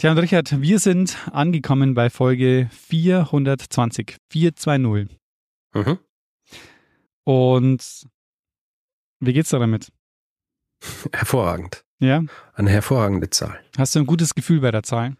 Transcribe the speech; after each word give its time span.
Tja, 0.00 0.12
und 0.12 0.18
Richard, 0.18 0.62
wir 0.62 0.78
sind 0.78 1.18
angekommen 1.30 1.92
bei 1.92 2.08
Folge 2.08 2.70
420, 2.72 4.16
420. 4.30 5.14
Mhm. 5.74 5.98
Und 7.24 8.06
wie 9.20 9.32
geht's 9.34 9.50
da 9.50 9.58
damit? 9.58 9.92
Hervorragend. 11.12 11.84
Ja? 11.98 12.22
Eine 12.54 12.70
hervorragende 12.70 13.28
Zahl. 13.28 13.60
Hast 13.76 13.94
du 13.94 13.98
ein 13.98 14.06
gutes 14.06 14.34
Gefühl 14.34 14.60
bei 14.60 14.70
der 14.70 14.84
Zahl? 14.84 15.16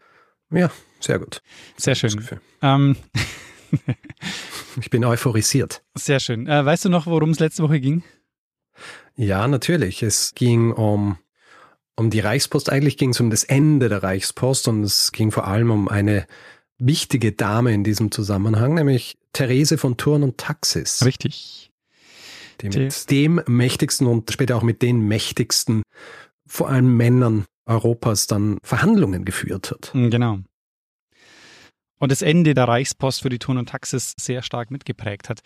Ja, 0.51 0.71
sehr 0.99 1.19
gut. 1.19 1.43
Sehr 1.77 1.95
schön. 1.95 2.27
Ähm, 2.63 2.97
Ich 4.81 4.89
bin 4.89 5.05
euphorisiert. 5.05 5.85
sehr 5.95 6.21
schön. 6.21 6.47
Äh, 6.47 6.65
weißt 6.65 6.87
du 6.87 6.89
noch, 6.89 7.05
worum 7.05 7.33
es 7.33 7.39
letzte 7.39 7.63
Woche 7.65 7.81
ging? 7.81 8.03
Ja, 9.15 9.47
natürlich. 9.47 10.03
Es 10.03 10.35
ging 10.35 10.73
um, 10.73 11.19
um 12.01 12.11
die 12.11 12.21
Reichspost. 12.21 12.71
Eigentlich 12.71 12.97
ging 12.97 13.11
es 13.11 13.21
um 13.21 13.31
das 13.31 13.45
Ende 13.45 13.89
der 13.89 14.03
Reichspost 14.03 14.67
und 14.69 14.83
es 14.83 15.13
ging 15.13 15.31
vor 15.31 15.47
allem 15.47 15.71
um 15.71 15.87
eine 15.89 16.27
wichtige 16.79 17.33
Dame 17.33 17.73
in 17.75 17.85
diesem 17.85 18.11
Zusammenhang, 18.11 18.75
nämlich 18.75 19.19
Therese 19.35 19.77
von 19.79 19.97
Thurn 19.99 20.23
und 20.23 20.39
Taxis, 20.39 21.05
Richtig. 21.05 21.71
die 22.63 22.71
Die- 22.71 22.79
mit 22.81 23.11
dem 23.11 23.43
mächtigsten 23.47 24.07
und 24.07 24.33
später 24.33 24.57
auch 24.57 24.63
mit 24.63 24.81
den 24.83 25.01
mächtigsten, 25.07 25.83
vor 26.49 26.71
allem 26.71 26.97
Männern 26.97 27.45
Europas, 27.67 28.27
dann 28.27 28.59
Verhandlungen 28.65 29.25
geführt 29.27 29.71
hat. 29.71 29.91
Mm, 29.95 30.09
Genau. 30.09 30.39
Und 31.99 32.11
das 32.11 32.23
Ende 32.23 32.55
der 32.55 32.65
Reichspost 32.67 33.21
für 33.21 33.29
die 33.29 33.39
Ton 33.39 33.59
und 33.59 33.69
Taxis 33.69 34.15
sehr 34.19 34.43
stark 34.43 34.71
mitgeprägt 34.71 35.29
hat. 35.29 35.43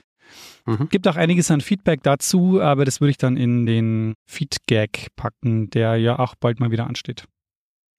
Mhm. 0.66 0.88
Gibt 0.88 1.06
auch 1.08 1.16
einiges 1.16 1.50
an 1.50 1.60
Feedback 1.60 2.02
dazu, 2.02 2.60
aber 2.60 2.84
das 2.84 3.00
würde 3.00 3.10
ich 3.10 3.18
dann 3.18 3.36
in 3.36 3.66
den 3.66 4.14
Feedgag 4.26 5.08
packen, 5.16 5.70
der 5.70 5.96
ja 5.96 6.18
auch 6.18 6.34
bald 6.34 6.60
mal 6.60 6.70
wieder 6.70 6.86
ansteht. 6.86 7.26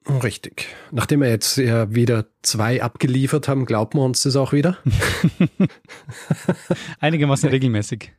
Richtig. 0.07 0.67
Nachdem 0.91 1.21
wir 1.21 1.29
jetzt 1.29 1.57
ja 1.57 1.93
wieder 1.93 2.27
zwei 2.43 2.81
abgeliefert 2.83 3.47
haben, 3.47 3.65
glauben 3.65 3.97
wir 3.97 4.03
uns 4.03 4.21
das 4.21 4.35
auch 4.35 4.53
wieder. 4.53 4.77
Einigermaßen 6.99 7.49
regelmäßig. 7.49 8.13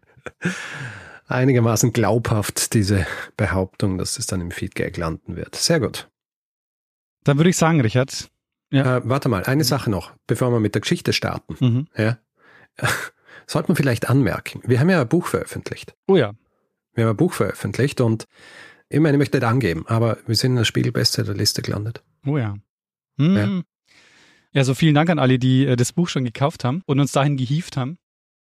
Einigermaßen 1.28 1.92
glaubhaft, 1.92 2.74
diese 2.74 3.06
Behauptung, 3.36 3.98
dass 3.98 4.18
es 4.18 4.26
dann 4.26 4.40
im 4.40 4.50
Feedgag 4.50 4.96
landen 4.96 5.36
wird. 5.36 5.54
Sehr 5.54 5.80
gut. 5.80 6.08
Dann 7.22 7.38
würde 7.38 7.50
ich 7.50 7.56
sagen, 7.56 7.80
Richard. 7.80 8.30
Ja. 8.70 8.98
Äh, 8.98 9.02
warte 9.04 9.28
mal, 9.28 9.44
eine 9.44 9.64
Sache 9.64 9.90
noch, 9.90 10.12
bevor 10.26 10.50
wir 10.50 10.60
mit 10.60 10.74
der 10.74 10.80
Geschichte 10.82 11.12
starten. 11.12 11.56
Mhm. 11.60 11.86
Ja. 11.96 12.18
Sollte 13.46 13.68
man 13.68 13.76
vielleicht 13.76 14.08
anmerken. 14.08 14.62
Wir 14.64 14.80
haben 14.80 14.90
ja 14.90 15.00
ein 15.00 15.08
Buch 15.08 15.26
veröffentlicht. 15.26 15.94
Oh 16.06 16.16
ja. 16.16 16.32
Wir 16.94 17.04
haben 17.04 17.10
ein 17.10 17.16
Buch 17.16 17.32
veröffentlicht 17.32 18.00
und 18.00 18.26
ich 18.88 19.00
meine, 19.00 19.16
ich 19.16 19.18
möchte 19.18 19.38
nicht 19.38 19.46
angeben, 19.46 19.84
aber 19.86 20.18
wir 20.26 20.34
sind 20.34 20.52
in 20.52 20.56
der 20.56 20.64
Spiegel-Bestsellerliste 20.64 21.62
gelandet. 21.62 22.02
Oh 22.24 22.38
ja. 22.38 22.56
Hm. 23.18 23.36
Ja. 23.36 23.62
Ja, 24.52 24.64
so 24.64 24.74
vielen 24.74 24.94
Dank 24.94 25.10
an 25.10 25.18
alle, 25.18 25.38
die 25.38 25.66
äh, 25.66 25.76
das 25.76 25.92
Buch 25.92 26.08
schon 26.08 26.24
gekauft 26.24 26.64
haben 26.64 26.82
und 26.86 26.98
uns 26.98 27.12
dahin 27.12 27.36
gehievt 27.36 27.76
haben. 27.76 27.98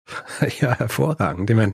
ja, 0.61 0.77
hervorragend. 0.77 1.49
Ich 1.49 1.55
meine, 1.55 1.73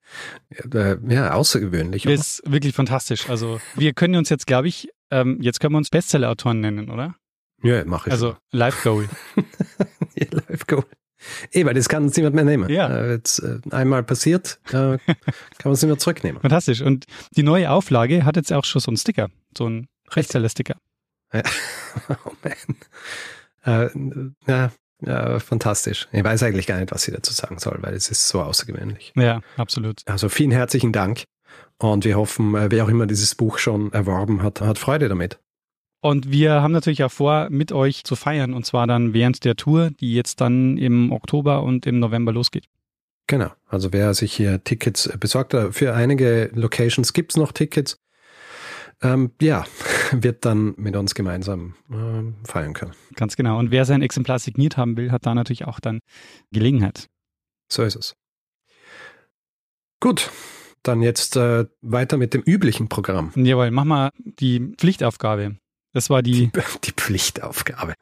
äh, 0.73 0.97
ja, 1.13 1.33
außergewöhnlich. 1.33 2.03
Das 2.03 2.39
ist 2.39 2.51
wirklich 2.51 2.73
fantastisch. 2.73 3.29
Also 3.29 3.59
wir 3.75 3.93
können 3.93 4.15
uns 4.15 4.29
jetzt, 4.29 4.47
glaube 4.47 4.67
ich, 4.67 4.89
ähm, 5.11 5.37
jetzt 5.41 5.59
können 5.59 5.73
wir 5.73 5.77
uns 5.77 5.89
Bestseller-Autoren 5.89 6.59
nennen, 6.59 6.89
oder? 6.89 7.15
Ja, 7.61 7.85
mache 7.85 8.09
ich. 8.09 8.13
Also 8.13 8.35
Live 8.51 8.83
Goal. 8.83 9.07
Ja, 10.13 10.27
Live 10.49 10.67
Goal. 10.67 10.83
Weil 11.53 11.73
das 11.73 11.89
kann 11.89 12.03
uns 12.03 12.15
niemand 12.15 12.35
mehr 12.35 12.45
nehmen. 12.45 12.69
Ja. 12.69 12.87
Äh, 12.89 13.11
jetzt 13.13 13.39
äh, 13.39 13.59
einmal 13.71 14.03
passiert, 14.03 14.59
äh, 14.67 14.71
kann 14.71 14.99
man 15.63 15.73
es 15.73 15.81
nicht 15.81 15.89
mehr 15.89 15.97
zurücknehmen. 15.97 16.41
Fantastisch. 16.41 16.81
Und 16.81 17.05
die 17.35 17.43
neue 17.43 17.69
Auflage 17.69 18.25
hat 18.25 18.35
jetzt 18.35 18.51
auch 18.53 18.65
schon 18.65 18.81
so 18.81 18.89
einen 18.89 18.97
Sticker, 18.97 19.29
so 19.57 19.65
einen 19.65 19.87
Rechtseller-Sticker. 20.11 20.75
Ja. 21.33 21.43
Oh 22.25 22.31
man. 22.41 22.55
Äh, 23.65 23.89
ja, 24.47 24.71
ja, 25.01 25.39
fantastisch. 25.39 26.07
Ich 26.13 26.23
weiß 26.23 26.43
eigentlich 26.43 26.67
gar 26.67 26.79
nicht, 26.79 26.91
was 26.91 27.07
ich 27.07 27.13
dazu 27.13 27.33
sagen 27.33 27.59
soll, 27.59 27.79
weil 27.81 27.93
es 27.93 28.09
ist 28.09 28.29
so 28.29 28.41
außergewöhnlich. 28.41 29.11
Ja, 29.15 29.41
absolut. 29.57 30.01
Also 30.05 30.29
vielen 30.29 30.51
herzlichen 30.51 30.93
Dank 30.93 31.25
und 31.77 32.05
wir 32.05 32.15
hoffen, 32.15 32.55
äh, 32.55 32.69
wer 32.69 32.85
auch 32.85 32.89
immer 32.89 33.07
dieses 33.07 33.35
Buch 33.35 33.57
schon 33.57 33.91
erworben 33.93 34.43
hat, 34.43 34.61
hat 34.61 34.77
Freude 34.77 35.09
damit. 35.09 35.39
Und 36.01 36.31
wir 36.31 36.61
haben 36.61 36.71
natürlich 36.71 37.03
auch 37.03 37.11
vor, 37.11 37.49
mit 37.51 37.71
euch 37.71 38.03
zu 38.03 38.15
feiern, 38.15 38.53
und 38.53 38.65
zwar 38.65 38.87
dann 38.87 39.13
während 39.13 39.45
der 39.45 39.55
Tour, 39.55 39.91
die 39.91 40.15
jetzt 40.15 40.41
dann 40.41 40.77
im 40.77 41.11
Oktober 41.11 41.61
und 41.61 41.85
im 41.85 41.99
November 41.99 42.33
losgeht. 42.33 42.65
Genau. 43.27 43.51
Also 43.67 43.93
wer 43.93 44.13
sich 44.13 44.33
hier 44.33 44.63
Tickets 44.63 45.05
äh, 45.05 45.17
besorgt, 45.17 45.53
äh, 45.53 45.71
für 45.71 45.93
einige 45.93 46.49
Locations 46.53 47.13
gibt's 47.13 47.37
noch 47.37 47.51
Tickets. 47.51 47.97
Ähm, 49.01 49.31
ja, 49.39 49.65
wird 50.11 50.43
dann 50.43 50.73
mit 50.77 50.95
uns 50.95 51.15
gemeinsam 51.15 51.75
ähm, 51.91 52.35
feiern 52.43 52.73
können. 52.73 52.93
Ganz 53.15 53.35
genau. 53.35 53.57
Und 53.59 53.71
wer 53.71 53.85
sein 53.85 54.01
Exemplar 54.01 54.39
signiert 54.39 54.77
haben 54.77 54.97
will, 54.97 55.11
hat 55.11 55.25
da 55.25 55.35
natürlich 55.35 55.65
auch 55.65 55.79
dann 55.79 55.99
Gelegenheit. 56.51 57.07
So 57.71 57.83
ist 57.83 57.95
es. 57.95 58.15
Gut, 59.99 60.31
dann 60.83 61.03
jetzt 61.03 61.37
äh, 61.37 61.65
weiter 61.81 62.17
mit 62.17 62.33
dem 62.33 62.41
üblichen 62.41 62.89
Programm. 62.89 63.31
Jawohl, 63.35 63.69
mach 63.69 63.85
mal 63.85 64.09
die 64.17 64.73
Pflichtaufgabe. 64.77 65.57
Das 65.93 66.09
war 66.09 66.21
die, 66.21 66.51
Die 66.83 66.91
Pflichtaufgabe. 66.95 67.93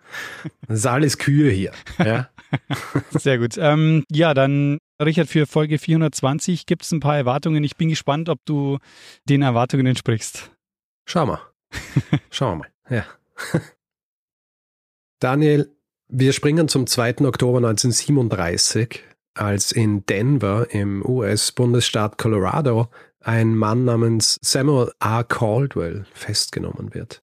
Das 0.68 0.80
ist 0.80 0.86
alles 0.86 1.18
Kühe 1.18 1.52
hier. 1.52 1.72
Ja? 1.98 2.30
sehr 3.12 3.38
gut. 3.38 3.58
Ähm, 3.58 4.04
ja, 4.12 4.34
dann, 4.34 4.80
Richard, 5.02 5.28
für 5.28 5.48
Folge 5.48 5.80
420 5.80 6.66
gibt 6.66 6.84
es 6.84 6.92
ein 6.92 7.00
paar 7.00 7.18
Erwartungen. 7.18 7.64
Ich 7.64 7.78
bin 7.78 7.90
gespannt, 7.90 8.30
ob 8.30 8.40
du 8.46 8.78
den 9.26 9.42
Erwartungen 9.42 9.86
entsprichst. 9.86 10.52
Schau 11.06 11.26
mal. 11.26 11.42
Schauen 12.30 12.60
wir 12.60 12.66
mal. 12.66 12.96
Ja. 12.96 13.06
Daniel, 15.20 15.76
wir 16.08 16.34
springen 16.34 16.68
zum 16.68 16.88
2. 16.88 17.26
Oktober 17.26 17.58
1937, 17.58 19.04
als 19.36 19.72
in 19.72 20.06
Denver 20.06 20.68
im 20.72 21.06
US-Bundesstaat 21.06 22.18
Colorado 22.18 22.90
ein 23.22 23.56
Mann 23.56 23.86
namens 23.86 24.40
Samuel 24.42 24.92
R. 25.00 25.24
Caldwell 25.24 26.06
festgenommen 26.14 26.94
wird. 26.94 27.22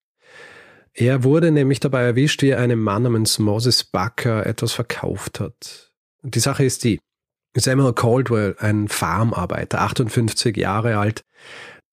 Er 0.98 1.24
wurde 1.24 1.50
nämlich 1.50 1.78
dabei 1.78 2.02
erwischt, 2.02 2.42
wie 2.42 2.50
er 2.50 2.58
einem 2.58 2.82
Mann 2.82 3.02
namens 3.02 3.38
Moses 3.38 3.84
Bucker 3.84 4.46
etwas 4.46 4.72
verkauft 4.72 5.40
hat. 5.40 5.92
Die 6.22 6.40
Sache 6.40 6.64
ist 6.64 6.84
die, 6.84 6.98
Samuel 7.54 7.92
Caldwell, 7.92 8.56
ein 8.58 8.88
Farmarbeiter, 8.88 9.82
58 9.82 10.56
Jahre 10.56 10.96
alt, 10.96 11.22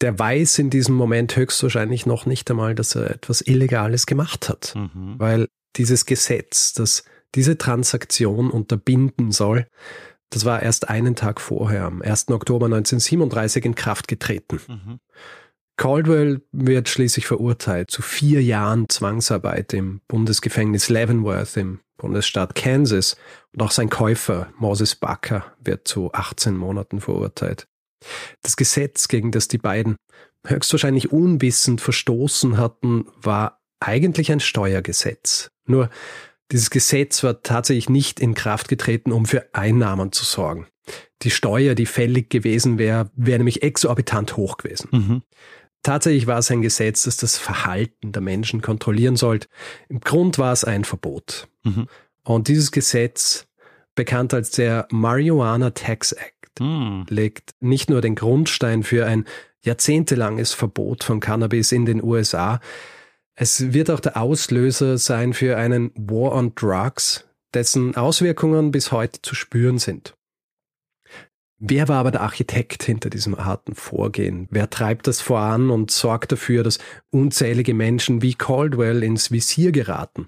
der 0.01 0.17
weiß 0.17 0.59
in 0.59 0.69
diesem 0.69 0.95
Moment 0.95 1.35
höchstwahrscheinlich 1.35 2.05
noch 2.05 2.25
nicht 2.25 2.49
einmal, 2.49 2.75
dass 2.75 2.95
er 2.95 3.11
etwas 3.11 3.41
Illegales 3.41 4.05
gemacht 4.05 4.47
hat. 4.47 4.73
Mhm. 4.75 5.15
Weil 5.17 5.47
dieses 5.75 6.05
Gesetz, 6.05 6.73
das 6.73 7.03
diese 7.35 7.57
Transaktion 7.57 8.51
unterbinden 8.51 9.31
soll, 9.31 9.67
das 10.29 10.45
war 10.45 10.61
erst 10.61 10.89
einen 10.89 11.15
Tag 11.15 11.41
vorher, 11.41 11.83
am 11.85 12.01
1. 12.01 12.29
Oktober 12.29 12.65
1937 12.65 13.65
in 13.65 13.75
Kraft 13.75 14.07
getreten. 14.07 14.59
Mhm. 14.67 14.99
Caldwell 15.77 16.41
wird 16.51 16.87
schließlich 16.87 17.25
verurteilt 17.25 17.89
zu 17.89 18.01
vier 18.01 18.43
Jahren 18.43 18.89
Zwangsarbeit 18.89 19.73
im 19.73 20.01
Bundesgefängnis 20.07 20.89
Leavenworth 20.89 21.57
im 21.57 21.79
Bundesstaat 21.97 22.55
Kansas 22.55 23.17
und 23.53 23.61
auch 23.61 23.71
sein 23.71 23.89
Käufer 23.89 24.51
Moses 24.57 24.95
Bucker 24.95 25.45
wird 25.63 25.87
zu 25.87 26.11
18 26.13 26.55
Monaten 26.55 27.01
verurteilt. 27.01 27.67
Das 28.41 28.55
Gesetz, 28.55 29.07
gegen 29.07 29.31
das 29.31 29.47
die 29.47 29.57
beiden 29.57 29.95
höchstwahrscheinlich 30.45 31.11
unwissend 31.11 31.81
verstoßen 31.81 32.57
hatten, 32.57 33.05
war 33.15 33.61
eigentlich 33.79 34.31
ein 34.31 34.41
Steuergesetz. 34.41 35.49
Nur 35.65 35.89
dieses 36.51 36.69
Gesetz 36.69 37.23
war 37.23 37.41
tatsächlich 37.41 37.89
nicht 37.89 38.19
in 38.19 38.33
Kraft 38.33 38.67
getreten, 38.67 39.11
um 39.11 39.25
für 39.25 39.47
Einnahmen 39.53 40.11
zu 40.11 40.25
sorgen. 40.25 40.67
Die 41.21 41.31
Steuer, 41.31 41.75
die 41.75 41.85
fällig 41.85 42.29
gewesen 42.29 42.77
wäre, 42.77 43.09
wäre 43.15 43.39
nämlich 43.39 43.63
exorbitant 43.63 44.35
hoch 44.35 44.57
gewesen. 44.57 44.89
Mhm. 44.91 45.21
Tatsächlich 45.83 46.27
war 46.27 46.39
es 46.39 46.49
ein 46.49 46.61
Gesetz, 46.61 47.03
das 47.03 47.17
das 47.17 47.37
Verhalten 47.37 48.11
der 48.11 48.21
Menschen 48.21 48.61
kontrollieren 48.61 49.17
sollte. 49.17 49.47
Im 49.89 49.99
Grund 49.99 50.37
war 50.39 50.53
es 50.53 50.63
ein 50.63 50.85
Verbot. 50.85 51.47
Mhm. 51.63 51.87
Und 52.23 52.47
dieses 52.47 52.71
Gesetz, 52.71 53.47
bekannt 53.95 54.33
als 54.33 54.51
der 54.51 54.87
Marijuana 54.91 55.71
Tax 55.71 56.13
Act, 56.13 56.33
Mhm. 56.59 57.05
legt 57.09 57.51
nicht 57.61 57.89
nur 57.89 58.01
den 58.01 58.15
Grundstein 58.15 58.83
für 58.83 59.05
ein 59.05 59.25
jahrzehntelanges 59.61 60.53
Verbot 60.53 61.03
von 61.03 61.19
Cannabis 61.19 61.71
in 61.71 61.85
den 61.85 62.03
USA, 62.03 62.59
Es 63.35 63.73
wird 63.73 63.89
auch 63.89 63.99
der 63.99 64.17
Auslöser 64.17 64.99
sein 64.99 65.33
für 65.33 65.57
einen 65.57 65.89
War 65.95 66.33
on 66.33 66.53
Drugs, 66.53 67.25
dessen 67.55 67.95
Auswirkungen 67.95 68.69
bis 68.69 68.91
heute 68.91 69.23
zu 69.23 69.33
spüren 69.33 69.79
sind. 69.79 70.13
Wer 71.65 71.87
war 71.87 71.99
aber 71.99 72.11
der 72.11 72.19
Architekt 72.19 72.83
hinter 72.83 73.09
diesem 73.09 73.37
harten 73.37 73.73
Vorgehen? 73.73 74.49
Wer 74.51 74.69
treibt 74.69 75.07
das 75.07 75.21
voran 75.21 75.69
und 75.69 75.91
sorgt 75.91 76.33
dafür, 76.33 76.61
dass 76.61 76.77
unzählige 77.09 77.73
Menschen 77.73 78.21
wie 78.21 78.33
Caldwell 78.33 79.01
ins 79.01 79.31
Visier 79.31 79.71
geraten? 79.71 80.27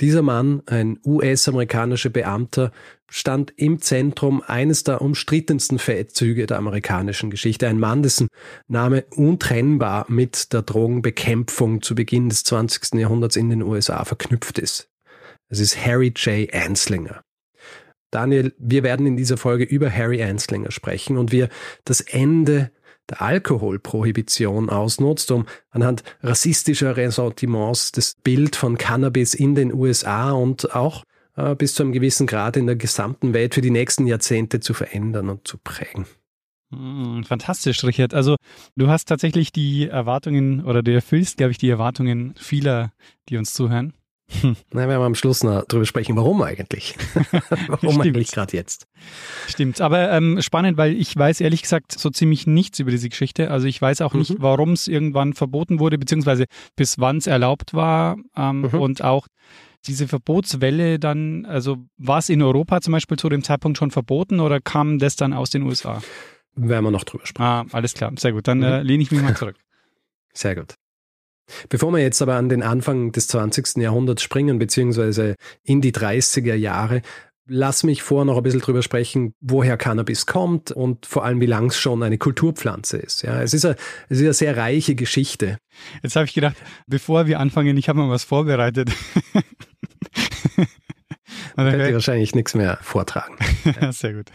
Dieser 0.00 0.22
Mann, 0.22 0.62
ein 0.64 0.98
US-amerikanischer 1.04 2.08
Beamter, 2.08 2.72
stand 3.10 3.52
im 3.58 3.82
Zentrum 3.82 4.42
eines 4.46 4.84
der 4.84 5.02
umstrittensten 5.02 5.78
Feldzüge 5.78 6.46
der 6.46 6.56
amerikanischen 6.56 7.28
Geschichte. 7.28 7.68
Ein 7.68 7.78
Mann, 7.78 8.02
dessen 8.02 8.28
Name 8.68 9.04
untrennbar 9.14 10.06
mit 10.08 10.54
der 10.54 10.62
Drogenbekämpfung 10.62 11.82
zu 11.82 11.94
Beginn 11.94 12.30
des 12.30 12.42
20. 12.44 12.94
Jahrhunderts 12.98 13.36
in 13.36 13.50
den 13.50 13.60
USA 13.60 14.02
verknüpft 14.06 14.58
ist. 14.58 14.88
Es 15.50 15.60
ist 15.60 15.84
Harry 15.84 16.14
J. 16.16 16.50
Anslinger. 16.54 17.22
Daniel, 18.12 18.54
wir 18.58 18.82
werden 18.82 19.06
in 19.06 19.16
dieser 19.16 19.38
Folge 19.38 19.64
über 19.64 19.90
Harry 19.90 20.22
Anslinger 20.22 20.70
sprechen 20.70 21.16
und 21.16 21.32
wir 21.32 21.48
das 21.84 22.00
Ende 22.00 22.70
der 23.08 23.22
Alkoholprohibition 23.22 24.70
ausnutzt, 24.70 25.30
um 25.32 25.46
anhand 25.70 26.04
rassistischer 26.22 26.96
Ressentiments 26.96 27.90
das 27.90 28.14
Bild 28.22 28.54
von 28.54 28.78
Cannabis 28.78 29.34
in 29.34 29.54
den 29.54 29.72
USA 29.72 30.32
und 30.32 30.74
auch 30.76 31.04
äh, 31.36 31.54
bis 31.54 31.74
zu 31.74 31.82
einem 31.82 31.92
gewissen 31.92 32.26
Grad 32.26 32.56
in 32.56 32.66
der 32.66 32.76
gesamten 32.76 33.32
Welt 33.32 33.54
für 33.54 33.62
die 33.62 33.70
nächsten 33.70 34.06
Jahrzehnte 34.06 34.60
zu 34.60 34.74
verändern 34.74 35.30
und 35.30 35.48
zu 35.48 35.56
prägen. 35.56 36.06
Hm, 36.70 37.24
fantastisch, 37.24 37.82
Richard. 37.82 38.12
Also 38.12 38.36
du 38.76 38.88
hast 38.88 39.06
tatsächlich 39.06 39.52
die 39.52 39.88
Erwartungen 39.88 40.64
oder 40.64 40.82
du 40.82 40.92
erfüllst, 40.92 41.38
glaube 41.38 41.52
ich, 41.52 41.58
die 41.58 41.70
Erwartungen 41.70 42.34
vieler, 42.36 42.92
die 43.30 43.38
uns 43.38 43.54
zuhören. 43.54 43.94
Hm. 44.40 44.56
Na, 44.72 44.88
werden 44.88 45.00
wir 45.00 45.06
am 45.06 45.14
Schluss 45.14 45.42
noch 45.42 45.64
drüber 45.66 45.84
sprechen, 45.84 46.16
warum 46.16 46.42
eigentlich? 46.42 46.96
warum 47.68 48.00
eigentlich 48.00 48.30
gerade 48.30 48.56
jetzt? 48.56 48.86
Stimmt, 49.46 49.80
aber 49.80 50.10
ähm, 50.10 50.40
spannend, 50.40 50.76
weil 50.78 50.92
ich 50.92 51.16
weiß 51.16 51.40
ehrlich 51.40 51.62
gesagt 51.62 51.92
so 51.98 52.10
ziemlich 52.10 52.46
nichts 52.46 52.78
über 52.78 52.90
diese 52.90 53.08
Geschichte. 53.08 53.50
Also 53.50 53.66
ich 53.66 53.80
weiß 53.80 54.00
auch 54.00 54.14
mhm. 54.14 54.20
nicht, 54.20 54.34
warum 54.38 54.72
es 54.72 54.88
irgendwann 54.88 55.34
verboten 55.34 55.78
wurde, 55.78 55.98
beziehungsweise 55.98 56.46
bis 56.76 56.98
wann 56.98 57.18
es 57.18 57.26
erlaubt 57.26 57.74
war 57.74 58.16
ähm, 58.36 58.62
mhm. 58.62 58.80
und 58.80 59.04
auch 59.04 59.26
diese 59.86 60.08
Verbotswelle 60.08 60.98
dann, 60.98 61.44
also 61.44 61.78
war 61.96 62.18
es 62.18 62.28
in 62.28 62.40
Europa 62.42 62.80
zum 62.80 62.92
Beispiel 62.92 63.18
zu 63.18 63.28
dem 63.28 63.42
Zeitpunkt 63.42 63.78
schon 63.78 63.90
verboten 63.90 64.40
oder 64.40 64.60
kam 64.60 64.98
das 64.98 65.16
dann 65.16 65.32
aus 65.32 65.50
den 65.50 65.62
USA? 65.62 66.00
Werden 66.54 66.84
wir 66.84 66.90
noch 66.90 67.04
drüber 67.04 67.26
sprechen. 67.26 67.44
Ah, 67.44 67.64
alles 67.72 67.94
klar, 67.94 68.12
sehr 68.16 68.32
gut. 68.32 68.46
Dann 68.46 68.58
mhm. 68.58 68.64
äh, 68.64 68.82
lehne 68.82 69.02
ich 69.02 69.10
mich 69.10 69.22
mal 69.22 69.36
zurück. 69.36 69.56
Sehr 70.32 70.54
gut. 70.54 70.74
Bevor 71.68 71.92
wir 71.92 72.00
jetzt 72.00 72.22
aber 72.22 72.34
an 72.34 72.48
den 72.48 72.62
Anfang 72.62 73.12
des 73.12 73.28
20. 73.28 73.76
Jahrhunderts 73.76 74.22
springen, 74.22 74.58
beziehungsweise 74.58 75.36
in 75.62 75.80
die 75.80 75.92
30er 75.92 76.54
Jahre, 76.54 77.02
lass 77.46 77.82
mich 77.84 78.02
vor 78.02 78.24
noch 78.24 78.36
ein 78.36 78.42
bisschen 78.42 78.60
drüber 78.60 78.82
sprechen, 78.82 79.34
woher 79.40 79.76
Cannabis 79.76 80.26
kommt 80.26 80.70
und 80.70 81.06
vor 81.06 81.24
allem, 81.24 81.40
wie 81.40 81.46
lang 81.46 81.66
es 81.66 81.78
schon 81.78 82.02
eine 82.02 82.18
Kulturpflanze 82.18 82.96
ist. 82.96 83.22
Ja, 83.22 83.42
es 83.42 83.54
ist 83.54 83.64
eine, 83.64 83.76
es 84.08 84.18
ist 84.18 84.24
eine 84.24 84.34
sehr 84.34 84.56
reiche 84.56 84.94
Geschichte. 84.94 85.58
Jetzt 86.02 86.16
habe 86.16 86.26
ich 86.26 86.34
gedacht, 86.34 86.56
bevor 86.86 87.26
wir 87.26 87.40
anfangen, 87.40 87.76
ich 87.76 87.88
habe 87.88 87.98
mal 87.98 88.10
was 88.10 88.24
vorbereitet. 88.24 88.90
Man 91.56 91.70
könnte 91.70 91.92
wahrscheinlich 91.92 92.34
nichts 92.34 92.54
mehr 92.54 92.78
vortragen. 92.80 93.36
sehr 93.90 94.14
gut. 94.14 94.30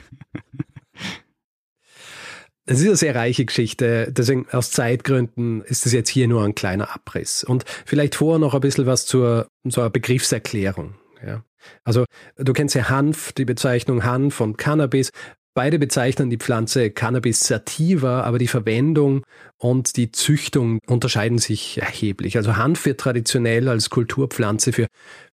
Es 2.69 2.81
ist 2.81 2.85
eine 2.85 2.97
sehr 2.97 3.15
reiche 3.15 3.45
Geschichte, 3.45 4.11
deswegen 4.11 4.45
aus 4.51 4.71
Zeitgründen 4.71 5.61
ist 5.61 5.85
es 5.85 5.93
jetzt 5.93 6.09
hier 6.09 6.27
nur 6.27 6.43
ein 6.43 6.53
kleiner 6.53 6.93
Abriss. 6.93 7.45
Und 7.45 7.63
vielleicht 7.85 8.15
vorher 8.15 8.39
noch 8.39 8.53
ein 8.53 8.59
bisschen 8.59 8.85
was 8.85 9.05
zur 9.05 9.47
einer 9.63 9.89
Begriffserklärung. 9.89 10.95
Ja. 11.25 11.43
Also 11.85 12.03
du 12.35 12.53
kennst 12.53 12.75
ja 12.75 12.89
Hanf, 12.89 13.31
die 13.31 13.45
Bezeichnung 13.45 14.03
Hanf 14.03 14.41
und 14.41 14.57
Cannabis. 14.57 15.11
Beide 15.53 15.79
bezeichnen 15.79 16.29
die 16.29 16.37
Pflanze 16.37 16.91
Cannabis 16.91 17.39
sativa, 17.39 18.21
aber 18.21 18.37
die 18.37 18.47
Verwendung 18.47 19.23
und 19.57 19.95
die 19.95 20.11
Züchtung 20.11 20.79
unterscheiden 20.87 21.39
sich 21.39 21.79
erheblich. 21.81 22.37
Also 22.37 22.57
Hanf 22.57 22.85
wird 22.85 22.99
traditionell 22.99 23.69
als 23.69 23.89
Kulturpflanze 23.89 24.73
für 24.73 24.87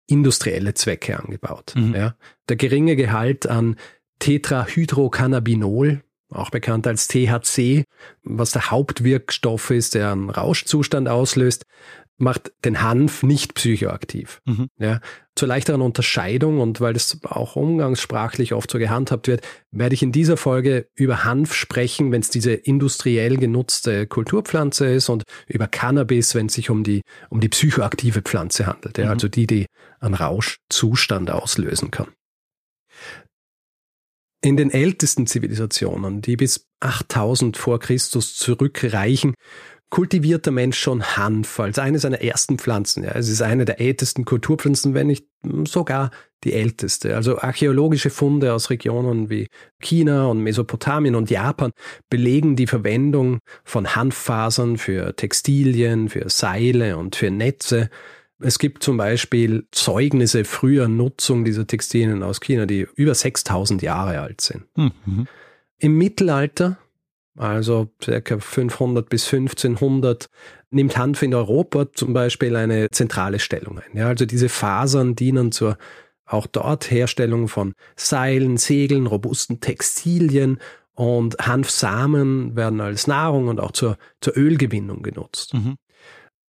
industrielle 0.07 0.75
Zwecke 0.75 1.19
angebaut. 1.19 1.75
Mhm. 1.77 1.95
Ja. 1.95 2.15
Der 2.49 2.57
geringe 2.57 2.95
Gehalt 2.95 3.47
an 3.47 3.77
Tetrahydrocannabinol, 4.21 6.03
auch 6.35 6.51
bekannt 6.51 6.87
als 6.87 7.09
THC, 7.09 7.85
was 8.23 8.53
der 8.53 8.71
Hauptwirkstoff 8.71 9.71
ist, 9.71 9.95
der 9.95 10.13
einen 10.13 10.31
Rauschzustand 10.31 11.09
auslöst, 11.09 11.65
macht 12.17 12.53
den 12.65 12.81
Hanf 12.83 13.23
nicht 13.23 13.55
psychoaktiv. 13.55 14.41
Mhm. 14.45 14.69
Ja, 14.79 15.01
zur 15.35 15.49
leichteren 15.49 15.81
Unterscheidung 15.81 16.61
und 16.61 16.81
weil 16.81 16.93
das 16.93 17.19
auch 17.25 17.57
umgangssprachlich 17.57 18.55
oft 18.55 18.71
so 18.71 18.79
gehandhabt 18.79 19.27
wird, 19.27 19.45
werde 19.73 19.95
ich 19.95 20.03
in 20.03 20.13
dieser 20.13 20.37
Folge 20.37 20.87
über 20.95 21.25
Hanf 21.25 21.55
sprechen, 21.55 22.13
wenn 22.13 22.21
es 22.21 22.31
diese 22.31 22.53
industriell 22.53 23.37
genutzte 23.37 24.07
Kulturpflanze 24.07 24.87
ist 24.87 25.09
und 25.09 25.25
über 25.49 25.67
Cannabis, 25.67 26.35
wenn 26.35 26.47
es 26.47 26.55
sich 26.55 26.71
um 26.71 26.85
die, 26.85 27.03
um 27.31 27.41
die 27.41 27.49
psychoaktive 27.49 28.23
Pflanze 28.23 28.67
handelt, 28.67 28.97
ja, 28.99 29.07
mhm. 29.07 29.11
also 29.11 29.29
die, 29.29 29.47
die 29.47 29.67
einen 29.99 30.15
Rauschzustand 30.15 31.31
auslösen 31.31 31.91
kann. 31.91 32.09
In 34.45 34.59
den 34.59 34.71
ältesten 34.71 35.27
Zivilisationen, 35.27 36.21
die 36.21 36.37
bis 36.37 36.69
8000 36.81 37.57
vor 37.57 37.81
Christus 37.81 38.37
zurückreichen, 38.37 39.33
kultiviert 39.89 40.45
der 40.45 40.53
Mensch 40.53 40.79
schon 40.79 41.03
Hanf 41.03 41.59
als 41.61 41.79
eine 41.79 41.99
seiner 41.99 42.21
ersten 42.21 42.59
Pflanzen. 42.59 43.05
Ja, 43.05 43.13
es 43.13 43.31
ist 43.31 43.41
eine 43.41 43.65
der 43.65 43.81
ältesten 43.81 44.27
Kulturpflanzen, 44.27 44.93
wenn 44.93 45.07
nicht 45.07 45.27
sogar 45.67 46.11
die 46.43 46.53
älteste. 46.53 47.17
Also 47.17 47.39
archäologische 47.39 48.11
Funde 48.11 48.53
aus 48.53 48.69
Regionen 48.69 49.31
wie 49.31 49.47
China 49.81 50.27
und 50.27 50.41
Mesopotamien 50.41 51.15
und 51.15 51.31
Japan 51.31 51.71
belegen 52.11 52.55
die 52.55 52.67
Verwendung 52.67 53.39
von 53.65 53.97
Hanffasern 53.97 54.77
für 54.77 55.17
Textilien, 55.17 56.11
für 56.11 56.29
Seile 56.29 56.99
und 56.99 57.17
für 57.17 57.31
Netze. 57.31 57.89
Es 58.45 58.59
gibt 58.59 58.83
zum 58.83 58.99
Beispiel 58.99 59.67
Zeugnisse 59.71 60.45
früher 60.45 60.87
Nutzung 60.87 61.47
dieser 61.47 61.67
Textilien 61.67 62.23
aus 62.23 62.41
China, 62.41 62.67
die 62.67 62.87
über 62.95 63.15
6000 63.15 63.81
Jahre 63.81 64.21
alt 64.21 64.43
sind. 64.43 64.65
Mhm. 64.77 65.27
Im 65.79 65.97
Mittelalter, 65.97 66.77
also 67.39 67.91
circa 68.03 68.39
500 68.39 69.09
bis 69.09 69.33
1500, 69.33 70.29
nimmt 70.71 70.99
Hanf 70.99 71.23
in 71.23 71.35
Europa 71.35 71.91
zum 71.93 72.13
Beispiel 72.13 72.55
eine 72.57 72.91
zentrale 72.91 73.39
Stellung 73.39 73.79
ein. 73.79 73.97
Ja, 73.97 74.09
also 74.09 74.27
diese 74.27 74.51
Fasern 74.51 75.15
dienen 75.15 75.51
zur 75.51 75.79
auch 76.27 76.47
dort 76.47 76.91
Herstellung 76.91 77.49
von 77.49 77.75
Seilen, 77.97 78.59
Segeln, 78.59 79.07
robusten 79.07 79.61
Textilien 79.61 80.59
und 80.95 81.39
Hanfsamen 81.39 82.57
werden 82.57 82.81
als 82.81 83.07
Nahrung 83.07 83.49
und 83.49 83.59
auch 83.61 83.73
zur, 83.73 83.97
zur 84.21 84.37
Ölgewinnung 84.37 85.03
genutzt. 85.03 85.55
Mhm. 85.55 85.77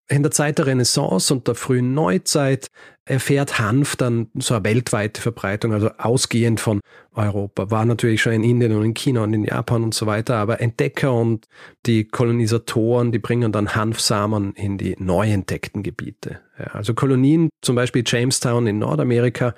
In 0.07 0.23
der 0.23 0.33
Zeit 0.33 0.59
der 0.59 0.67
Renaissance 0.67 1.33
und 1.33 1.49
der 1.49 1.55
frühen 1.55 1.95
Neuzeit 1.95 2.69
erfährt 3.07 3.59
Hanf 3.59 3.97
dann 3.97 4.29
so 4.35 4.55
eine 4.55 4.65
weltweite 4.65 5.21
Verbreitung, 5.21 5.73
also 5.73 5.91
ausgehend 5.97 6.61
von 6.61 6.81
Europa. 7.13 7.71
War 7.71 7.87
natürlich 7.87 8.21
schon 8.21 8.35
in 8.35 8.45
Indien 8.45 8.73
und 8.73 8.85
in 8.85 8.95
China 8.95 9.23
und 9.25 9.33
in 9.33 9.45
Japan 9.45 9.83
und 9.83 9.95
so 9.95 10.07
weiter, 10.07 10.37
aber 10.37 10.61
Entdecker 10.61 11.13
und 11.13 11.47
die 11.87 12.05
Kolonisatoren, 12.05 13.13
die 13.13 13.19
bringen 13.19 13.51
dann 13.51 13.75
Hanfsamen 13.75 14.53
in 14.55 14.77
die 14.77 14.95
neu 14.99 15.31
entdeckten 15.31 15.83
Gebiete. 15.83 16.41
Ja, 16.59 16.67
also 16.67 16.93
Kolonien, 16.93 17.49
zum 17.63 17.75
Beispiel 17.75 18.05
Jamestown 18.07 18.67
in 18.67 18.79
Nordamerika, 18.79 19.55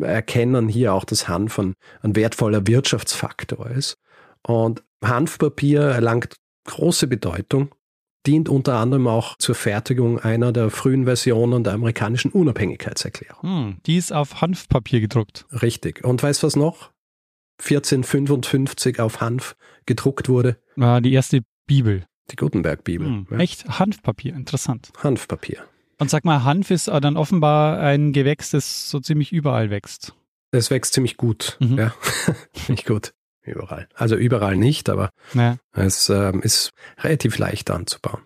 erkennen 0.00 0.68
hier 0.68 0.94
auch, 0.94 1.04
dass 1.04 1.28
Hanf 1.28 1.60
ein, 1.60 1.74
ein 2.02 2.16
wertvoller 2.16 2.66
Wirtschaftsfaktor 2.66 3.70
ist. 3.70 3.96
Und 4.42 4.82
Hanfpapier 5.04 5.80
erlangt 5.80 6.34
große 6.64 7.06
Bedeutung 7.06 7.70
dient 8.26 8.48
unter 8.48 8.74
anderem 8.76 9.06
auch 9.06 9.36
zur 9.38 9.54
Fertigung 9.54 10.18
einer 10.18 10.52
der 10.52 10.70
frühen 10.70 11.04
Versionen 11.04 11.64
der 11.64 11.74
amerikanischen 11.74 12.30
Unabhängigkeitserklärung. 12.32 13.42
Hm, 13.42 13.76
die 13.86 13.96
ist 13.96 14.12
auf 14.12 14.40
Hanfpapier 14.40 15.00
gedruckt. 15.00 15.46
Richtig. 15.62 16.04
Und 16.04 16.22
weißt 16.22 16.42
du 16.42 16.46
was 16.46 16.56
noch? 16.56 16.90
1455 17.60 19.00
auf 19.00 19.20
Hanf 19.20 19.56
gedruckt 19.86 20.28
wurde. 20.28 20.58
War 20.76 21.00
die 21.00 21.12
erste 21.12 21.42
Bibel. 21.66 22.04
Die 22.30 22.36
Gutenberg-Bibel. 22.36 23.06
Hm, 23.06 23.26
ja. 23.30 23.38
Echt? 23.38 23.66
Hanfpapier, 23.78 24.34
interessant. 24.34 24.90
Hanfpapier. 25.02 25.62
Und 25.98 26.10
sag 26.10 26.24
mal, 26.24 26.44
Hanf 26.44 26.70
ist 26.70 26.88
dann 26.88 27.16
offenbar 27.16 27.78
ein 27.78 28.12
Gewächs, 28.12 28.50
das 28.50 28.90
so 28.90 29.00
ziemlich 29.00 29.32
überall 29.32 29.70
wächst. 29.70 30.14
Es 30.50 30.70
wächst 30.70 30.94
ziemlich 30.94 31.16
gut, 31.16 31.56
mhm. 31.60 31.78
ja. 31.78 31.94
ziemlich 32.52 32.84
gut. 32.84 33.12
Überall. 33.46 33.88
Also 33.94 34.16
überall 34.16 34.56
nicht, 34.56 34.88
aber 34.88 35.10
ja. 35.32 35.56
es 35.72 36.08
ähm, 36.08 36.42
ist 36.42 36.70
relativ 36.98 37.38
leicht 37.38 37.70
anzubauen. 37.70 38.22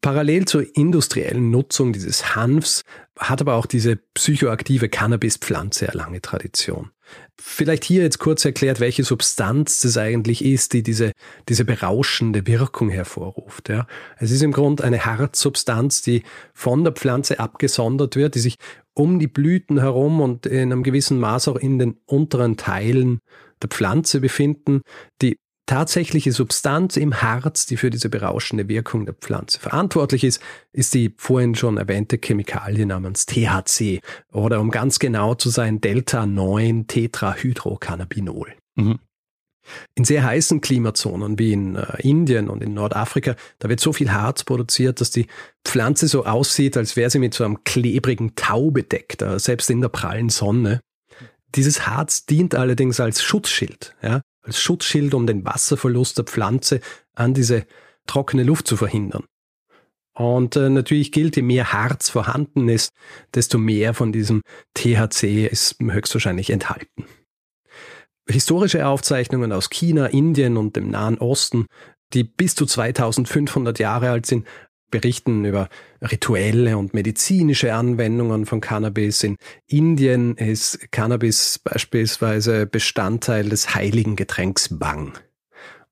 Parallel 0.00 0.44
zur 0.44 0.64
industriellen 0.76 1.50
Nutzung 1.50 1.92
dieses 1.92 2.36
Hanfs 2.36 2.82
hat 3.18 3.40
aber 3.40 3.54
auch 3.54 3.66
diese 3.66 3.96
psychoaktive 4.14 4.88
Cannabispflanze 4.88 5.88
eine 5.88 5.98
lange 5.98 6.22
Tradition. 6.22 6.90
Vielleicht 7.36 7.82
hier 7.82 8.02
jetzt 8.02 8.18
kurz 8.18 8.44
erklärt, 8.44 8.78
welche 8.78 9.02
Substanz 9.02 9.80
das 9.80 9.96
eigentlich 9.98 10.44
ist, 10.44 10.72
die 10.72 10.84
diese, 10.84 11.12
diese 11.48 11.64
berauschende 11.64 12.46
Wirkung 12.46 12.90
hervorruft. 12.90 13.70
Ja. 13.70 13.88
Es 14.18 14.30
ist 14.30 14.42
im 14.42 14.52
Grunde 14.52 14.84
eine 14.84 15.04
Harzsubstanz, 15.04 16.02
die 16.02 16.22
von 16.54 16.84
der 16.84 16.92
Pflanze 16.92 17.40
abgesondert 17.40 18.14
wird, 18.14 18.36
die 18.36 18.40
sich 18.40 18.56
um 18.94 19.18
die 19.18 19.28
Blüten 19.28 19.78
herum 19.80 20.20
und 20.20 20.46
in 20.46 20.72
einem 20.72 20.82
gewissen 20.84 21.18
Maß 21.18 21.48
auch 21.48 21.56
in 21.56 21.78
den 21.78 21.96
unteren 22.06 22.56
Teilen 22.56 23.20
der 23.62 23.68
Pflanze 23.68 24.20
befinden, 24.20 24.82
die 25.22 25.36
tatsächliche 25.68 26.32
Substanz 26.32 26.96
im 26.96 27.22
Harz, 27.22 27.66
die 27.66 27.76
für 27.76 27.90
diese 27.90 28.08
berauschende 28.08 28.66
Wirkung 28.68 29.04
der 29.04 29.14
Pflanze 29.14 29.60
verantwortlich 29.60 30.24
ist, 30.24 30.42
ist 30.72 30.94
die 30.94 31.14
vorhin 31.18 31.54
schon 31.54 31.76
erwähnte 31.76 32.18
Chemikalie 32.18 32.86
namens 32.86 33.26
THC 33.26 34.00
oder 34.32 34.60
um 34.60 34.70
ganz 34.70 34.98
genau 34.98 35.34
zu 35.34 35.50
sein 35.50 35.80
Delta-9-Tetrahydrocannabinol. 35.80 38.54
Mhm. 38.76 38.98
In 39.94 40.04
sehr 40.04 40.24
heißen 40.24 40.62
Klimazonen 40.62 41.38
wie 41.38 41.52
in 41.52 41.76
äh, 41.76 42.00
Indien 42.00 42.48
und 42.48 42.62
in 42.62 42.72
Nordafrika, 42.72 43.36
da 43.58 43.68
wird 43.68 43.80
so 43.80 43.92
viel 43.92 44.10
Harz 44.10 44.44
produziert, 44.44 45.02
dass 45.02 45.10
die 45.10 45.26
Pflanze 45.64 46.08
so 46.08 46.24
aussieht, 46.24 46.78
als 46.78 46.96
wäre 46.96 47.10
sie 47.10 47.18
mit 47.18 47.34
so 47.34 47.44
einem 47.44 47.64
klebrigen 47.64 48.34
Tau 48.34 48.70
bedeckt, 48.70 49.20
äh, 49.20 49.38
selbst 49.38 49.68
in 49.68 49.82
der 49.82 49.90
prallen 49.90 50.30
Sonne. 50.30 50.80
Dieses 51.54 51.86
Harz 51.86 52.26
dient 52.26 52.54
allerdings 52.54 53.00
als 53.00 53.22
Schutzschild. 53.22 53.96
Ja? 54.02 54.22
als 54.48 54.60
Schutzschild, 54.60 55.14
um 55.14 55.26
den 55.26 55.44
Wasserverlust 55.44 56.18
der 56.18 56.24
Pflanze 56.24 56.80
an 57.14 57.34
diese 57.34 57.66
trockene 58.06 58.42
Luft 58.42 58.66
zu 58.66 58.76
verhindern. 58.76 59.24
Und 60.14 60.56
äh, 60.56 60.68
natürlich 60.68 61.12
gilt, 61.12 61.36
je 61.36 61.42
mehr 61.42 61.72
Harz 61.72 62.08
vorhanden 62.08 62.68
ist, 62.68 62.90
desto 63.34 63.58
mehr 63.58 63.94
von 63.94 64.10
diesem 64.10 64.42
THC 64.74 65.46
ist 65.46 65.76
höchstwahrscheinlich 65.80 66.50
enthalten. 66.50 67.04
Historische 68.28 68.86
Aufzeichnungen 68.86 69.52
aus 69.52 69.70
China, 69.70 70.06
Indien 70.06 70.56
und 70.56 70.74
dem 70.74 70.90
Nahen 70.90 71.18
Osten, 71.18 71.66
die 72.14 72.24
bis 72.24 72.54
zu 72.54 72.66
2500 72.66 73.78
Jahre 73.78 74.10
alt 74.10 74.26
sind, 74.26 74.46
berichten 74.90 75.44
über 75.44 75.68
rituelle 76.02 76.78
und 76.78 76.94
medizinische 76.94 77.74
Anwendungen 77.74 78.46
von 78.46 78.60
Cannabis. 78.60 79.22
In 79.22 79.36
Indien 79.66 80.36
ist 80.36 80.90
Cannabis 80.90 81.58
beispielsweise 81.58 82.66
Bestandteil 82.66 83.48
des 83.48 83.74
heiligen 83.74 84.16
Getränks 84.16 84.78
Bang. 84.78 85.12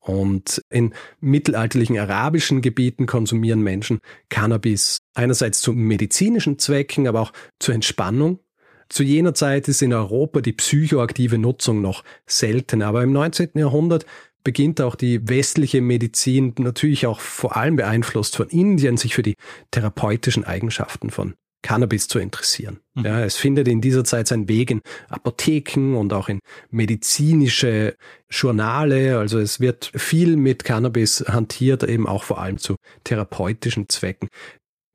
Und 0.00 0.62
in 0.70 0.94
mittelalterlichen 1.20 1.98
arabischen 1.98 2.62
Gebieten 2.62 3.06
konsumieren 3.06 3.60
Menschen 3.60 3.98
Cannabis 4.28 4.98
einerseits 5.14 5.60
zu 5.60 5.72
medizinischen 5.72 6.60
Zwecken, 6.60 7.08
aber 7.08 7.20
auch 7.20 7.32
zur 7.58 7.74
Entspannung. 7.74 8.38
Zu 8.88 9.02
jener 9.02 9.34
Zeit 9.34 9.66
ist 9.66 9.82
in 9.82 9.92
Europa 9.92 10.40
die 10.40 10.52
psychoaktive 10.52 11.38
Nutzung 11.38 11.80
noch 11.80 12.04
selten, 12.24 12.82
aber 12.82 13.02
im 13.02 13.12
19. 13.12 13.50
Jahrhundert 13.54 14.06
beginnt 14.46 14.80
auch 14.80 14.94
die 14.94 15.28
westliche 15.28 15.80
Medizin, 15.80 16.54
natürlich 16.58 17.08
auch 17.08 17.18
vor 17.18 17.56
allem 17.56 17.74
beeinflusst 17.74 18.36
von 18.36 18.48
Indien, 18.48 18.96
sich 18.96 19.12
für 19.16 19.24
die 19.24 19.34
therapeutischen 19.72 20.44
Eigenschaften 20.44 21.10
von 21.10 21.34
Cannabis 21.62 22.06
zu 22.06 22.20
interessieren. 22.20 22.78
Mhm. 22.94 23.04
Ja, 23.06 23.24
es 23.24 23.34
findet 23.34 23.66
in 23.66 23.80
dieser 23.80 24.04
Zeit 24.04 24.28
seinen 24.28 24.48
Weg 24.48 24.70
in 24.70 24.82
Apotheken 25.08 25.96
und 25.96 26.12
auch 26.12 26.28
in 26.28 26.38
medizinische 26.70 27.96
Journale. 28.30 29.18
Also 29.18 29.40
es 29.40 29.58
wird 29.58 29.90
viel 29.96 30.36
mit 30.36 30.62
Cannabis 30.62 31.24
hantiert, 31.26 31.82
eben 31.82 32.06
auch 32.06 32.22
vor 32.22 32.40
allem 32.40 32.58
zu 32.58 32.76
therapeutischen 33.02 33.88
Zwecken. 33.88 34.28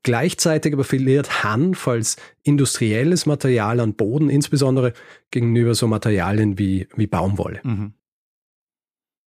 Gleichzeitig 0.03 0.72
aber 0.72 0.86
verliert 0.86 1.43
Hanf 1.43 1.89
als 1.89 2.15
industrielles 2.43 3.25
Material 3.25 3.81
an 3.81 3.96
Boden, 3.96 4.29
insbesondere 4.29 4.93
gegenüber 5.29 5.75
so 5.75 5.88
Materialien 5.88 6.58
wie, 6.58 6.88
wie 6.96 7.08
Baumwolle. 7.08 7.60
Mhm. 7.63 7.96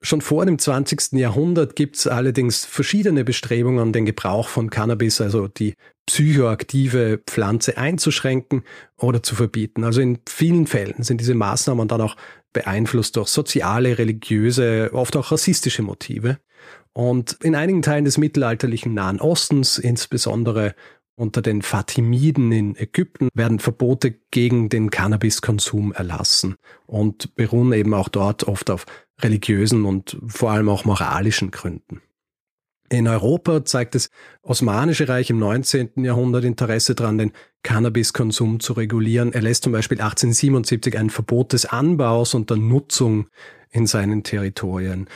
Schon 0.06 0.20
vor 0.20 0.46
dem 0.46 0.60
20. 0.60 1.14
Jahrhundert 1.14 1.78
gibt 1.78 1.96
es 1.96 2.08
allerdings 2.08 2.66
verschiedene 2.66 3.24
Bestrebungen, 3.24 3.94
den 3.94 4.06
Gebrauch 4.06 4.50
von 4.50 4.70
Cannabis, 4.70 5.22
also 5.22 5.48
die 5.48 5.76
psychoaktive 6.08 7.22
Pflanze 7.26 7.78
einzuschränken 7.78 8.64
oder 8.98 9.24
zu 9.24 9.34
verbieten. 9.34 9.86
Also 9.86 10.02
in 10.02 10.20
vielen 10.28 10.68
Fällen 10.68 11.04
sind 11.04 11.22
diese 11.22 11.36
Maßnahmen 11.36 11.88
dann 11.88 12.02
auch 12.02 12.18
beeinflusst 12.52 13.16
durch 13.16 13.30
soziale, 13.30 13.98
religiöse, 13.98 14.90
oft 14.92 15.16
auch 15.16 15.32
rassistische 15.32 15.84
Motive. 15.84 16.38
Und 16.92 17.38
in 17.42 17.56
einigen 17.56 17.82
Teilen 17.82 18.04
des 18.04 18.18
mittelalterlichen 18.18 18.94
Nahen 18.94 19.22
Ostens, 19.22 19.78
insbesondere 19.78 20.76
unter 21.16 21.42
den 21.42 21.62
Fatimiden 21.62 22.52
in 22.52 22.76
Ägypten 22.76 23.30
werden 23.34 23.60
Verbote 23.60 24.12
gegen 24.32 24.70
den 24.70 24.90
Cannabiskonsum 24.90 25.94
erlassen 25.94 26.56
und 26.86 27.36
beruhen 27.36 27.72
eben 27.74 27.94
auch 27.94 28.10
dort 28.10 28.48
oft 28.48 28.70
auf 28.70 28.86
religiösen 29.22 29.86
und 29.86 30.18
vor 30.28 30.52
allem 30.52 30.70
auch 30.70 30.86
moralischen 30.86 31.52
Gründen. 31.52 32.02
In 32.90 33.08
Europa 33.08 33.66
zeigt 33.66 33.96
das 33.96 34.10
Osmanische 34.44 35.08
Reich 35.08 35.30
im 35.30 35.40
19. 35.40 36.04
Jahrhundert 36.04 36.44
Interesse 36.44 36.94
daran, 36.94 37.18
den 37.18 37.32
Cannabiskonsum 37.64 38.60
zu 38.60 38.74
regulieren. 38.74 39.34
Er 39.34 39.42
lässt 39.42 39.64
zum 39.64 39.72
Beispiel 39.72 40.00
1877 40.00 40.98
ein 40.98 41.10
Verbot 41.10 41.54
des 41.54 41.66
Anbaus 41.66 42.34
und 42.34 42.50
der 42.50 42.58
Nutzung 42.58 43.30
in 43.72 43.88
seinen 43.88 44.24
Territorien. 44.24 45.08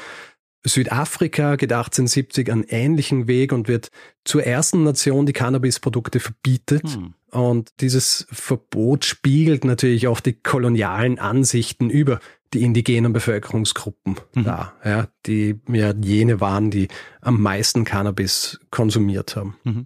Südafrika 0.68 1.56
geht 1.56 1.72
1870 1.72 2.52
einen 2.52 2.64
ähnlichen 2.64 3.28
Weg 3.28 3.52
und 3.52 3.68
wird 3.68 3.90
zur 4.26 4.44
ersten 4.44 4.84
Nation, 4.84 5.26
die 5.26 5.34
Cannabisprodukte 5.34 6.20
verbietet. 6.20 6.84
Hm. 6.84 7.14
Und 7.32 7.72
dieses 7.82 8.28
Verbot 8.32 9.06
spiegelt 9.06 9.66
natürlich 9.66 10.08
auch 10.08 10.20
die 10.20 10.34
kolonialen 10.34 11.20
Ansichten 11.20 11.90
über 11.90 12.20
die 12.54 12.64
indigenen 12.64 13.12
Bevölkerungsgruppen 13.12 14.16
mhm. 14.34 14.44
dar, 14.46 14.74
ja, 14.84 15.08
die 15.26 15.60
ja 15.68 15.94
jene 15.94 16.40
waren, 16.40 16.72
die 16.72 16.88
am 17.22 17.42
meisten 17.42 17.84
Cannabis 17.84 18.60
konsumiert 18.72 19.36
haben. 19.36 19.58
Mhm. 19.64 19.86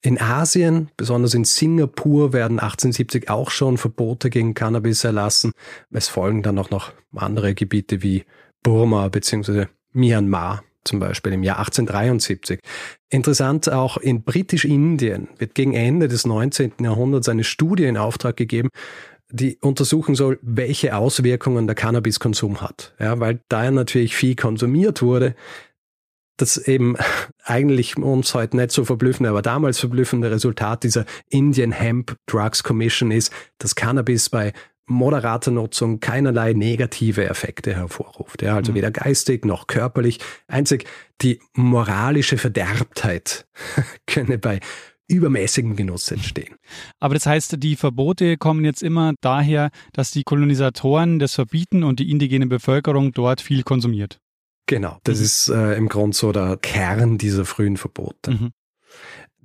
In 0.00 0.20
Asien, 0.20 0.90
besonders 0.96 1.34
in 1.34 1.44
Singapur, 1.44 2.32
werden 2.32 2.60
1870 2.60 3.28
auch 3.30 3.50
schon 3.50 3.78
Verbote 3.78 4.30
gegen 4.30 4.54
Cannabis 4.54 5.02
erlassen. 5.02 5.50
Es 5.90 6.06
folgen 6.06 6.44
dann 6.44 6.58
auch 6.58 6.70
noch 6.70 6.92
andere 7.16 7.54
Gebiete 7.54 8.00
wie 8.00 8.24
Burma 8.62 9.08
bzw. 9.08 9.66
Myanmar 9.98 10.62
zum 10.84 11.00
Beispiel 11.00 11.32
im 11.34 11.42
Jahr 11.42 11.58
1873. 11.58 12.60
Interessant, 13.10 13.70
auch 13.70 13.98
in 13.98 14.22
Britisch-Indien 14.22 15.28
wird 15.38 15.54
gegen 15.54 15.74
Ende 15.74 16.08
des 16.08 16.26
19. 16.26 16.72
Jahrhunderts 16.80 17.28
eine 17.28 17.44
Studie 17.44 17.84
in 17.84 17.96
Auftrag 17.96 18.36
gegeben, 18.36 18.70
die 19.30 19.58
untersuchen 19.60 20.14
soll, 20.14 20.38
welche 20.40 20.96
Auswirkungen 20.96 21.66
der 21.66 21.76
Cannabiskonsum 21.76 22.62
hat. 22.62 22.94
Ja, 22.98 23.20
weil 23.20 23.40
da 23.48 23.64
ja 23.64 23.70
natürlich 23.70 24.16
viel 24.16 24.34
konsumiert 24.34 25.02
wurde, 25.02 25.34
das 26.38 26.56
eben 26.56 26.96
eigentlich 27.44 27.98
uns 27.98 28.32
heute 28.34 28.56
nicht 28.56 28.70
so 28.70 28.84
verblüffende, 28.84 29.28
aber 29.28 29.42
damals 29.42 29.78
verblüffende 29.80 30.30
Resultat 30.30 30.84
dieser 30.84 31.04
Indian 31.28 31.72
Hemp 31.72 32.16
Drugs 32.26 32.62
Commission 32.62 33.10
ist, 33.10 33.32
dass 33.58 33.74
Cannabis 33.74 34.30
bei 34.30 34.52
moderater 34.88 35.50
Nutzung 35.50 36.00
keinerlei 36.00 36.52
negative 36.52 37.28
Effekte 37.28 37.74
hervorruft. 37.74 38.42
Ja, 38.42 38.56
also 38.56 38.72
mhm. 38.72 38.76
weder 38.76 38.90
geistig 38.90 39.44
noch 39.44 39.66
körperlich. 39.66 40.18
Einzig 40.46 40.86
die 41.20 41.40
moralische 41.54 42.38
Verderbtheit 42.38 43.46
könne 44.06 44.38
bei 44.38 44.60
übermäßigem 45.08 45.74
Genuss 45.74 46.10
entstehen. 46.10 46.54
Aber 47.00 47.14
das 47.14 47.26
heißt, 47.26 47.56
die 47.58 47.76
Verbote 47.76 48.36
kommen 48.36 48.64
jetzt 48.64 48.82
immer 48.82 49.14
daher, 49.20 49.70
dass 49.92 50.10
die 50.10 50.22
Kolonisatoren 50.22 51.18
das 51.18 51.34
verbieten 51.34 51.82
und 51.82 51.98
die 51.98 52.10
indigene 52.10 52.46
Bevölkerung 52.46 53.12
dort 53.12 53.40
viel 53.40 53.62
konsumiert. 53.62 54.18
Genau, 54.66 54.98
das 55.04 55.18
mhm. 55.18 55.24
ist 55.24 55.48
äh, 55.48 55.74
im 55.76 55.88
Grunde 55.88 56.16
so 56.16 56.30
der 56.30 56.58
Kern 56.58 57.16
dieser 57.16 57.46
frühen 57.46 57.78
Verbote. 57.78 58.32
Mhm. 58.32 58.50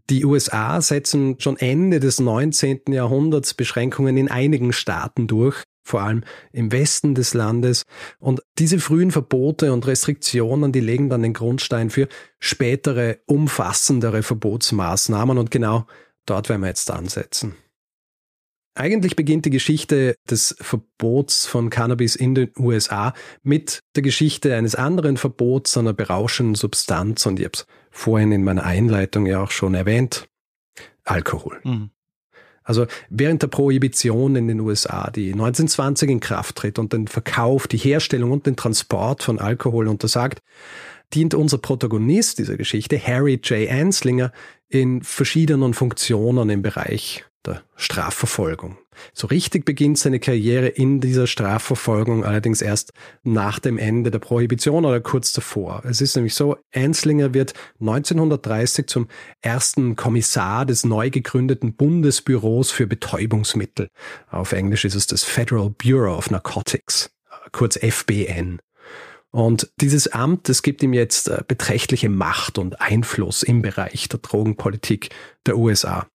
Die 0.09 0.25
USA 0.25 0.81
setzen 0.81 1.35
schon 1.39 1.57
Ende 1.57 1.99
des 1.99 2.19
19. 2.19 2.81
Jahrhunderts 2.89 3.53
Beschränkungen 3.53 4.17
in 4.17 4.29
einigen 4.29 4.73
Staaten 4.73 5.27
durch, 5.27 5.63
vor 5.85 6.01
allem 6.01 6.23
im 6.51 6.71
Westen 6.71 7.15
des 7.15 7.33
Landes. 7.33 7.83
Und 8.19 8.41
diese 8.59 8.79
frühen 8.79 9.11
Verbote 9.11 9.71
und 9.71 9.87
Restriktionen, 9.87 10.71
die 10.73 10.81
legen 10.81 11.09
dann 11.09 11.23
den 11.23 11.33
Grundstein 11.33 11.89
für 11.89 12.07
spätere, 12.39 13.19
umfassendere 13.27 14.23
Verbotsmaßnahmen. 14.23 15.37
Und 15.37 15.51
genau 15.51 15.85
dort 16.25 16.49
werden 16.49 16.61
wir 16.61 16.67
jetzt 16.67 16.91
ansetzen. 16.91 17.55
Eigentlich 18.75 19.15
beginnt 19.15 19.45
die 19.45 19.51
Geschichte 19.51 20.15
des 20.29 20.55
Verbots 20.59 21.45
von 21.45 21.69
Cannabis 21.69 22.15
in 22.15 22.33
den 22.33 22.51
USA 22.57 23.13
mit 23.43 23.81
der 23.95 24.01
Geschichte 24.01 24.55
eines 24.55 24.73
anderen 24.73 25.17
Verbots 25.17 25.77
einer 25.77 25.93
berauschenden 25.93 26.55
Substanz. 26.55 27.25
Und 27.27 27.39
ich 27.39 27.45
habe 27.45 27.53
es 27.53 27.67
vorhin 27.91 28.31
in 28.31 28.43
meiner 28.43 28.63
Einleitung 28.63 29.27
ja 29.27 29.43
auch 29.43 29.51
schon 29.51 29.75
erwähnt. 29.75 30.27
Alkohol. 31.03 31.59
Mhm. 31.63 31.91
Also 32.63 32.87
während 33.09 33.43
der 33.43 33.47
Prohibition 33.47 34.35
in 34.35 34.47
den 34.47 34.59
USA, 34.61 35.11
die 35.11 35.33
1920 35.33 36.09
in 36.09 36.19
Kraft 36.19 36.55
tritt 36.55 36.79
und 36.79 36.93
den 36.93 37.07
Verkauf, 37.07 37.67
die 37.67 37.77
Herstellung 37.77 38.31
und 38.31 38.47
den 38.47 38.55
Transport 38.55 39.21
von 39.21 39.37
Alkohol 39.37 39.87
untersagt, 39.87 40.39
dient 41.13 41.33
unser 41.33 41.57
Protagonist 41.57 42.39
dieser 42.39 42.57
Geschichte, 42.57 42.97
Harry 43.05 43.39
J. 43.43 43.69
Anslinger, 43.69 44.31
in 44.69 45.03
verschiedenen 45.03 45.73
Funktionen 45.73 46.49
im 46.49 46.61
Bereich 46.61 47.25
der 47.45 47.63
Strafverfolgung. 47.75 48.77
So 49.13 49.27
richtig 49.27 49.65
beginnt 49.65 49.97
seine 49.97 50.19
Karriere 50.19 50.67
in 50.67 51.01
dieser 51.01 51.27
Strafverfolgung 51.27 52.23
allerdings 52.23 52.61
erst 52.61 52.93
nach 53.23 53.59
dem 53.59 53.77
Ende 53.77 54.11
der 54.11 54.19
Prohibition 54.19 54.85
oder 54.85 55.01
kurz 55.01 55.33
davor. 55.33 55.83
Es 55.85 56.01
ist 56.01 56.15
nämlich 56.15 56.35
so, 56.35 56.57
Enslinger 56.71 57.33
wird 57.33 57.53
1930 57.79 58.87
zum 58.87 59.07
ersten 59.41 59.95
Kommissar 59.95 60.65
des 60.65 60.85
neu 60.85 61.09
gegründeten 61.09 61.75
Bundesbüros 61.75 62.71
für 62.71 62.87
Betäubungsmittel. 62.87 63.87
Auf 64.29 64.51
Englisch 64.51 64.85
ist 64.85 64.95
es 64.95 65.07
das 65.07 65.23
Federal 65.23 65.69
Bureau 65.69 66.17
of 66.17 66.29
Narcotics, 66.29 67.11
kurz 67.51 67.77
FBN. 67.77 68.59
Und 69.31 69.71
dieses 69.81 70.07
Amt, 70.09 70.47
das 70.47 70.61
gibt 70.61 70.83
ihm 70.83 70.93
jetzt 70.93 71.27
äh, 71.27 71.41
beträchtliche 71.47 72.07
Macht 72.07 72.59
und 72.59 72.79
Einfluss 72.79 73.41
im 73.41 73.63
Bereich 73.63 74.07
der 74.07 74.19
Drogenpolitik 74.19 75.09
der 75.47 75.57
USA. 75.57 76.05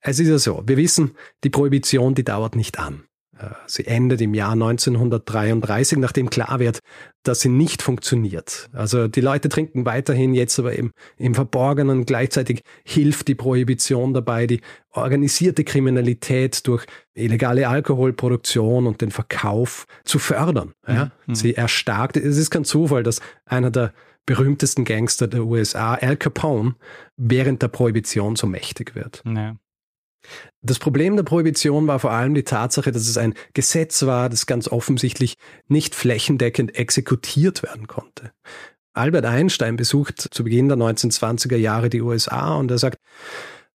Es 0.00 0.18
ist 0.18 0.28
ja 0.28 0.38
so, 0.38 0.62
wir 0.66 0.76
wissen, 0.76 1.12
die 1.44 1.50
Prohibition, 1.50 2.14
die 2.14 2.24
dauert 2.24 2.56
nicht 2.56 2.78
an. 2.78 3.04
Äh, 3.40 3.50
sie 3.66 3.86
endet 3.86 4.20
im 4.20 4.34
Jahr 4.34 4.52
1933, 4.52 5.98
nachdem 5.98 6.30
klar 6.30 6.58
wird, 6.58 6.80
dass 7.22 7.40
sie 7.40 7.48
nicht 7.48 7.82
funktioniert. 7.82 8.68
Also 8.72 9.08
die 9.08 9.20
Leute 9.20 9.48
trinken 9.48 9.84
weiterhin 9.84 10.34
jetzt 10.34 10.58
aber 10.58 10.76
eben 10.76 10.92
im 11.16 11.34
Verborgenen. 11.34 12.06
Gleichzeitig 12.06 12.62
hilft 12.84 13.28
die 13.28 13.34
Prohibition 13.34 14.14
dabei, 14.14 14.46
die 14.46 14.60
organisierte 14.92 15.64
Kriminalität 15.64 16.66
durch 16.66 16.86
illegale 17.14 17.68
Alkoholproduktion 17.68 18.86
und 18.86 19.00
den 19.00 19.10
Verkauf 19.10 19.86
zu 20.04 20.18
fördern. 20.18 20.72
Ja? 20.86 21.12
Mhm. 21.26 21.34
Sie 21.34 21.54
erstarkt. 21.54 22.16
Es 22.16 22.36
ist 22.36 22.50
kein 22.50 22.64
Zufall, 22.64 23.02
dass 23.02 23.20
einer 23.44 23.70
der 23.70 23.92
berühmtesten 24.26 24.84
Gangster 24.84 25.26
der 25.26 25.44
USA, 25.44 25.94
Al 25.94 26.16
Capone, 26.16 26.74
während 27.16 27.62
der 27.62 27.68
Prohibition 27.68 28.36
so 28.36 28.46
mächtig 28.46 28.94
wird. 28.94 29.22
Ja. 29.26 29.56
Das 30.62 30.78
Problem 30.78 31.16
der 31.16 31.22
Prohibition 31.22 31.86
war 31.86 31.98
vor 31.98 32.12
allem 32.12 32.34
die 32.34 32.42
Tatsache, 32.42 32.92
dass 32.92 33.08
es 33.08 33.16
ein 33.16 33.34
Gesetz 33.54 34.02
war, 34.04 34.28
das 34.28 34.46
ganz 34.46 34.68
offensichtlich 34.68 35.36
nicht 35.68 35.94
flächendeckend 35.94 36.74
exekutiert 36.76 37.62
werden 37.62 37.86
konnte. 37.86 38.32
Albert 38.92 39.24
Einstein 39.24 39.76
besucht 39.76 40.20
zu 40.20 40.44
Beginn 40.44 40.68
der 40.68 40.76
1920er 40.76 41.56
Jahre 41.56 41.90
die 41.90 42.02
USA 42.02 42.56
und 42.56 42.70
er 42.70 42.78
sagt, 42.78 42.98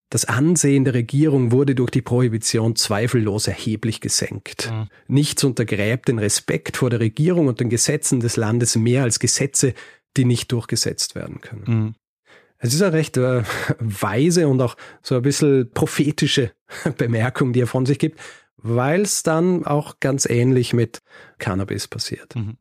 das 0.10 0.25
Ansehen 0.25 0.86
der 0.86 0.94
Regierung 0.94 1.52
wurde 1.52 1.74
durch 1.74 1.90
die 1.90 2.02
Prohibition 2.02 2.75
zweifellos 2.75 3.48
erheblich 3.48 4.02
gesenkt. 4.02 4.70
Mhm. 4.72 4.88
Nichts 5.08 5.44
untergräbt 5.44 6.08
den 6.08 6.20
Respekt 6.20 6.78
vor 6.78 6.90
der 6.90 7.00
Regierung 7.00 7.48
und 7.48 7.60
den 7.60 7.70
Gesetzen 7.70 8.20
des 8.20 8.36
Landes 8.36 8.75
mehr 8.75 9.04
als 9.04 9.20
Gesetze, 9.20 9.74
die 10.16 10.25
nicht 10.25 10.52
durchgesetzt 10.52 11.16
werden 11.16 11.42
können. 11.42 11.64
Mhm. 11.66 11.96
Es 12.57 12.74
ist 12.74 12.81
eine 12.81 12.93
recht 12.93 13.17
äh, 13.17 13.43
weise 13.79 14.47
und 14.47 14.62
auch 14.62 14.75
so 15.01 15.15
ein 15.15 15.21
bisschen 15.21 15.69
prophetische 15.71 16.51
Bemerkung, 16.97 17.53
die 17.53 17.62
er 17.62 17.67
von 17.67 17.85
sich 17.85 18.00
gibt, 18.00 18.19
weil 18.57 19.01
es 19.01 19.24
dann 19.24 19.65
auch 19.65 20.00
ganz 20.00 20.25
ähnlich 20.25 20.74
mit 20.74 21.00
Cannabis 21.38 21.88
passiert. 21.88 22.35
Mhm. 22.35 22.57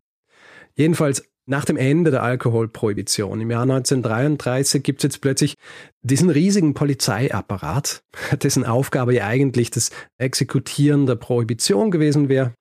Jedenfalls 0.75 1.25
nach 1.47 1.65
dem 1.65 1.77
Ende 1.77 2.11
der 2.11 2.23
Alkoholprohibition 2.23 3.41
im 3.41 3.51
Jahr 3.51 3.63
1933 3.63 4.83
gibt 4.83 5.01
es 5.01 5.05
jetzt 5.05 5.21
plötzlich 5.21 5.55
diesen 6.03 6.31
riesigen 6.31 6.75
Polizeiapparat, 6.75 8.03
dessen 8.43 8.65
Aufgabe 8.65 9.15
ja 9.15 9.27
eigentlich 9.27 9.71
das 9.71 9.91
Exekutieren 10.19 11.07
der 11.07 11.17
Prohibition 11.17 11.91
gewesen 11.91 12.29
wäre. 12.29 12.55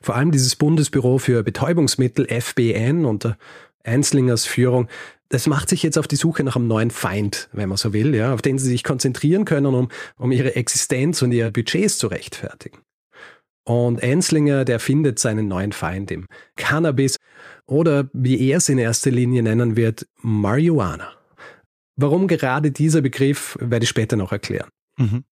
Vor 0.00 0.14
allem 0.14 0.30
dieses 0.30 0.56
Bundesbüro 0.56 1.18
für 1.18 1.42
Betäubungsmittel 1.42 2.26
FBN 2.26 3.04
unter 3.04 3.36
Einslingers 3.82 4.46
Führung 4.46 4.88
das 5.34 5.48
macht 5.48 5.68
sich 5.68 5.82
jetzt 5.82 5.98
auf 5.98 6.06
die 6.06 6.14
Suche 6.14 6.44
nach 6.44 6.54
einem 6.54 6.68
neuen 6.68 6.92
Feind, 6.92 7.48
wenn 7.52 7.68
man 7.68 7.76
so 7.76 7.92
will, 7.92 8.14
ja, 8.14 8.32
auf 8.32 8.40
den 8.40 8.56
sie 8.56 8.68
sich 8.68 8.84
konzentrieren 8.84 9.44
können, 9.44 9.74
um, 9.74 9.88
um 10.16 10.30
ihre 10.30 10.54
Existenz 10.54 11.22
und 11.22 11.32
ihre 11.32 11.50
Budgets 11.50 11.98
zu 11.98 12.06
rechtfertigen. 12.06 12.78
Und 13.66 14.00
Enslinger, 14.00 14.64
der 14.64 14.78
findet 14.78 15.18
seinen 15.18 15.48
neuen 15.48 15.72
Feind 15.72 16.12
im 16.12 16.26
Cannabis 16.54 17.16
oder 17.66 18.08
wie 18.12 18.48
er 18.48 18.58
es 18.58 18.68
in 18.68 18.78
erster 18.78 19.10
Linie 19.10 19.42
nennen 19.42 19.74
wird, 19.74 20.06
Marihuana. 20.22 21.10
Warum 21.96 22.28
gerade 22.28 22.70
dieser 22.70 23.00
Begriff, 23.00 23.58
werde 23.60 23.82
ich 23.82 23.90
später 23.90 24.14
noch 24.14 24.30
erklären. 24.30 24.68
Mhm. 24.98 25.24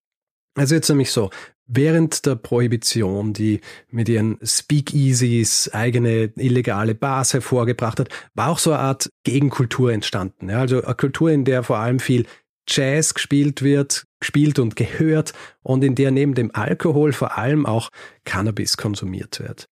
Also 0.56 0.74
jetzt 0.74 0.88
nämlich 0.88 1.12
so, 1.12 1.30
während 1.66 2.26
der 2.26 2.36
Prohibition, 2.36 3.32
die 3.32 3.60
mit 3.90 4.08
ihren 4.08 4.38
Speakeasies 4.42 5.70
eigene 5.72 6.32
illegale 6.36 6.94
Bars 6.94 7.34
hervorgebracht 7.34 8.00
hat, 8.00 8.08
war 8.34 8.48
auch 8.50 8.58
so 8.58 8.72
eine 8.72 8.80
Art 8.80 9.10
Gegenkultur 9.24 9.92
entstanden. 9.92 10.50
Ja, 10.50 10.60
also 10.60 10.82
eine 10.82 10.94
Kultur, 10.94 11.30
in 11.30 11.44
der 11.44 11.62
vor 11.62 11.78
allem 11.78 12.00
viel 12.00 12.26
Jazz 12.68 13.14
gespielt 13.14 13.62
wird, 13.62 14.04
gespielt 14.20 14.58
und 14.58 14.76
gehört 14.76 15.32
und 15.62 15.82
in 15.82 15.94
der 15.94 16.10
neben 16.10 16.34
dem 16.34 16.54
Alkohol 16.54 17.12
vor 17.12 17.36
allem 17.36 17.66
auch 17.66 17.88
Cannabis 18.24 18.76
konsumiert 18.76 19.40
wird. 19.40 19.68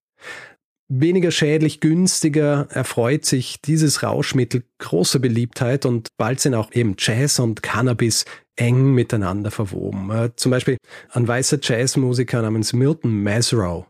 Weniger 0.93 1.31
schädlich, 1.31 1.79
günstiger 1.79 2.67
erfreut 2.71 3.25
sich 3.25 3.61
dieses 3.63 4.03
Rauschmittel 4.03 4.65
großer 4.79 5.21
Beliebtheit 5.21 5.87
und 5.87 6.09
bald 6.17 6.41
sind 6.41 6.55
auch 6.55 6.73
eben 6.73 6.97
Jazz 6.99 7.39
und 7.39 7.63
Cannabis 7.63 8.25
eng 8.57 8.93
miteinander 8.93 9.53
verwoben. 9.53 10.11
Äh, 10.11 10.31
zum 10.35 10.51
Beispiel 10.51 10.79
ein 11.11 11.29
weißer 11.29 11.59
Jazzmusiker 11.63 12.43
namens 12.43 12.73
Milton 12.73 13.23
Masrow, 13.23 13.87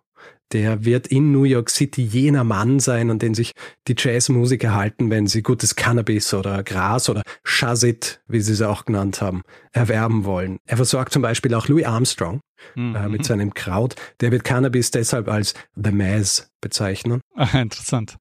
der 0.53 0.85
wird 0.85 1.07
in 1.07 1.33
New 1.33 1.45
York 1.45 1.71
City 1.71 2.03
jener 2.03 2.45
Mann 2.45 2.81
sein, 2.81 3.11
an 3.11 3.19
den 3.19 3.35
sich 3.35 3.53
die 3.89 3.95
Jazzmusiker 3.97 4.75
halten, 4.75 5.11
wenn 5.11 5.27
sie 5.27 5.43
gutes 5.43 5.77
Cannabis 5.77 6.35
oder 6.35 6.63
Gras 6.63 7.09
oder 7.09 7.23
Shazit, 7.45 8.21
wie 8.27 8.41
sie 8.41 8.53
es 8.53 8.63
auch 8.63 8.85
genannt 8.85 9.21
haben, 9.23 9.43
erwerben 9.73 10.25
wollen. 10.25 10.59
Er 10.67 10.77
versorgt 10.77 11.13
zum 11.13 11.23
Beispiel 11.23 11.55
auch 11.55 11.69
Louis 11.69 11.85
Armstrong 11.85 12.41
mhm. 12.75 12.95
äh, 12.97 13.09
mit 13.09 13.25
seinem 13.25 13.55
Kraut. 13.55 13.95
Der 14.21 14.33
wird 14.33 14.45
Cannabis 14.45 14.91
deshalb 14.91 15.29
als 15.29 15.55
The 15.77 15.93
Maz 15.93 16.51
bezeichnen. 16.61 17.21
Ah, 17.37 17.59
interessant. 17.59 18.19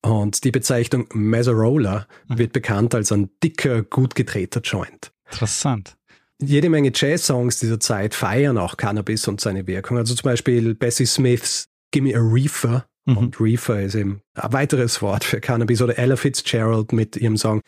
Und 0.00 0.44
die 0.44 0.50
Bezeichnung 0.50 1.06
Mazzarola 1.12 2.06
mhm. 2.28 2.38
wird 2.38 2.52
bekannt 2.54 2.94
als 2.94 3.12
ein 3.12 3.28
dicker, 3.42 3.82
gut 3.82 4.14
gedrehter 4.14 4.60
Joint. 4.60 5.12
Interessant. 5.30 5.97
Jede 6.40 6.68
Menge 6.68 6.92
Jazz-Songs 6.94 7.58
dieser 7.58 7.80
Zeit 7.80 8.14
feiern 8.14 8.58
auch 8.58 8.76
Cannabis 8.76 9.26
und 9.26 9.40
seine 9.40 9.66
Wirkung. 9.66 9.98
Also 9.98 10.14
zum 10.14 10.24
Beispiel 10.24 10.74
Bessie 10.74 11.06
Smiths 11.06 11.66
Gimme 11.90 12.14
a 12.16 12.20
Reefer. 12.20 12.86
Mhm. 13.06 13.16
Und 13.16 13.40
Reefer 13.40 13.82
ist 13.82 13.94
eben 13.94 14.20
ein 14.34 14.52
weiteres 14.52 15.02
Wort 15.02 15.24
für 15.24 15.40
Cannabis. 15.40 15.82
Oder 15.82 15.98
Ella 15.98 16.16
Fitzgerald 16.16 16.92
mit 16.92 17.16
ihrem 17.16 17.36
Song 17.36 17.60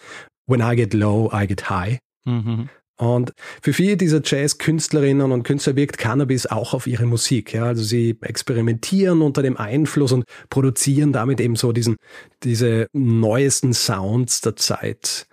When 0.46 0.60
I 0.60 0.76
Get 0.76 0.94
Low, 0.94 1.30
I 1.32 1.46
Get 1.46 1.68
High. 1.68 1.98
Mhm. 2.24 2.68
Und 3.00 3.32
für 3.62 3.72
viele 3.72 3.96
dieser 3.96 4.20
Jazz-Künstlerinnen 4.22 5.32
und 5.32 5.42
Künstler 5.42 5.74
wirkt 5.74 5.96
Cannabis 5.96 6.44
auch 6.44 6.74
auf 6.74 6.86
ihre 6.86 7.06
Musik. 7.06 7.54
Ja? 7.54 7.64
Also 7.64 7.82
sie 7.82 8.18
experimentieren 8.20 9.22
unter 9.22 9.42
dem 9.42 9.56
Einfluss 9.56 10.12
und 10.12 10.24
produzieren 10.50 11.10
damit 11.10 11.40
eben 11.40 11.56
so 11.56 11.72
diesen, 11.72 11.96
diese 12.42 12.88
neuesten 12.92 13.72
Sounds 13.72 14.42
der 14.42 14.56
Zeit. 14.56 15.26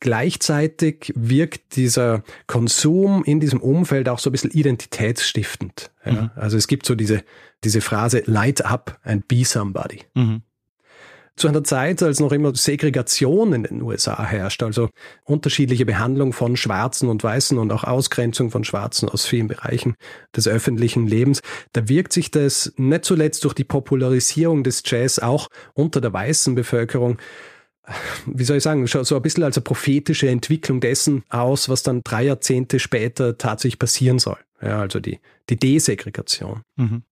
Gleichzeitig 0.00 1.12
wirkt 1.16 1.74
dieser 1.76 2.22
Konsum 2.46 3.24
in 3.24 3.40
diesem 3.40 3.60
Umfeld 3.60 4.08
auch 4.08 4.20
so 4.20 4.30
ein 4.30 4.32
bisschen 4.32 4.52
identitätsstiftend. 4.52 5.90
Ja? 6.04 6.12
Mhm. 6.12 6.30
Also 6.36 6.56
es 6.56 6.68
gibt 6.68 6.86
so 6.86 6.94
diese, 6.94 7.24
diese 7.64 7.80
Phrase 7.80 8.22
light 8.26 8.64
up 8.64 8.98
and 9.02 9.26
be 9.26 9.44
somebody. 9.44 10.02
Mhm. 10.14 10.42
Zu 11.38 11.46
einer 11.46 11.62
Zeit, 11.62 12.02
als 12.02 12.18
noch 12.18 12.32
immer 12.32 12.52
Segregation 12.56 13.52
in 13.52 13.62
den 13.62 13.80
USA 13.82 14.24
herrscht, 14.24 14.60
also 14.64 14.90
unterschiedliche 15.22 15.86
Behandlung 15.86 16.32
von 16.32 16.56
Schwarzen 16.56 17.08
und 17.08 17.22
Weißen 17.22 17.58
und 17.58 17.72
auch 17.72 17.84
Ausgrenzung 17.84 18.50
von 18.50 18.64
Schwarzen 18.64 19.08
aus 19.08 19.24
vielen 19.24 19.46
Bereichen 19.46 19.94
des 20.34 20.48
öffentlichen 20.48 21.06
Lebens, 21.06 21.40
da 21.74 21.88
wirkt 21.88 22.12
sich 22.12 22.32
das 22.32 22.72
nicht 22.76 23.04
zuletzt 23.04 23.44
durch 23.44 23.54
die 23.54 23.62
Popularisierung 23.62 24.64
des 24.64 24.82
Jazz 24.84 25.20
auch 25.20 25.46
unter 25.74 26.00
der 26.00 26.12
weißen 26.12 26.56
Bevölkerung 26.56 27.18
wie 28.26 28.44
soll 28.44 28.58
ich 28.58 28.62
sagen, 28.62 28.86
so 28.86 29.16
ein 29.16 29.22
bisschen 29.22 29.44
als 29.44 29.56
eine 29.56 29.64
prophetische 29.64 30.28
Entwicklung 30.28 30.80
dessen 30.80 31.22
aus, 31.28 31.68
was 31.68 31.82
dann 31.82 32.02
drei 32.02 32.24
Jahrzehnte 32.24 32.78
später 32.78 33.38
tatsächlich 33.38 33.78
passieren 33.78 34.18
soll. 34.18 34.38
Ja, 34.60 34.80
also 34.80 35.00
die, 35.00 35.20
die 35.48 35.56
Desegregation. 35.56 36.62
Mhm. 36.76 37.02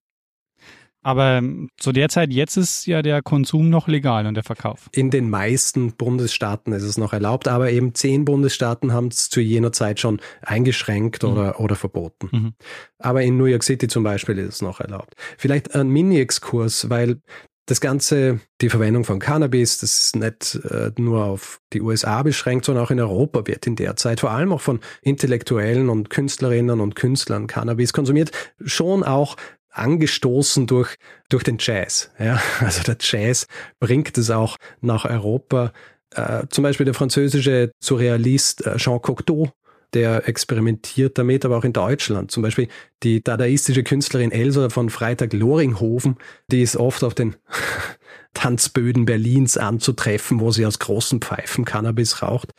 Aber 1.07 1.35
ähm, 1.35 1.69
zu 1.77 1.93
der 1.93 2.09
Zeit, 2.09 2.33
jetzt 2.33 2.57
ist 2.57 2.85
ja 2.87 3.01
der 3.01 3.23
Konsum 3.23 3.71
noch 3.71 3.87
legal 3.87 4.27
und 4.27 4.35
der 4.35 4.43
Verkauf. 4.43 4.89
In 4.91 5.12
den 5.12 5.31
meisten 5.31 5.93
Bundesstaaten 5.93 6.73
ist 6.73 6.83
es 6.83 6.99
noch 6.99 7.12
erlaubt, 7.12 7.47
aber 7.47 7.71
eben 7.71 7.95
zehn 7.95 8.25
Bundesstaaten 8.25 8.93
haben 8.93 9.07
es 9.07 9.31
zu 9.31 9.41
jener 9.41 9.71
Zeit 9.71 10.01
schon 10.01 10.21
eingeschränkt 10.43 11.23
mhm. 11.23 11.29
oder, 11.29 11.61
oder 11.61 11.77
verboten. 11.77 12.29
Mhm. 12.33 12.55
Aber 12.99 13.23
in 13.23 13.37
New 13.37 13.45
York 13.45 13.62
City 13.62 13.87
zum 13.87 14.03
Beispiel 14.03 14.37
ist 14.39 14.55
es 14.55 14.62
noch 14.62 14.81
erlaubt. 14.81 15.15
Vielleicht 15.39 15.77
ein 15.77 15.91
Mini-Exkurs, 15.91 16.91
weil 16.91 17.21
das 17.67 17.81
Ganze, 17.81 18.41
die 18.61 18.71
Verwendung 18.71 19.05
von 19.05 19.19
Cannabis, 19.19 19.79
das 19.79 19.97
ist 19.97 20.17
nicht 20.17 20.55
äh, 20.71 20.93
nur 20.97 21.25
auf 21.25 21.61
die 21.73 21.83
USA 21.83 22.23
beschränkt, 22.23 22.65
sondern 22.65 22.85
auch 22.85 22.91
in 22.93 23.01
Europa 23.01 23.47
wird 23.47 23.67
in 23.67 23.75
der 23.75 23.97
Zeit 23.97 24.21
vor 24.21 24.31
allem 24.31 24.53
auch 24.53 24.61
von 24.61 24.81
Intellektuellen 25.03 25.89
und 25.89 26.09
Künstlerinnen 26.09 26.81
und 26.81 26.95
Künstlern 26.95 27.49
Cannabis 27.49 27.93
konsumiert, 27.93 28.31
schon 28.65 29.03
auch 29.03 29.37
angestoßen 29.71 30.67
durch, 30.67 30.95
durch 31.29 31.43
den 31.43 31.59
Jazz. 31.59 32.11
Ja? 32.19 32.41
Also 32.61 32.83
der 32.83 32.97
Jazz 33.01 33.47
bringt 33.81 34.17
es 34.17 34.31
auch 34.31 34.57
nach 34.81 35.05
Europa. 35.05 35.73
Äh, 36.15 36.45
zum 36.51 36.63
Beispiel 36.63 36.87
der 36.87 36.95
französische 36.95 37.73
Surrealist 37.81 38.65
äh, 38.65 38.77
Jean 38.77 39.03
Cocteau, 39.03 39.51
der 39.94 40.29
experimentiert 40.29 41.18
damit, 41.18 41.44
aber 41.44 41.59
auch 41.59 41.64
in 41.64 41.72
Deutschland. 41.72 42.31
Zum 42.31 42.42
Beispiel 42.42 42.68
die 43.03 43.22
dadaistische 43.22 43.83
Künstlerin 43.83 44.33
Elsa 44.33 44.68
von 44.68 44.90
Freitag-Loringhofen, 44.90 46.16
die 46.51 46.62
ist 46.62 46.77
oft 46.77 47.05
auf 47.05 47.14
den 47.14 47.37
Tanzböden 48.35 49.07
Berlins 49.07 49.57
anzutreffen, 49.57 50.40
wo 50.40 50.51
sie 50.51 50.66
aus 50.66 50.79
großen 50.79 51.20
Pfeifen 51.22 51.64
Cannabis 51.64 52.20
raucht. 52.20 52.53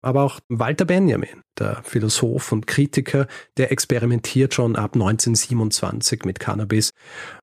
Aber 0.00 0.22
auch 0.22 0.38
Walter 0.48 0.84
Benjamin, 0.84 1.42
der 1.58 1.82
Philosoph 1.82 2.52
und 2.52 2.68
Kritiker, 2.68 3.26
der 3.56 3.72
experimentiert 3.72 4.54
schon 4.54 4.76
ab 4.76 4.94
1927 4.94 6.24
mit 6.24 6.38
Cannabis. 6.38 6.92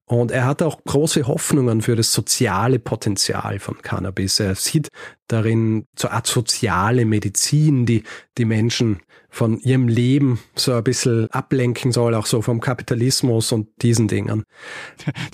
Und 0.06 0.32
er 0.32 0.46
hat 0.46 0.62
auch 0.62 0.82
große 0.86 1.28
Hoffnungen 1.28 1.82
für 1.82 1.98
das 1.98 2.14
soziale 2.14 2.80
Potenzial 2.80 3.60
von 3.60 3.82
Cannabis. 3.82 4.40
Er 4.40 4.56
sieht 4.56 4.88
darin 5.28 5.86
so 5.98 6.08
Art 6.08 6.28
soziale 6.28 7.04
Medizin, 7.06 7.86
die 7.86 8.04
die 8.38 8.46
Menschen 8.46 9.02
von 9.32 9.60
ihrem 9.60 9.88
Leben 9.88 10.40
so 10.56 10.74
ein 10.74 10.84
bisschen 10.84 11.32
ablenken 11.32 11.92
soll, 11.92 12.14
auch 12.14 12.26
so 12.26 12.42
vom 12.42 12.60
Kapitalismus 12.60 13.52
und 13.52 13.70
diesen 13.82 14.08
Dingen. 14.08 14.44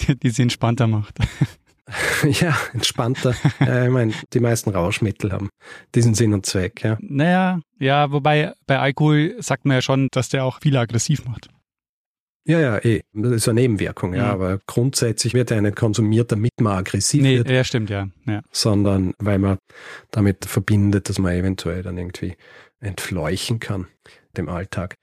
Die, 0.07 0.15
die 0.17 0.29
sie 0.29 0.43
entspannter 0.43 0.87
macht. 0.87 1.15
ja, 2.23 2.55
entspannter. 2.73 3.33
ja, 3.59 3.85
ich 3.85 3.91
meine, 3.91 4.13
die 4.33 4.39
meisten 4.39 4.69
Rauschmittel 4.69 5.31
haben 5.31 5.49
diesen 5.95 6.13
Sinn 6.13 6.33
und 6.33 6.45
Zweck, 6.45 6.83
ja. 6.83 6.97
Naja, 7.01 7.59
ja, 7.79 8.11
wobei 8.11 8.53
bei 8.67 8.79
Alkohol 8.79 9.35
sagt 9.39 9.65
man 9.65 9.75
ja 9.75 9.81
schon, 9.81 10.09
dass 10.11 10.29
der 10.29 10.45
auch 10.45 10.59
viel 10.61 10.77
aggressiv 10.77 11.25
macht. 11.25 11.49
Ja, 12.45 12.61
ja, 12.61 12.77
eh. 12.77 13.01
Das 13.13 13.33
ist 13.33 13.49
eine 13.49 13.59
Nebenwirkung, 13.59 14.13
ja. 14.13 14.27
ja. 14.27 14.31
Aber 14.31 14.59
grundsätzlich 14.67 15.33
wird 15.33 15.51
er 15.51 15.61
nicht 15.61 15.75
konsumiert, 15.75 16.31
damit 16.31 16.51
man 16.61 16.77
aggressiv 16.77 17.21
nee, 17.21 17.37
wird. 17.37 17.49
Ja, 17.49 17.63
stimmt, 17.65 17.89
ja. 17.89 18.07
ja. 18.25 18.41
Sondern 18.51 19.13
weil 19.19 19.37
man 19.37 19.57
damit 20.11 20.45
verbindet, 20.45 21.09
dass 21.09 21.19
man 21.19 21.33
eventuell 21.33 21.83
dann 21.83 21.97
irgendwie 21.97 22.37
entfleuchen 22.79 23.59
kann, 23.59 23.87
dem 24.35 24.49
Alltag. 24.49 24.95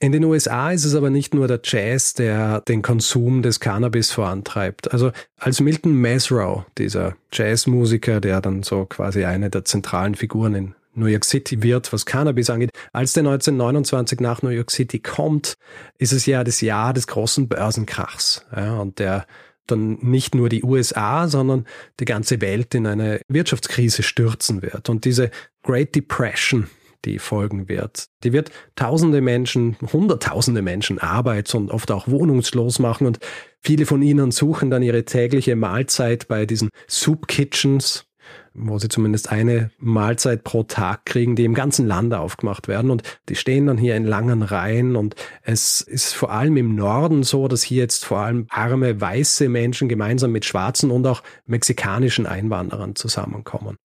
In 0.00 0.12
den 0.12 0.24
USA 0.24 0.70
ist 0.70 0.84
es 0.84 0.94
aber 0.94 1.08
nicht 1.08 1.32
nur 1.34 1.48
der 1.48 1.60
Jazz, 1.64 2.12
der 2.12 2.60
den 2.62 2.82
Konsum 2.82 3.42
des 3.42 3.60
Cannabis 3.60 4.10
vorantreibt. 4.10 4.92
Also 4.92 5.12
als 5.38 5.60
Milton 5.60 5.94
Mesrow, 5.94 6.64
dieser 6.76 7.16
Jazzmusiker, 7.32 8.20
der 8.20 8.40
dann 8.40 8.62
so 8.62 8.84
quasi 8.84 9.24
eine 9.24 9.50
der 9.50 9.64
zentralen 9.64 10.14
Figuren 10.14 10.54
in 10.54 10.74
New 10.94 11.06
York 11.06 11.24
City 11.24 11.62
wird, 11.62 11.92
was 11.92 12.06
Cannabis 12.06 12.50
angeht. 12.50 12.70
Als 12.92 13.14
der 13.14 13.22
1929 13.22 14.20
nach 14.20 14.42
New 14.42 14.50
York 14.50 14.70
City 14.70 14.98
kommt, 14.98 15.54
ist 15.98 16.12
es 16.12 16.26
ja 16.26 16.44
das 16.44 16.60
Jahr 16.60 16.92
des 16.92 17.06
großen 17.06 17.48
Börsenkrachs. 17.48 18.44
Ja, 18.54 18.76
und 18.78 18.98
der 18.98 19.26
dann 19.66 19.94
nicht 20.02 20.34
nur 20.34 20.50
die 20.50 20.62
USA, 20.62 21.26
sondern 21.28 21.64
die 21.98 22.04
ganze 22.04 22.40
Welt 22.42 22.74
in 22.74 22.86
eine 22.86 23.20
Wirtschaftskrise 23.28 24.02
stürzen 24.02 24.60
wird. 24.60 24.90
Und 24.90 25.06
diese 25.06 25.30
Great 25.62 25.94
Depression, 25.94 26.68
die 27.04 27.18
folgen 27.18 27.68
wird. 27.68 28.06
Die 28.22 28.32
wird 28.32 28.50
tausende 28.74 29.20
Menschen, 29.20 29.76
hunderttausende 29.92 30.62
Menschen 30.62 30.98
arbeits- 30.98 31.54
und 31.54 31.70
oft 31.70 31.90
auch 31.90 32.08
wohnungslos 32.08 32.78
machen 32.78 33.06
und 33.06 33.18
viele 33.60 33.86
von 33.86 34.02
ihnen 34.02 34.30
suchen 34.30 34.70
dann 34.70 34.82
ihre 34.82 35.04
tägliche 35.04 35.56
Mahlzeit 35.56 36.28
bei 36.28 36.46
diesen 36.46 36.70
Soup 36.88 37.28
Kitchens, 37.28 38.06
wo 38.54 38.78
sie 38.78 38.88
zumindest 38.88 39.30
eine 39.30 39.70
Mahlzeit 39.78 40.44
pro 40.44 40.62
Tag 40.62 41.06
kriegen, 41.06 41.36
die 41.36 41.44
im 41.44 41.54
ganzen 41.54 41.86
Land 41.86 42.14
aufgemacht 42.14 42.68
werden. 42.68 42.90
Und 42.90 43.02
die 43.28 43.34
stehen 43.34 43.66
dann 43.66 43.78
hier 43.78 43.96
in 43.96 44.04
langen 44.04 44.42
Reihen. 44.42 44.96
Und 44.96 45.16
es 45.42 45.80
ist 45.80 46.14
vor 46.14 46.30
allem 46.30 46.56
im 46.56 46.74
Norden 46.74 47.22
so, 47.22 47.48
dass 47.48 47.62
hier 47.62 47.82
jetzt 47.82 48.04
vor 48.04 48.18
allem 48.18 48.46
arme 48.50 49.00
weiße 49.00 49.48
Menschen 49.48 49.88
gemeinsam 49.88 50.32
mit 50.32 50.44
schwarzen 50.44 50.90
und 50.90 51.06
auch 51.06 51.22
mexikanischen 51.46 52.26
Einwanderern 52.26 52.94
zusammenkommen. 52.94 53.76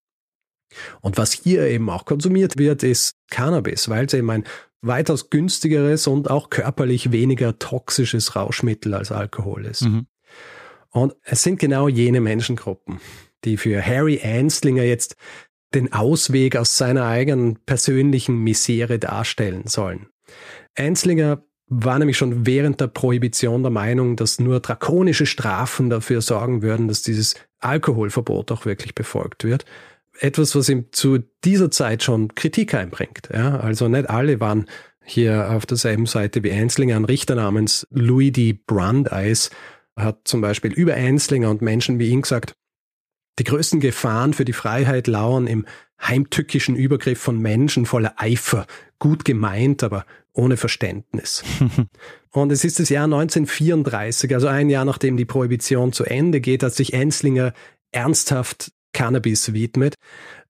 Und 1.02 1.18
was 1.18 1.34
hier 1.34 1.68
eben 1.68 1.90
auch 1.90 2.06
konsumiert 2.06 2.58
wird, 2.58 2.84
ist 2.84 3.16
Cannabis, 3.30 3.90
weil 3.90 4.06
es 4.06 4.14
eben 4.14 4.30
ein 4.30 4.44
weitaus 4.82 5.30
günstigeres 5.30 6.08
und 6.08 6.30
auch 6.30 6.50
körperlich 6.50 7.12
weniger 7.12 7.60
toxisches 7.60 8.36
Rauschmittel 8.36 8.94
als 8.94 9.12
Alkohol 9.12 9.66
ist. 9.66 9.82
Mhm. 9.82 10.08
Und 10.92 11.16
es 11.24 11.44
sind 11.44 11.60
genau 11.60 11.88
jene 11.88 12.22
Menschengruppen, 12.22 13.00
die 13.44 13.58
für 13.58 13.86
Harry 13.86 14.22
Anslinger 14.24 14.84
jetzt 14.84 15.16
den 15.74 15.94
Ausweg 15.94 16.56
aus 16.56 16.78
seiner 16.78 17.06
eigenen 17.06 17.60
persönlichen 17.66 18.38
Misere 18.38 18.98
darstellen 18.98 19.68
sollen. 19.68 20.08
Anslinger 20.76 21.44
war 21.68 22.00
nämlich 22.00 22.18
schon 22.18 22.48
während 22.48 22.82
der 22.82 22.88
Prohibition 22.88 23.62
der 23.62 23.72
Meinung, 23.72 24.16
dass 24.16 24.40
nur 24.40 24.60
drakonische 24.60 25.28
Strafen 25.28 25.92
dafür 25.92 26.22
sorgen 26.22 26.64
würden, 26.64 26.88
dass 26.88 27.04
dieses 27.04 27.36
Alkoholverbot 27.60 28.52
auch 28.52 28.66
wirklich 28.66 28.96
befolgt 28.96 29.44
wird 29.44 29.66
etwas, 30.22 30.56
was 30.56 30.70
ihm 30.70 30.86
zu 30.92 31.20
dieser 31.44 31.72
Zeit 31.72 32.04
schon 32.04 32.36
Kritik 32.36 32.74
einbringt. 32.74 33.30
Ja, 33.34 33.60
also 33.60 33.88
nicht 33.88 34.10
alle 34.10 34.40
waren 34.40 34.66
hier 35.04 35.50
auf 35.52 35.66
derselben 35.66 36.06
Seite 36.06 36.44
wie 36.44 36.52
Einslinger. 36.52 36.96
Ein 36.96 37.06
Richter 37.06 37.36
namens 37.36 37.88
Louis 37.90 38.32
D. 38.32 38.54
Brandeis 38.54 39.50
hat 39.96 40.22
zum 40.26 40.42
Beispiel 40.42 40.72
über 40.72 40.94
Einslinger 40.94 41.50
und 41.50 41.62
Menschen 41.62 42.00
wie 42.00 42.10
ihn 42.10 42.22
gesagt, 42.22 42.56
die 43.40 43.44
größten 43.44 43.80
Gefahren 43.80 44.34
für 44.34 44.46
die 44.46 44.54
Freiheit 44.54 45.08
lauern 45.08 45.48
im 45.48 45.66
heimtückischen 46.02 46.76
Übergriff 46.76 47.20
von 47.20 47.40
Menschen 47.40 47.86
voller 47.86 48.14
Eifer, 48.18 48.68
gut 49.00 49.26
gemeint, 49.26 49.84
aber 49.84 50.06
ohne 50.34 50.58
Verständnis. 50.58 51.44
und 52.32 52.52
es 52.52 52.64
ist 52.64 52.80
das 52.80 52.90
Jahr 52.90 53.06
1934, 53.06 54.34
also 54.34 54.48
ein 54.48 54.70
Jahr 54.70 54.86
nachdem 54.86 55.18
die 55.18 55.26
Prohibition 55.26 55.92
zu 55.92 56.06
Ende 56.06 56.42
geht, 56.42 56.64
dass 56.64 56.78
sich 56.78 56.94
Enslinger 56.94 57.54
ernsthaft 57.92 58.72
Cannabis 58.94 59.54
widmet, 59.54 59.96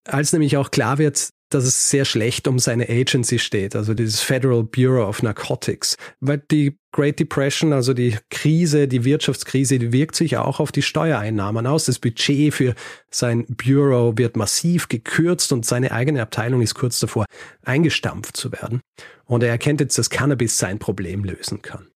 als 0.05 0.33
nämlich 0.33 0.57
auch 0.57 0.71
klar 0.71 0.97
wird, 0.97 1.29
dass 1.49 1.63
es 1.63 1.89
sehr 1.89 2.05
schlecht 2.05 2.47
um 2.47 2.59
seine 2.59 2.89
Agency 2.89 3.39
steht, 3.39 3.75
also 3.75 3.93
dieses 3.93 4.21
Federal 4.21 4.63
Bureau 4.63 5.07
of 5.07 5.23
Narcotics, 5.23 5.97
weil 6.19 6.41
die 6.51 6.77
Great 6.91 7.19
Depression, 7.19 7.73
also 7.73 7.93
die 7.93 8.17
Krise, 8.29 8.87
die 8.87 9.03
Wirtschaftskrise, 9.03 9.79
die 9.79 9.91
wirkt 9.91 10.15
sich 10.15 10.37
auch 10.37 10.59
auf 10.59 10.71
die 10.71 10.81
Steuereinnahmen 10.81 11.67
aus. 11.67 11.85
Das 11.85 11.99
Budget 11.99 12.53
für 12.53 12.75
sein 13.11 13.45
Bureau 13.47 14.17
wird 14.17 14.37
massiv 14.37 14.89
gekürzt 14.89 15.51
und 15.51 15.65
seine 15.65 15.91
eigene 15.91 16.21
Abteilung 16.21 16.61
ist 16.61 16.75
kurz 16.75 16.99
davor, 16.99 17.25
eingestampft 17.63 18.37
zu 18.37 18.51
werden. 18.51 18.81
Und 19.25 19.43
er 19.43 19.49
erkennt 19.49 19.81
jetzt, 19.81 19.97
dass 19.97 20.09
Cannabis 20.09 20.57
sein 20.57 20.79
Problem 20.79 21.23
lösen 21.23 21.61
kann. 21.61 21.87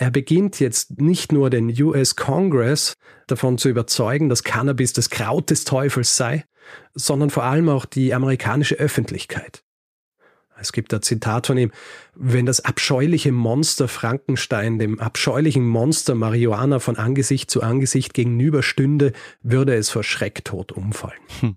Er 0.00 0.12
beginnt 0.12 0.60
jetzt 0.60 1.00
nicht 1.00 1.32
nur 1.32 1.50
den 1.50 1.70
US 1.82 2.14
Congress 2.14 2.94
davon 3.26 3.58
zu 3.58 3.68
überzeugen, 3.68 4.28
dass 4.28 4.44
Cannabis 4.44 4.92
das 4.92 5.10
Kraut 5.10 5.50
des 5.50 5.64
Teufels 5.64 6.16
sei, 6.16 6.44
sondern 6.94 7.30
vor 7.30 7.42
allem 7.42 7.68
auch 7.68 7.84
die 7.84 8.14
amerikanische 8.14 8.76
Öffentlichkeit. 8.76 9.64
Es 10.60 10.72
gibt 10.72 10.94
ein 10.94 11.02
Zitat 11.02 11.48
von 11.48 11.58
ihm, 11.58 11.72
wenn 12.14 12.46
das 12.46 12.60
abscheuliche 12.60 13.32
Monster 13.32 13.88
Frankenstein 13.88 14.78
dem 14.78 15.00
abscheulichen 15.00 15.66
Monster 15.66 16.14
Marihuana 16.14 16.78
von 16.78 16.96
Angesicht 16.96 17.50
zu 17.50 17.62
Angesicht 17.62 18.14
gegenüberstünde, 18.14 19.12
würde 19.42 19.74
es 19.74 19.90
vor 19.90 20.04
Schrecktod 20.04 20.70
umfallen. 20.70 21.18
Hm. 21.40 21.56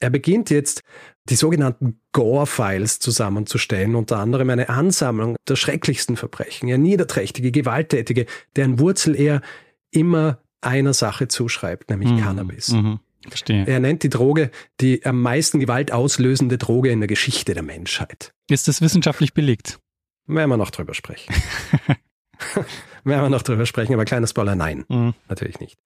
Er 0.00 0.10
beginnt 0.10 0.50
jetzt, 0.50 0.82
die 1.28 1.34
sogenannten 1.34 2.00
Gore-Files 2.12 3.00
zusammenzustellen, 3.00 3.94
unter 3.94 4.18
anderem 4.18 4.50
eine 4.50 4.68
Ansammlung 4.68 5.36
der 5.46 5.56
schrecklichsten 5.56 6.16
Verbrechen, 6.16 6.68
ja 6.68 6.78
niederträchtige, 6.78 7.50
gewalttätige, 7.50 8.26
deren 8.56 8.78
Wurzel 8.78 9.14
er 9.14 9.42
immer 9.90 10.38
einer 10.60 10.94
Sache 10.94 11.28
zuschreibt, 11.28 11.90
nämlich 11.90 12.10
mhm. 12.10 12.20
Cannabis. 12.20 12.68
Mhm. 12.70 13.00
Verstehe. 13.26 13.66
Er 13.66 13.80
nennt 13.80 14.04
die 14.04 14.08
Droge 14.08 14.50
die 14.80 15.04
am 15.04 15.20
meisten 15.20 15.58
Gewalt 15.58 15.92
auslösende 15.92 16.56
Droge 16.56 16.90
in 16.90 17.00
der 17.00 17.08
Geschichte 17.08 17.52
der 17.52 17.64
Menschheit. 17.64 18.32
Ist 18.48 18.68
das 18.68 18.80
wissenschaftlich 18.80 19.34
belegt? 19.34 19.80
Werden 20.26 20.50
wir 20.50 20.56
noch 20.56 20.70
drüber 20.70 20.94
sprechen. 20.94 21.34
Werden 23.04 23.22
wir 23.22 23.28
noch 23.28 23.42
drüber 23.42 23.66
sprechen, 23.66 23.94
aber 23.94 24.04
kleiner 24.04 24.26
Spoiler, 24.26 24.54
nein, 24.54 24.84
mhm. 24.88 25.14
natürlich 25.28 25.60
nicht. 25.60 25.78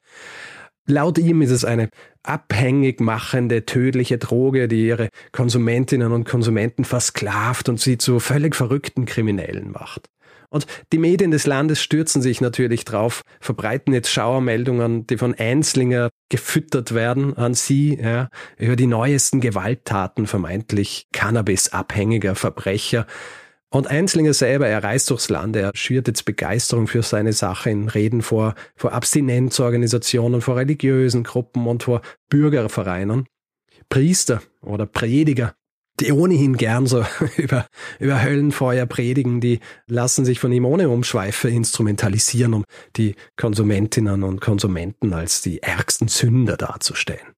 Laut 0.86 1.18
ihm 1.18 1.42
ist 1.42 1.50
es 1.50 1.64
eine 1.64 1.90
abhängig 2.24 3.00
machende, 3.00 3.64
tödliche 3.64 4.18
Droge, 4.18 4.66
die 4.68 4.86
ihre 4.86 5.08
Konsumentinnen 5.30 6.12
und 6.12 6.24
Konsumenten 6.28 6.84
versklavt 6.84 7.68
und 7.68 7.80
sie 7.80 7.98
zu 7.98 8.18
völlig 8.18 8.56
verrückten 8.56 9.04
Kriminellen 9.04 9.70
macht. 9.70 10.08
Und 10.52 10.66
die 10.92 10.98
Medien 10.98 11.30
des 11.30 11.46
Landes 11.46 11.82
stürzen 11.82 12.20
sich 12.20 12.42
natürlich 12.42 12.84
drauf, 12.84 13.22
verbreiten 13.40 13.94
jetzt 13.94 14.10
Schauermeldungen, 14.10 15.06
die 15.06 15.16
von 15.16 15.34
Einslinger 15.34 16.10
gefüttert 16.28 16.92
werden 16.94 17.34
an 17.38 17.54
sie, 17.54 17.98
ja, 17.98 18.28
über 18.58 18.76
die 18.76 18.86
neuesten 18.86 19.40
Gewalttaten 19.40 20.26
vermeintlich 20.26 21.06
cannabisabhängiger 21.12 22.34
Verbrecher. 22.34 23.06
Und 23.72 23.86
Einslinger 23.86 24.34
selber, 24.34 24.68
er 24.68 24.84
reist 24.84 25.08
durchs 25.08 25.30
Land, 25.30 25.56
er 25.56 25.70
schürt 25.74 26.06
jetzt 26.06 26.26
Begeisterung 26.26 26.86
für 26.88 27.02
seine 27.02 27.32
Sache 27.32 27.70
in 27.70 27.88
Reden 27.88 28.20
vor, 28.20 28.54
vor 28.76 28.92
Abstinenzorganisationen, 28.92 30.42
vor 30.42 30.56
religiösen 30.56 31.24
Gruppen 31.24 31.66
und 31.66 31.82
vor 31.82 32.02
Bürgervereinen. 32.28 33.26
Priester 33.88 34.42
oder 34.60 34.84
Prediger, 34.84 35.54
die 36.00 36.12
ohnehin 36.12 36.58
gern 36.58 36.86
so 36.86 37.02
über, 37.38 37.66
über 37.98 38.22
Höllenfeuer 38.22 38.84
predigen, 38.84 39.40
die 39.40 39.60
lassen 39.86 40.26
sich 40.26 40.38
von 40.38 40.52
ihm 40.52 40.66
ohne 40.66 40.90
Umschweife 40.90 41.48
instrumentalisieren, 41.48 42.52
um 42.52 42.64
die 42.96 43.14
Konsumentinnen 43.36 44.22
und 44.22 44.42
Konsumenten 44.42 45.14
als 45.14 45.40
die 45.40 45.62
ärgsten 45.62 46.08
Sünder 46.08 46.58
darzustellen. 46.58 47.32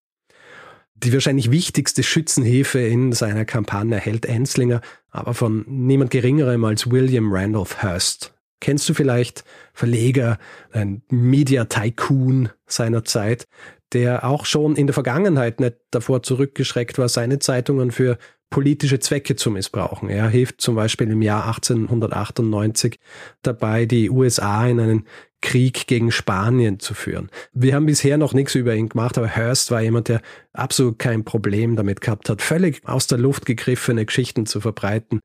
Die 0.96 1.12
wahrscheinlich 1.12 1.50
wichtigste 1.50 2.02
Schützenhilfe 2.02 2.78
in 2.78 3.12
seiner 3.12 3.44
Kampagne 3.44 3.96
erhält 3.96 4.26
Enslinger 4.26 4.80
aber 5.14 5.33
von 5.33 5.64
niemand 5.68 6.11
Geringerem 6.11 6.64
als 6.64 6.90
William 6.90 7.33
Randolph 7.33 7.83
Hearst. 7.83 8.35
Kennst 8.61 8.88
du 8.88 8.94
vielleicht 8.94 9.44
Verleger, 9.72 10.38
ein 10.72 11.02
Media 11.09 11.66
Tycoon 11.66 12.48
seiner 12.66 13.04
Zeit, 13.04 13.46
der 13.92 14.24
auch 14.24 14.44
schon 14.44 14.74
in 14.74 14.88
der 14.88 14.94
Vergangenheit 14.94 15.61
nicht 15.61 15.76
davor 15.92 16.24
zurückgeschreckt 16.24 16.98
war, 16.98 17.09
seine 17.09 17.38
Zeitungen 17.38 17.92
für 17.92 18.18
politische 18.50 18.98
Zwecke 18.98 19.37
zu 19.37 19.52
missbrauchen. 19.52 20.09
Er 20.09 20.28
hilft 20.28 20.61
zum 20.61 20.74
Beispiel 20.74 21.09
im 21.11 21.22
Jahr 21.22 21.46
1898 21.46 22.98
dabei, 23.42 23.87
die 23.87 24.11
USA 24.11 24.66
in 24.66 24.80
einen 24.80 25.07
Krieg 25.44 25.87
gegen 25.87 26.11
Spanien 26.11 26.80
zu 26.80 26.94
führen. 26.94 27.30
Wir 27.52 27.74
haben 27.74 27.85
bisher 27.85 28.16
noch 28.16 28.33
nichts 28.33 28.54
über 28.54 28.74
ihn 28.74 28.88
gemacht, 28.88 29.18
aber 29.18 29.28
Hearst 29.28 29.70
war 29.70 29.83
jemand, 29.83 30.09
der 30.09 30.22
absolut 30.54 30.98
kein 30.98 31.24
Problem 31.24 31.76
damit 31.76 32.00
gehabt 32.00 32.30
hat, 32.30 32.40
völlig 32.40 32.80
aus 32.88 33.07
der 33.07 33.18
Luft 33.18 33.44
gegriffene 33.44 34.07
Geschichten 34.07 34.46
zu 34.46 34.62
verbreiten, 34.62 35.20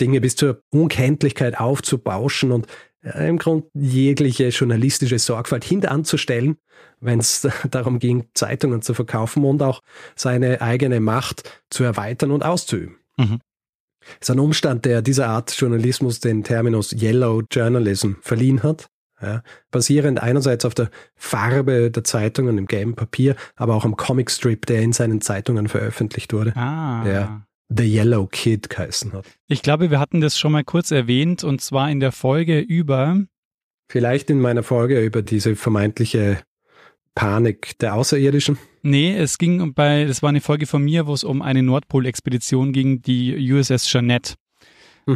Dinge 0.00 0.20
bis 0.20 0.34
zur 0.34 0.60
Unkenntlichkeit 0.70 1.60
aufzubauschen 1.60 2.50
und 2.50 2.66
äh, 3.02 3.28
im 3.28 3.38
Grunde 3.38 3.68
jegliche 3.74 4.48
journalistische 4.48 5.20
Sorgfalt 5.20 5.62
hintanzustellen, 5.62 6.56
wenn 6.98 7.20
es 7.20 7.46
darum 7.70 8.00
ging, 8.00 8.26
Zeitungen 8.34 8.82
zu 8.82 8.92
verkaufen 8.92 9.44
und 9.44 9.62
auch 9.62 9.80
seine 10.16 10.60
eigene 10.62 10.98
Macht 10.98 11.64
zu 11.70 11.84
erweitern 11.84 12.32
und 12.32 12.44
auszuüben. 12.44 12.96
Mhm. 13.16 13.38
Das 14.18 14.28
ist 14.28 14.30
ein 14.30 14.40
Umstand, 14.40 14.84
der 14.84 15.00
dieser 15.00 15.28
Art 15.28 15.52
Journalismus 15.52 16.18
den 16.18 16.42
Terminus 16.42 16.92
Yellow 16.92 17.42
Journalism 17.52 18.14
verliehen 18.20 18.64
hat. 18.64 18.88
Ja, 19.22 19.42
basierend 19.70 20.22
einerseits 20.22 20.64
auf 20.64 20.74
der 20.74 20.90
Farbe 21.14 21.90
der 21.90 22.04
Zeitungen 22.04 22.56
im 22.56 22.66
gelben 22.66 22.94
Papier, 22.94 23.36
aber 23.56 23.74
auch 23.74 23.84
am 23.84 23.96
Comicstrip, 23.96 24.64
der 24.64 24.80
in 24.80 24.92
seinen 24.92 25.20
Zeitungen 25.20 25.68
veröffentlicht 25.68 26.32
wurde. 26.32 26.56
Ah. 26.56 27.04
Der 27.04 27.46
The 27.68 27.84
Yellow 27.84 28.26
Kid 28.26 28.68
geheißen 28.68 29.12
hat. 29.12 29.26
Ich 29.46 29.62
glaube, 29.62 29.90
wir 29.90 30.00
hatten 30.00 30.20
das 30.20 30.38
schon 30.38 30.52
mal 30.52 30.64
kurz 30.64 30.90
erwähnt 30.90 31.44
und 31.44 31.60
zwar 31.60 31.90
in 31.90 32.00
der 32.00 32.12
Folge 32.12 32.58
über. 32.58 33.22
Vielleicht 33.88 34.30
in 34.30 34.40
meiner 34.40 34.62
Folge 34.62 35.00
über 35.00 35.22
diese 35.22 35.54
vermeintliche 35.54 36.38
Panik 37.14 37.78
der 37.78 37.94
Außerirdischen? 37.94 38.58
Nee, 38.82 39.16
es 39.16 39.38
ging 39.38 39.74
bei, 39.74 40.04
das 40.04 40.22
war 40.22 40.30
eine 40.30 40.40
Folge 40.40 40.66
von 40.66 40.82
mir, 40.82 41.06
wo 41.06 41.12
es 41.12 41.24
um 41.24 41.42
eine 41.42 41.62
Nordpol-Expedition 41.62 42.72
ging, 42.72 43.02
die 43.02 43.52
USS 43.52 43.92
Jeannette. 43.92 44.34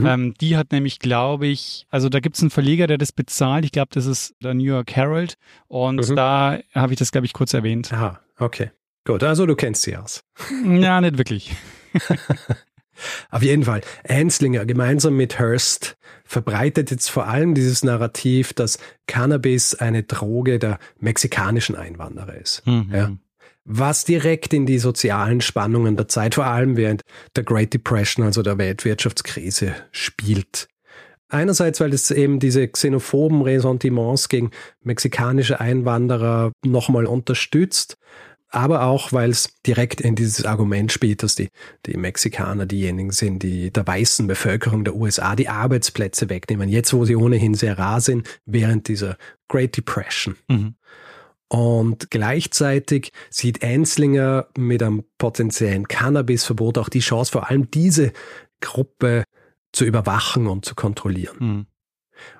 Mhm. 0.00 0.06
Ähm, 0.06 0.34
die 0.40 0.56
hat 0.56 0.72
nämlich, 0.72 0.98
glaube 0.98 1.46
ich, 1.46 1.86
also 1.90 2.08
da 2.08 2.20
gibt 2.20 2.36
es 2.36 2.42
einen 2.42 2.50
Verleger, 2.50 2.86
der 2.86 2.98
das 2.98 3.12
bezahlt. 3.12 3.64
Ich 3.64 3.72
glaube, 3.72 3.90
das 3.92 4.06
ist 4.06 4.34
der 4.42 4.54
New 4.54 4.64
York 4.64 4.94
Herald. 4.94 5.36
Und 5.68 6.08
mhm. 6.08 6.16
da 6.16 6.58
habe 6.74 6.92
ich 6.92 6.98
das, 6.98 7.12
glaube 7.12 7.26
ich, 7.26 7.32
kurz 7.32 7.54
erwähnt. 7.54 7.92
Aha, 7.92 8.20
okay. 8.38 8.70
Gut, 9.06 9.22
also 9.22 9.46
du 9.46 9.54
kennst 9.54 9.82
sie 9.82 9.96
aus. 9.96 10.24
Ja, 10.64 11.00
nicht 11.00 11.18
wirklich. 11.18 11.54
Auf 13.30 13.42
jeden 13.42 13.64
Fall, 13.64 13.82
Anslinger 14.08 14.64
gemeinsam 14.66 15.16
mit 15.16 15.38
Hearst 15.38 15.96
verbreitet 16.24 16.90
jetzt 16.90 17.10
vor 17.10 17.26
allem 17.26 17.54
dieses 17.54 17.84
Narrativ, 17.84 18.52
dass 18.52 18.78
Cannabis 19.06 19.74
eine 19.74 20.04
Droge 20.04 20.58
der 20.58 20.78
mexikanischen 21.00 21.74
Einwanderer 21.74 22.34
ist. 22.34 22.66
Mhm. 22.66 22.90
Ja? 22.92 23.12
Was 23.64 24.04
direkt 24.04 24.52
in 24.52 24.66
die 24.66 24.78
sozialen 24.78 25.40
Spannungen 25.40 25.96
der 25.96 26.08
Zeit, 26.08 26.34
vor 26.34 26.46
allem 26.46 26.76
während 26.76 27.02
der 27.34 27.44
Great 27.44 27.72
Depression, 27.72 28.24
also 28.24 28.42
der 28.42 28.58
Weltwirtschaftskrise, 28.58 29.74
spielt. 29.90 30.68
Einerseits, 31.28 31.80
weil 31.80 31.94
es 31.94 32.10
eben 32.10 32.38
diese 32.38 32.68
xenophoben 32.68 33.42
Ressentiments 33.42 34.28
gegen 34.28 34.50
mexikanische 34.82 35.60
Einwanderer 35.60 36.52
nochmal 36.64 37.06
unterstützt 37.06 37.96
aber 38.54 38.84
auch, 38.84 39.12
weil 39.12 39.30
es 39.30 39.52
direkt 39.66 40.00
in 40.00 40.14
dieses 40.14 40.44
Argument 40.44 40.92
spielt, 40.92 41.24
dass 41.24 41.34
die, 41.34 41.48
die 41.86 41.96
Mexikaner 41.96 42.66
diejenigen 42.66 43.10
sind, 43.10 43.42
die 43.42 43.72
der 43.72 43.84
weißen 43.84 44.28
Bevölkerung 44.28 44.84
der 44.84 44.94
USA 44.94 45.34
die 45.34 45.48
Arbeitsplätze 45.48 46.30
wegnehmen, 46.30 46.68
jetzt 46.68 46.94
wo 46.94 47.04
sie 47.04 47.16
ohnehin 47.16 47.54
sehr 47.54 47.78
rar 47.78 48.00
sind, 48.00 48.28
während 48.46 48.86
dieser 48.86 49.16
Great 49.48 49.76
Depression. 49.76 50.36
Mhm. 50.48 50.76
Und 51.48 52.10
gleichzeitig 52.10 53.12
sieht 53.30 53.62
Enslinger 53.62 54.48
mit 54.56 54.82
einem 54.82 55.04
potenziellen 55.18 55.86
Cannabisverbot 55.88 56.78
auch 56.78 56.88
die 56.88 57.00
Chance, 57.00 57.32
vor 57.32 57.48
allem 57.48 57.70
diese 57.70 58.12
Gruppe 58.60 59.24
zu 59.72 59.84
überwachen 59.84 60.46
und 60.46 60.64
zu 60.64 60.74
kontrollieren. 60.74 61.36
Mhm. 61.38 61.66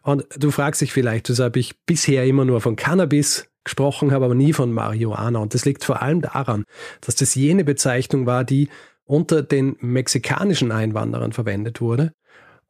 Und 0.03 0.25
du 0.37 0.51
fragst 0.51 0.81
dich 0.81 0.93
vielleicht, 0.93 1.29
das 1.29 1.41
habe 1.41 1.59
ich 1.59 1.75
bisher 1.85 2.25
immer 2.25 2.45
nur 2.45 2.61
von 2.61 2.77
Cannabis 2.77 3.49
gesprochen 3.65 4.13
habe, 4.13 4.27
aber 4.27 4.35
nie 4.35 4.53
von 4.53 4.73
Marihuana. 4.73 5.39
Und 5.39 5.55
das 5.55 5.65
liegt 5.65 5.85
vor 5.85 6.03
allem 6.03 6.21
daran, 6.21 6.65
dass 7.01 7.17
das 7.17 7.35
jene 7.35 7.65
Bezeichnung 7.65 8.27
war, 8.27 8.45
die 8.45 8.69
unter 9.05 9.43
den 9.43 9.77
mexikanischen 9.81 10.73
Einwanderern 10.73 11.33
verwendet 11.33 11.81
wurde. 11.81 12.13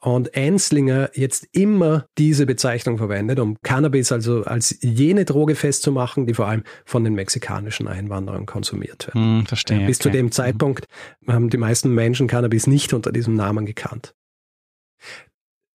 Und 0.04 0.36
Anslinger 0.36 1.10
jetzt 1.14 1.48
immer 1.52 2.04
diese 2.18 2.44
Bezeichnung 2.44 2.98
verwendet, 2.98 3.38
um 3.40 3.56
Cannabis 3.62 4.12
also 4.12 4.42
als 4.44 4.76
jene 4.82 5.24
Droge 5.24 5.54
festzumachen, 5.54 6.26
die 6.26 6.34
vor 6.34 6.46
allem 6.46 6.62
von 6.84 7.04
den 7.04 7.14
mexikanischen 7.14 7.88
Einwanderern 7.88 8.44
konsumiert 8.44 9.06
wird. 9.06 9.14
Hm, 9.14 9.46
verstehe. 9.46 9.86
Bis 9.86 10.00
okay. 10.00 10.02
zu 10.02 10.10
dem 10.10 10.30
Zeitpunkt 10.30 10.84
haben 11.26 11.48
die 11.48 11.56
meisten 11.56 11.94
Menschen 11.94 12.26
Cannabis 12.26 12.66
nicht 12.66 12.92
unter 12.92 13.12
diesem 13.12 13.34
Namen 13.34 13.64
gekannt 13.64 14.14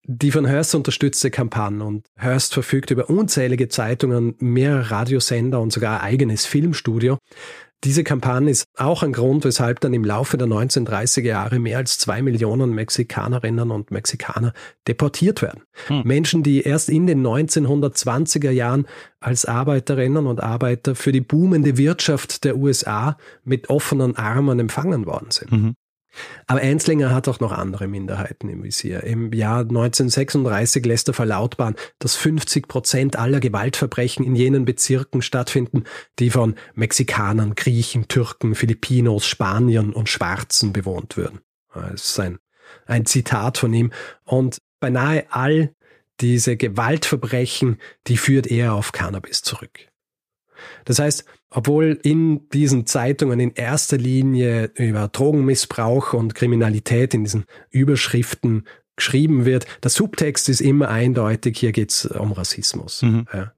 die 0.10 0.32
von 0.32 0.46
Hearst 0.46 0.74
unterstützte 0.74 1.30
Kampagne 1.30 1.84
und 1.84 2.08
Hearst 2.16 2.54
verfügt 2.54 2.92
über 2.92 3.10
unzählige 3.10 3.68
Zeitungen, 3.68 4.36
mehrere 4.40 4.90
Radiosender 4.90 5.60
und 5.60 5.74
sogar 5.74 6.00
ein 6.00 6.08
eigenes 6.08 6.46
Filmstudio. 6.46 7.18
Diese 7.84 8.04
Kampagne 8.04 8.50
ist 8.50 8.66
auch 8.76 9.04
ein 9.04 9.14
Grund, 9.14 9.46
weshalb 9.46 9.82
dann 9.82 9.94
im 9.94 10.04
Laufe 10.04 10.38
der 10.38 10.48
1930er 10.48 11.22
Jahre 11.22 11.60
mehr 11.60 11.78
als 11.78 12.00
zwei 12.00 12.24
Millionen 12.24 12.74
Mexikanerinnen 12.74 13.70
und 13.70 13.92
Mexikaner 13.92 14.54
deportiert 14.88 15.44
werden. 15.44 15.62
Hm. 15.86 16.02
Menschen, 16.04 16.42
die 16.42 16.64
erst 16.64 16.90
in 16.90 17.06
den 17.06 17.26
1920er 17.26 18.50
Jahren 18.50 18.88
als 19.20 19.46
Arbeiterinnen 19.46 20.26
und 20.26 20.42
Arbeiter 20.42 20.96
für 20.96 21.12
die 21.12 21.22
boomende 21.22 21.78
Wirtschaft 21.78 22.44
der 22.46 22.58
USA 22.58 23.18
mit 23.44 23.70
offenen 23.70 24.16
Armen 24.16 24.60
empfangen 24.60 25.06
worden 25.06 25.30
sind. 25.30 25.52
Mhm. 25.52 25.76
Aber 26.48 26.62
Enslinger 26.62 27.14
hat 27.14 27.28
auch 27.28 27.40
noch 27.40 27.52
andere 27.52 27.88
Minderheiten 27.88 28.50
im 28.50 28.64
Visier. 28.64 29.04
Im 29.04 29.32
Jahr 29.34 29.62
1936 29.62 30.86
lässt 30.86 31.08
er 31.08 31.14
verlautbaren, 31.14 31.76
dass 32.00 32.16
50 32.16 32.68
Prozent 32.68 33.16
aller 33.18 33.40
Gewaltverbrechen 33.40 34.26
in 34.26 34.36
jenen 34.36 34.66
Bezirken 34.66 35.22
stattfinden, 35.22 35.84
die 36.20 36.30
von 36.30 36.56
Mexikanern, 36.76 37.56
Griechen, 37.56 38.08
Türken, 38.08 38.56
Filipinos, 38.56 39.26
Spaniern 39.26 39.94
und 39.94 40.10
Schwarzen 40.10 40.74
bewohnt 40.74 41.18
würden. 41.18 41.40
Das 41.74 42.10
ist 42.10 42.20
ein, 42.20 42.40
ein 42.86 43.06
Zitat 43.06 43.58
von 43.58 43.74
ihm. 43.74 43.92
Und 44.24 44.60
beinahe 44.80 45.26
all 45.30 45.74
diese 46.20 46.58
Gewaltverbrechen, 46.58 47.78
die 48.08 48.18
führt 48.18 48.48
er 48.48 48.74
auf 48.74 48.92
Cannabis 48.92 49.42
zurück. 49.42 49.88
Das 50.86 51.00
heißt, 51.00 51.26
obwohl 51.50 52.00
in 52.04 52.50
diesen 52.50 52.86
Zeitungen 52.86 53.40
in 53.40 53.52
erster 53.54 53.98
Linie 53.98 54.72
über 54.76 55.08
Drogenmissbrauch 55.08 56.14
und 56.14 56.36
Kriminalität 56.36 57.14
in 57.14 57.24
diesen 57.24 57.46
Überschriften 57.70 58.66
geschrieben 58.96 59.46
wird, 59.46 59.66
der 59.84 59.92
Subtext 59.92 60.50
ist 60.50 60.60
immer 60.60 60.90
eindeutig, 60.90 61.58
hier 61.60 61.72
geht 61.72 61.92
es 61.92 62.06
um 62.06 62.32
Rassismus. 62.32 63.02
Mhm. 63.02 63.28
Ja. 63.34 63.54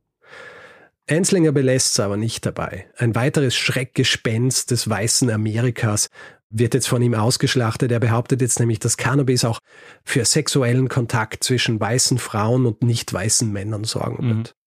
Enslinger 1.07 1.51
belässt 1.51 1.93
es 1.93 1.99
aber 1.99 2.17
nicht 2.17 2.45
dabei. 2.45 2.85
Ein 2.97 3.15
weiteres 3.15 3.55
Schreckgespenst 3.55 4.69
des 4.69 4.87
weißen 4.87 5.31
Amerikas 5.31 6.09
wird 6.51 6.75
jetzt 6.75 6.87
von 6.87 7.01
ihm 7.01 7.15
ausgeschlachtet. 7.15 7.91
Er 7.91 7.99
behauptet 7.99 8.41
jetzt 8.41 8.59
nämlich, 8.59 8.79
dass 8.79 8.97
Cannabis 8.97 9.43
auch 9.43 9.59
für 10.03 10.25
sexuellen 10.25 10.87
Kontakt 10.87 11.43
zwischen 11.43 11.79
weißen 11.79 12.19
Frauen 12.19 12.65
und 12.65 12.83
nicht 12.83 13.11
weißen 13.11 13.51
Männern 13.51 13.85
sorgen 13.85 14.27
wird. 14.27 14.37
Mhm. 14.37 14.58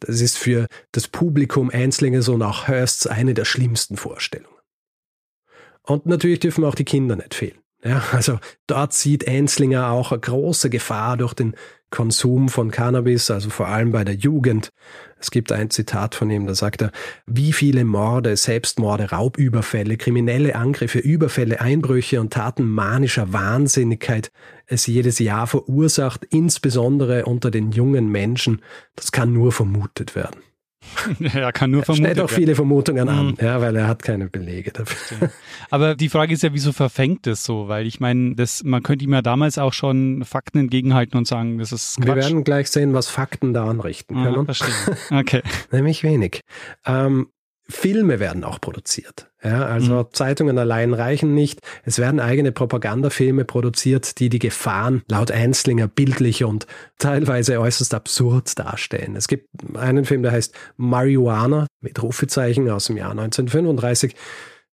Das 0.00 0.20
ist 0.20 0.38
für 0.38 0.66
das 0.92 1.08
Publikum 1.08 1.70
Einslingers 1.70 2.28
und 2.28 2.42
auch 2.42 2.68
Hearsts 2.68 3.06
eine 3.06 3.34
der 3.34 3.44
schlimmsten 3.44 3.96
Vorstellungen. 3.96 4.54
Und 5.82 6.06
natürlich 6.06 6.40
dürfen 6.40 6.64
auch 6.64 6.74
die 6.74 6.84
Kinder 6.84 7.16
nicht 7.16 7.34
fehlen. 7.34 7.63
Ja, 7.84 8.02
also 8.12 8.38
dort 8.66 8.94
sieht 8.94 9.24
Enslinger 9.24 9.90
auch 9.90 10.10
eine 10.10 10.20
große 10.20 10.70
Gefahr 10.70 11.18
durch 11.18 11.34
den 11.34 11.54
Konsum 11.90 12.48
von 12.48 12.70
Cannabis, 12.70 13.30
also 13.30 13.50
vor 13.50 13.68
allem 13.68 13.92
bei 13.92 14.04
der 14.04 14.14
Jugend. 14.14 14.72
Es 15.20 15.30
gibt 15.30 15.52
ein 15.52 15.70
Zitat 15.70 16.14
von 16.14 16.30
ihm, 16.30 16.46
da 16.46 16.54
sagt 16.54 16.82
er, 16.82 16.92
wie 17.26 17.52
viele 17.52 17.84
Morde, 17.84 18.36
Selbstmorde, 18.36 19.10
Raubüberfälle, 19.10 19.96
kriminelle 19.96 20.56
Angriffe, 20.56 20.98
Überfälle, 20.98 21.60
Einbrüche 21.60 22.20
und 22.20 22.32
Taten 22.32 22.64
manischer 22.64 23.32
Wahnsinnigkeit 23.32 24.32
es 24.66 24.86
jedes 24.86 25.18
Jahr 25.18 25.46
verursacht, 25.46 26.24
insbesondere 26.24 27.26
unter 27.26 27.50
den 27.50 27.70
jungen 27.70 28.08
Menschen, 28.10 28.62
das 28.96 29.12
kann 29.12 29.32
nur 29.32 29.52
vermutet 29.52 30.14
werden. 30.14 30.40
er 31.34 31.52
kann 31.52 31.70
nur 31.70 31.82
vermuten. 31.82 32.04
Stellt 32.04 32.20
auch 32.20 32.30
viele 32.30 32.54
Vermutungen 32.54 33.08
an, 33.08 33.26
mhm. 33.26 33.36
ja, 33.40 33.60
weil 33.60 33.76
er 33.76 33.88
hat 33.88 34.02
keine 34.02 34.28
Belege 34.28 34.72
dafür. 34.72 35.30
Aber 35.70 35.94
die 35.94 36.08
Frage 36.08 36.34
ist 36.34 36.42
ja, 36.42 36.52
wieso 36.52 36.72
verfängt 36.72 37.26
es 37.26 37.44
so? 37.44 37.68
Weil 37.68 37.86
ich 37.86 38.00
meine, 38.00 38.34
das, 38.34 38.64
man 38.64 38.82
könnte 38.82 39.04
ihm 39.04 39.12
ja 39.12 39.22
damals 39.22 39.58
auch 39.58 39.72
schon 39.72 40.24
Fakten 40.24 40.58
entgegenhalten 40.58 41.16
und 41.18 41.26
sagen, 41.26 41.58
das 41.58 41.72
ist 41.72 41.96
Quatsch. 41.96 42.06
Wir 42.06 42.16
werden 42.16 42.44
gleich 42.44 42.70
sehen, 42.70 42.94
was 42.94 43.08
Fakten 43.08 43.54
da 43.54 43.66
anrichten 43.66 44.22
können. 44.22 44.40
Ah, 44.40 44.44
verstehe. 44.44 44.74
Okay. 45.10 45.42
Nämlich 45.72 46.02
wenig. 46.02 46.40
Ähm, 46.86 47.28
Filme 47.68 48.20
werden 48.20 48.44
auch 48.44 48.60
produziert. 48.60 49.30
Ja, 49.42 49.66
also 49.66 49.94
mhm. 49.94 50.06
Zeitungen 50.12 50.58
allein 50.58 50.94
reichen 50.94 51.34
nicht. 51.34 51.60
Es 51.84 51.98
werden 51.98 52.20
eigene 52.20 52.52
Propagandafilme 52.52 53.44
produziert, 53.44 54.18
die 54.18 54.28
die 54.28 54.38
Gefahren 54.38 55.02
laut 55.08 55.30
Einslinger 55.30 55.88
bildlich 55.88 56.44
und 56.44 56.66
teilweise 56.98 57.60
äußerst 57.60 57.94
absurd 57.94 58.58
darstellen. 58.58 59.16
Es 59.16 59.28
gibt 59.28 59.48
einen 59.76 60.04
Film, 60.04 60.22
der 60.22 60.32
heißt 60.32 60.54
Marihuana 60.76 61.66
mit 61.80 62.02
Rufezeichen 62.02 62.68
aus 62.70 62.86
dem 62.86 62.96
Jahr 62.96 63.10
1935. 63.10 64.14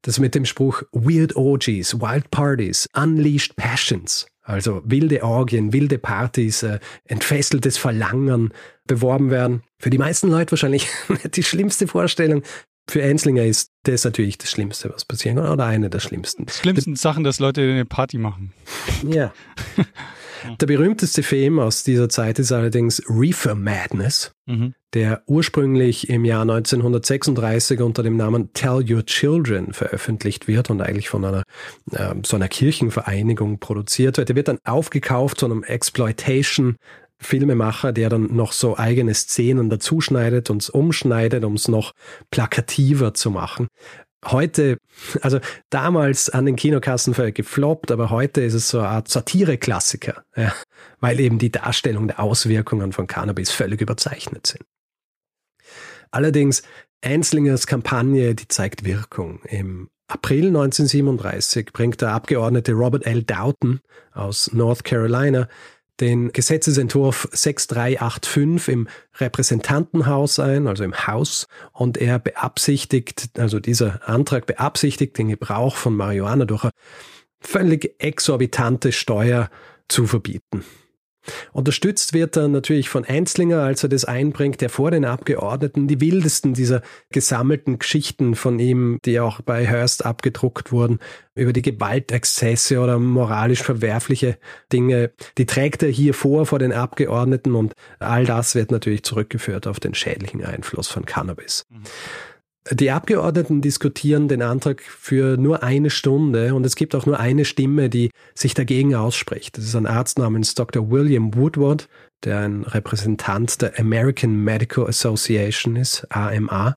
Das 0.03 0.19
mit 0.19 0.33
dem 0.33 0.45
Spruch 0.45 0.83
Weird 0.91 1.35
Orgies, 1.35 1.99
Wild 1.99 2.31
Parties, 2.31 2.87
Unleashed 2.95 3.55
Passions. 3.55 4.25
Also 4.43 4.81
wilde 4.83 5.23
Orgien, 5.23 5.71
wilde 5.71 5.99
Partys, 5.99 6.63
äh, 6.63 6.79
entfesseltes 7.05 7.77
Verlangen 7.77 8.51
beworben 8.87 9.29
werden. 9.29 9.61
Für 9.77 9.91
die 9.91 9.99
meisten 9.99 10.29
Leute 10.29 10.51
wahrscheinlich 10.51 10.87
die 11.35 11.43
schlimmste 11.43 11.87
Vorstellung, 11.87 12.41
für 12.91 13.01
Enslinger 13.01 13.45
ist 13.45 13.71
das 13.83 14.03
natürlich 14.03 14.37
das 14.37 14.51
Schlimmste, 14.51 14.91
was 14.93 15.05
passieren 15.05 15.37
kann, 15.37 15.47
oder 15.47 15.65
eine 15.65 15.89
der 15.89 15.99
schlimmsten. 15.99 16.45
Die 16.45 16.53
schlimmsten 16.53 16.95
Sachen, 16.95 17.23
dass 17.23 17.39
Leute 17.39 17.61
eine 17.61 17.85
Party 17.85 18.17
machen. 18.17 18.53
Ja. 19.07 19.33
Der 20.59 20.65
berühmteste 20.65 21.21
Film 21.21 21.59
aus 21.59 21.83
dieser 21.83 22.09
Zeit 22.09 22.39
ist 22.39 22.51
allerdings 22.51 23.01
Reefer 23.07 23.53
Madness, 23.53 24.31
mhm. 24.47 24.73
der 24.95 25.21
ursprünglich 25.27 26.09
im 26.09 26.25
Jahr 26.25 26.41
1936 26.41 27.79
unter 27.79 28.01
dem 28.01 28.17
Namen 28.17 28.51
Tell 28.53 28.83
Your 28.89 29.05
Children 29.05 29.73
veröffentlicht 29.73 30.47
wird 30.47 30.71
und 30.71 30.81
eigentlich 30.81 31.09
von 31.09 31.25
einer 31.25 31.43
äh, 31.91 32.15
so 32.25 32.37
einer 32.37 32.47
Kirchenvereinigung 32.47 33.59
produziert 33.59 34.17
wird. 34.17 34.29
Der 34.29 34.35
wird 34.35 34.47
dann 34.47 34.57
aufgekauft 34.63 35.41
von 35.41 35.51
einem 35.51 35.63
Exploitation 35.63 36.77
Filmemacher, 37.21 37.93
der 37.93 38.09
dann 38.09 38.35
noch 38.35 38.51
so 38.51 38.77
eigene 38.77 39.13
Szenen 39.13 39.69
dazuschneidet 39.69 40.49
und 40.49 40.69
umschneidet, 40.69 41.43
um 41.45 41.53
es 41.53 41.67
noch 41.67 41.93
plakativer 42.31 43.13
zu 43.13 43.31
machen. 43.31 43.67
Heute, 44.25 44.77
also 45.21 45.39
damals 45.69 46.29
an 46.29 46.45
den 46.45 46.55
Kinokassen 46.55 47.13
gefloppt, 47.33 47.91
aber 47.91 48.11
heute 48.11 48.41
ist 48.41 48.53
es 48.53 48.69
so 48.69 48.79
eine 48.79 48.89
Art 48.89 49.07
Satire-Klassiker, 49.07 50.23
ja, 50.35 50.53
weil 50.99 51.19
eben 51.19 51.39
die 51.39 51.51
Darstellung 51.51 52.07
der 52.07 52.19
Auswirkungen 52.19 52.91
von 52.91 53.07
Cannabis 53.07 53.49
völlig 53.49 53.81
überzeichnet 53.81 54.45
sind. 54.45 54.63
Allerdings, 56.11 56.61
Einslingers 57.03 57.65
Kampagne, 57.65 58.35
die 58.35 58.47
zeigt 58.47 58.83
Wirkung. 58.83 59.41
Im 59.45 59.89
April 60.07 60.47
1937 60.47 61.71
bringt 61.73 62.01
der 62.01 62.11
Abgeordnete 62.11 62.73
Robert 62.73 63.05
L. 63.07 63.23
Doughton 63.23 63.79
aus 64.11 64.51
North 64.53 64.83
Carolina 64.83 65.47
den 66.01 66.31
Gesetzesentwurf 66.33 67.29
6385 67.31 68.73
im 68.73 68.87
Repräsentantenhaus 69.19 70.39
ein, 70.39 70.67
also 70.67 70.83
im 70.83 71.07
Haus, 71.07 71.47
und 71.71 71.97
er 71.97 72.19
beabsichtigt, 72.19 73.29
also 73.37 73.59
dieser 73.59 74.07
Antrag 74.09 74.45
beabsichtigt 74.47 75.17
den 75.17 75.29
Gebrauch 75.29 75.75
von 75.75 75.95
Marihuana 75.95 76.45
durch 76.45 76.63
eine 76.63 76.73
völlig 77.39 77.95
exorbitante 77.99 78.91
Steuer 78.91 79.49
zu 79.87 80.07
verbieten. 80.07 80.63
Unterstützt 81.53 82.13
wird 82.13 82.35
er 82.37 82.47
natürlich 82.47 82.89
von 82.89 83.05
Einzlinger, 83.05 83.61
als 83.61 83.83
er 83.83 83.89
das 83.89 84.05
einbringt, 84.05 84.61
der 84.61 84.69
vor 84.69 84.91
den 84.91 85.05
Abgeordneten 85.05 85.87
die 85.87 86.01
wildesten 86.01 86.53
dieser 86.53 86.81
gesammelten 87.11 87.79
Geschichten 87.79 88.35
von 88.35 88.59
ihm, 88.59 88.99
die 89.05 89.19
auch 89.19 89.41
bei 89.41 89.65
Hearst 89.65 90.05
abgedruckt 90.05 90.71
wurden, 90.71 90.99
über 91.35 91.53
die 91.53 91.61
Gewaltexzesse 91.61 92.79
oder 92.79 92.99
moralisch 92.99 93.63
verwerfliche 93.63 94.37
Dinge, 94.71 95.11
die 95.37 95.45
trägt 95.45 95.83
er 95.83 95.89
hier 95.89 96.13
vor 96.13 96.45
vor 96.45 96.59
den 96.59 96.73
Abgeordneten 96.73 97.55
und 97.55 97.73
all 97.99 98.25
das 98.25 98.55
wird 98.55 98.71
natürlich 98.71 99.03
zurückgeführt 99.03 99.67
auf 99.67 99.79
den 99.79 99.93
schädlichen 99.93 100.43
Einfluss 100.43 100.87
von 100.87 101.05
Cannabis. 101.05 101.65
Mhm. 101.69 101.83
Die 102.69 102.91
Abgeordneten 102.91 103.61
diskutieren 103.61 104.27
den 104.27 104.43
Antrag 104.43 104.83
für 104.83 105.35
nur 105.35 105.63
eine 105.63 105.89
Stunde 105.89 106.53
und 106.53 106.63
es 106.63 106.75
gibt 106.75 106.93
auch 106.93 107.07
nur 107.07 107.19
eine 107.19 107.43
Stimme, 107.43 107.89
die 107.89 108.11
sich 108.35 108.53
dagegen 108.53 108.93
ausspricht. 108.93 109.57
Das 109.57 109.65
ist 109.65 109.75
ein 109.75 109.87
Arzt 109.87 110.19
namens 110.19 110.53
Dr. 110.53 110.91
William 110.91 111.33
Woodward, 111.33 111.89
der 112.23 112.39
ein 112.39 112.61
Repräsentant 112.63 113.63
der 113.63 113.79
American 113.79 114.43
Medical 114.43 114.85
Association 114.85 115.75
ist, 115.75 116.05
AMA. 116.11 116.75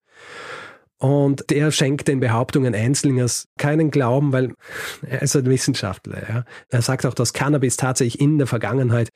Und 0.97 1.51
der 1.51 1.71
schenkt 1.71 2.09
den 2.09 2.21
Behauptungen 2.21 2.75
Einslingers 2.75 3.49
keinen 3.59 3.91
Glauben, 3.91 4.33
weil 4.33 4.55
er 5.07 5.21
ist 5.21 5.37
ein 5.37 5.45
Wissenschaftler. 5.45 6.23
Ja. 6.27 6.45
Er 6.71 6.81
sagt 6.81 7.05
auch, 7.05 7.13
dass 7.13 7.35
Cannabis 7.35 7.77
tatsächlich 7.77 8.23
in 8.23 8.39
der 8.39 8.47
Vergangenheit 8.47 9.11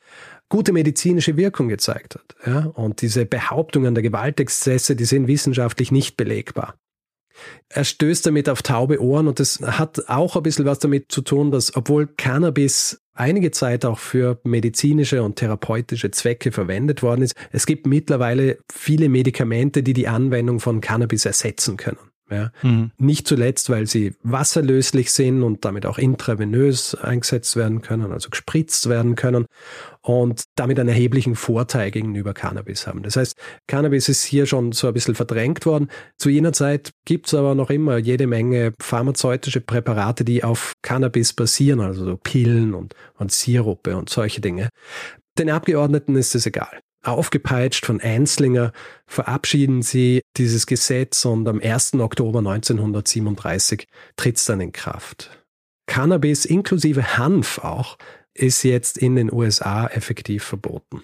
gute 0.48 0.72
medizinische 0.72 1.36
Wirkung 1.36 1.68
gezeigt 1.68 2.16
hat. 2.16 2.36
Ja? 2.46 2.66
Und 2.74 3.02
diese 3.02 3.26
Behauptungen 3.26 3.94
der 3.94 4.02
Gewaltexzesse, 4.02 4.96
die 4.96 5.04
sind 5.04 5.26
wissenschaftlich 5.26 5.92
nicht 5.92 6.16
belegbar. 6.16 6.74
Er 7.68 7.84
stößt 7.84 8.26
damit 8.26 8.48
auf 8.48 8.62
taube 8.62 9.00
Ohren 9.00 9.28
und 9.28 9.38
das 9.38 9.60
hat 9.60 10.08
auch 10.08 10.36
ein 10.36 10.42
bisschen 10.42 10.64
was 10.64 10.80
damit 10.80 11.12
zu 11.12 11.20
tun, 11.20 11.50
dass 11.50 11.76
obwohl 11.76 12.06
Cannabis 12.06 13.00
einige 13.14 13.50
Zeit 13.50 13.84
auch 13.84 13.98
für 13.98 14.40
medizinische 14.44 15.22
und 15.22 15.36
therapeutische 15.36 16.10
Zwecke 16.10 16.52
verwendet 16.52 17.02
worden 17.02 17.22
ist, 17.22 17.34
es 17.52 17.66
gibt 17.66 17.86
mittlerweile 17.86 18.58
viele 18.72 19.08
Medikamente, 19.08 19.82
die 19.82 19.92
die 19.92 20.08
Anwendung 20.08 20.60
von 20.60 20.80
Cannabis 20.80 21.26
ersetzen 21.26 21.76
können. 21.76 21.98
Ja. 22.30 22.50
Mhm. 22.62 22.90
Nicht 22.98 23.26
zuletzt, 23.26 23.70
weil 23.70 23.86
sie 23.86 24.14
wasserlöslich 24.22 25.12
sind 25.12 25.42
und 25.42 25.64
damit 25.64 25.86
auch 25.86 25.98
intravenös 25.98 26.94
eingesetzt 26.94 27.56
werden 27.56 27.80
können, 27.80 28.12
also 28.12 28.28
gespritzt 28.28 28.88
werden 28.88 29.14
können 29.14 29.46
und 30.02 30.44
damit 30.54 30.78
einen 30.78 30.90
erheblichen 30.90 31.36
Vorteil 31.36 31.90
gegenüber 31.90 32.34
Cannabis 32.34 32.86
haben. 32.86 33.02
Das 33.02 33.16
heißt, 33.16 33.34
Cannabis 33.66 34.08
ist 34.08 34.24
hier 34.24 34.46
schon 34.46 34.72
so 34.72 34.88
ein 34.88 34.94
bisschen 34.94 35.14
verdrängt 35.14 35.64
worden. 35.66 35.88
Zu 36.18 36.28
jener 36.28 36.52
Zeit 36.52 36.90
gibt 37.06 37.26
es 37.28 37.34
aber 37.34 37.54
noch 37.54 37.70
immer 37.70 37.96
jede 37.96 38.26
Menge 38.26 38.72
pharmazeutische 38.80 39.60
Präparate, 39.60 40.24
die 40.24 40.44
auf 40.44 40.74
Cannabis 40.82 41.32
basieren, 41.32 41.80
also 41.80 42.04
so 42.04 42.16
Pillen 42.16 42.74
und, 42.74 42.94
und 43.16 43.32
Sirupe 43.32 43.96
und 43.96 44.10
solche 44.10 44.40
Dinge. 44.40 44.68
Den 45.38 45.50
Abgeordneten 45.50 46.16
ist 46.16 46.34
es 46.34 46.46
egal 46.46 46.80
aufgepeitscht 47.02 47.86
von 47.86 48.00
Einslinger, 48.00 48.72
verabschieden 49.06 49.82
sie 49.82 50.22
dieses 50.36 50.66
Gesetz 50.66 51.24
und 51.24 51.46
am 51.48 51.60
1. 51.60 51.94
Oktober 51.94 52.40
1937 52.40 53.86
tritt 54.16 54.36
es 54.36 54.44
dann 54.44 54.60
in 54.60 54.72
Kraft. 54.72 55.30
Cannabis 55.86 56.44
inklusive 56.44 57.16
Hanf 57.16 57.58
auch 57.58 57.96
ist 58.34 58.62
jetzt 58.62 58.98
in 58.98 59.16
den 59.16 59.32
USA 59.32 59.86
effektiv 59.86 60.44
verboten. 60.44 61.02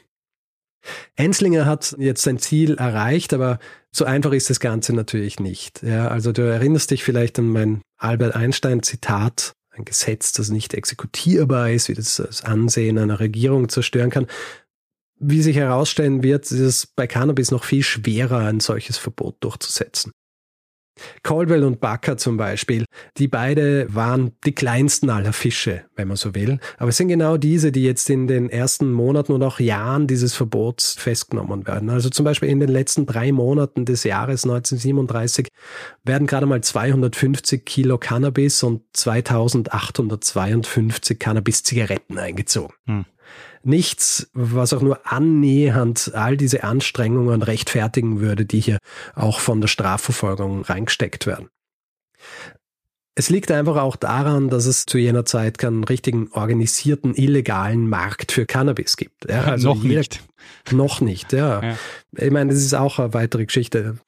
Enslinger 1.17 1.65
hat 1.65 1.97
jetzt 1.99 2.23
sein 2.23 2.39
Ziel 2.39 2.75
erreicht, 2.75 3.33
aber 3.33 3.59
so 3.91 4.05
einfach 4.05 4.33
ist 4.33 4.51
das 4.51 4.61
Ganze 4.61 4.93
natürlich 4.93 5.41
nicht. 5.41 5.83
Ja, 5.83 6.09
also 6.09 6.33
du 6.33 6.43
erinnerst 6.43 6.91
dich 6.91 7.03
vielleicht 7.05 7.39
an 7.39 7.49
mein 7.49 7.81
Albert 7.97 8.35
Einstein 8.35 8.83
Zitat, 8.83 9.55
ein 9.71 9.87
Gesetz, 9.87 10.33
das 10.33 10.51
nicht 10.51 10.75
exekutierbar 10.75 11.71
ist, 11.71 11.89
wie 11.89 11.95
das 11.95 12.17
das 12.17 12.45
Ansehen 12.45 12.99
einer 12.99 13.19
Regierung 13.19 13.69
zerstören 13.69 14.11
kann 14.11 14.27
wie 15.27 15.43
sich 15.43 15.57
herausstellen 15.57 16.23
wird, 16.23 16.45
ist 16.45 16.53
es 16.53 16.87
bei 16.87 17.07
Cannabis 17.07 17.51
noch 17.51 17.65
viel 17.65 17.83
schwerer, 17.83 18.39
ein 18.39 18.61
solches 18.61 18.99
Verbot 18.99 19.37
durchzusetzen. 19.41 20.13
Caldwell 21.25 21.65
und 21.65 21.81
Bakker 21.81 22.17
zum 22.17 22.37
Beispiel, 22.37 22.85
die 23.17 23.27
beide 23.27 23.93
waren 23.93 24.31
die 24.45 24.55
kleinsten 24.55 25.11
aller 25.11 25.33
Fische, 25.33 25.83
wenn 25.97 26.07
man 26.07 26.17
so 26.17 26.37
will. 26.37 26.61
Aber 26.79 26.91
es 26.91 26.97
sind 26.97 27.09
genau 27.09 27.37
diese, 27.37 27.73
die 27.73 27.83
jetzt 27.83 28.09
in 28.11 28.29
den 28.29 28.49
ersten 28.49 28.93
Monaten 28.93 29.33
und 29.33 29.43
auch 29.43 29.59
Jahren 29.59 30.07
dieses 30.07 30.35
Verbots 30.35 30.95
festgenommen 30.95 31.67
werden. 31.67 31.91
Also 31.91 32.11
zum 32.11 32.25
Beispiel 32.25 32.49
in 32.49 32.61
den 32.61 32.69
letzten 32.69 33.07
drei 33.07 33.33
Monaten 33.33 33.85
des 33.85 34.05
Jahres 34.05 34.45
1937 34.45 35.49
werden 36.05 36.29
gerade 36.29 36.47
mal 36.47 36.61
250 36.61 37.65
Kilo 37.65 37.99
Cannabis 37.99 38.63
und 38.63 38.83
2852 38.93 41.19
Cannabis-Zigaretten 41.19 42.19
eingezogen. 42.19 42.73
Hm 42.87 43.05
nichts, 43.67 44.31
was 44.33 44.73
auch 44.73 44.83
nur 44.83 45.01
annähernd 45.05 46.13
all 46.15 46.37
diese 46.37 46.65
Anstrengungen 46.65 47.43
rechtfertigen 47.43 48.21
würde, 48.21 48.45
die 48.45 48.61
hier 48.61 48.79
auch 49.15 49.41
von 49.41 49.61
der 49.61 49.69
Strafverfolgung 49.69 50.63
reingesteckt 50.63 51.27
werden. 51.27 51.49
Es 53.17 53.31
liegt 53.31 53.53
einfach 53.53 53.77
auch 53.77 53.95
daran, 53.95 54.49
dass 54.49 54.67
es 54.67 54.87
zu 54.87 54.99
jener 54.99 55.25
Zeit 55.25 55.57
keinen 55.59 55.85
richtigen 55.85 56.33
organisierten 56.33 57.15
illegalen 57.15 57.89
Markt 57.89 58.33
für 58.33 58.45
Cannabis 58.45 58.97
gibt. 58.97 59.29
Ja, 59.29 59.43
also 59.45 59.75
noch 59.75 59.83
jeder, 59.83 59.99
nicht. 59.99 60.23
Noch 60.73 61.01
nicht, 61.01 61.33
ja. 61.33 61.63
ja. 61.63 61.79
Ich 62.17 62.31
meine, 62.33 62.53
das 62.53 62.63
ist 62.63 62.75
auch 62.75 62.99
eine 62.99 63.15
weitere 63.15 63.47
Geschichte 63.47 63.99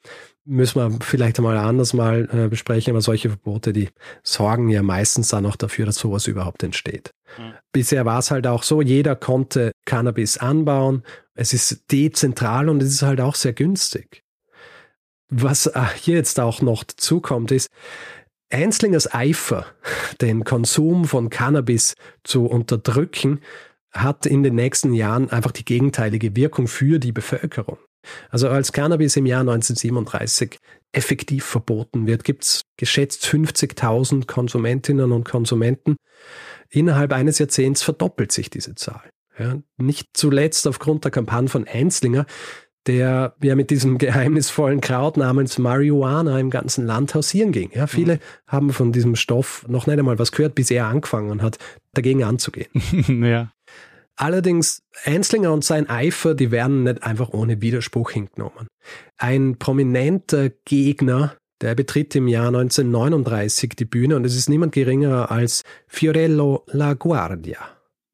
müssen 0.47 0.81
wir 0.81 0.99
vielleicht 1.05 1.39
einmal 1.39 1.57
anders 1.57 1.93
mal 1.93 2.29
äh, 2.33 2.49
besprechen, 2.49 2.93
aber 2.93 3.01
solche 3.01 3.29
Verbote, 3.29 3.73
die 3.73 3.89
sorgen 4.23 4.69
ja 4.69 4.83
meistens 4.83 5.29
dann 5.29 5.45
auch 5.45 5.57
dafür, 5.57 5.87
dass 5.87 5.97
sowas 5.97 6.27
überhaupt 6.27 6.63
entsteht. 6.63 7.11
Mhm. 7.37 7.55
Bisher 7.73 8.05
war 8.05 8.21
es 8.21 8.31
halt 8.31 8.47
auch 8.47 8.63
so, 8.63 8.81
jeder 8.81 9.17
konnte 9.17 9.73
Cannabis 9.85 10.39
anbauen, 10.39 11.03
es 11.35 11.53
ist 11.53 11.91
dezentral 11.91 12.69
und 12.69 12.83
es 12.83 12.91
ist 12.91 13.03
halt 13.03 13.21
auch 13.21 13.35
sehr 13.35 13.53
günstig. 13.53 14.23
Was 15.29 15.67
äh, 15.67 15.83
hier 15.97 16.15
jetzt 16.15 16.39
auch 16.39 16.63
noch 16.63 16.85
dazu 16.85 17.21
kommt, 17.21 17.51
ist, 17.51 17.69
Einslingers 18.51 19.13
Eifer, 19.13 19.67
den 20.21 20.45
Konsum 20.45 21.05
von 21.05 21.29
Cannabis 21.29 21.95
zu 22.23 22.47
unterdrücken, 22.47 23.41
hat 23.91 24.27
in 24.27 24.43
den 24.43 24.55
nächsten 24.55 24.93
Jahren 24.93 25.31
einfach 25.31 25.53
die 25.53 25.65
gegenteilige 25.65 26.37
Wirkung 26.37 26.69
für 26.69 26.99
die 26.99 27.13
Bevölkerung. 27.13 27.79
Also 28.31 28.49
als 28.49 28.73
Cannabis 28.73 29.17
im 29.17 29.27
Jahr 29.27 29.41
1937 29.41 30.59
effektiv 30.93 31.45
verboten 31.45 32.07
wird, 32.07 32.25
gibt 32.25 32.45
es 32.45 32.63
geschätzt 32.77 33.25
50.000 33.27 34.27
Konsumentinnen 34.27 35.13
und 35.13 35.25
Konsumenten. 35.25 35.97
Innerhalb 36.71 37.13
eines 37.13 37.39
Jahrzehnts 37.39 37.83
verdoppelt 37.83 38.33
sich 38.33 38.51
diese 38.51 38.75
Zahl. 38.75 39.03
Ja, 39.39 39.59
nicht 39.77 40.09
zuletzt 40.15 40.67
aufgrund 40.67 41.05
der 41.05 41.11
Kampagne 41.11 41.49
von 41.49 41.67
Einslinger, 41.69 42.25
der 42.87 43.35
ja 43.43 43.55
mit 43.55 43.71
diesem 43.71 43.99
geheimnisvollen 43.99 44.81
Kraut 44.81 45.17
namens 45.17 45.59
Marihuana 45.59 46.39
im 46.39 46.51
ganzen 46.51 46.87
Land 46.87 47.15
hausieren 47.15 47.53
ging. 47.53 47.71
Ja, 47.75 47.87
viele 47.87 48.15
mhm. 48.15 48.21
haben 48.47 48.73
von 48.73 48.93
diesem 48.93 49.17
Stoff 49.17 49.67
noch 49.69 49.87
nicht 49.87 49.99
einmal 49.99 50.19
was 50.19 50.33
gehört, 50.33 50.55
bis 50.55 50.71
er 50.71 50.87
angefangen 50.87 51.43
hat, 51.43 51.59
dagegen 51.93 52.25
anzugehen. 52.25 52.71
ja. 53.25 53.53
Allerdings, 54.17 54.83
Einslinger 55.05 55.53
und 55.53 55.65
sein 55.65 55.89
Eifer, 55.91 56.35
die 56.35 56.51
werden 56.51 56.85
nicht 56.85 57.03
einfach 57.03 57.31
ohne 57.31 57.61
Widerspruch 57.61 58.11
hingenommen. 58.11 58.67
Ein 59.19 59.59
prominenter 59.59 60.51
Gegner, 60.65 61.37
der 61.61 61.75
betritt 61.75 62.15
im 62.17 62.29
Jahr 62.29 62.49
1939 62.49 63.71
die 63.79 63.85
Bühne 63.85 64.17
und 64.17 64.25
es 64.25 64.35
ist 64.35 64.49
niemand 64.49 64.73
geringer 64.73 65.31
als 65.31 65.65
Fiorello 65.87 66.65
La 66.69 66.95
Guardia. 66.95 67.59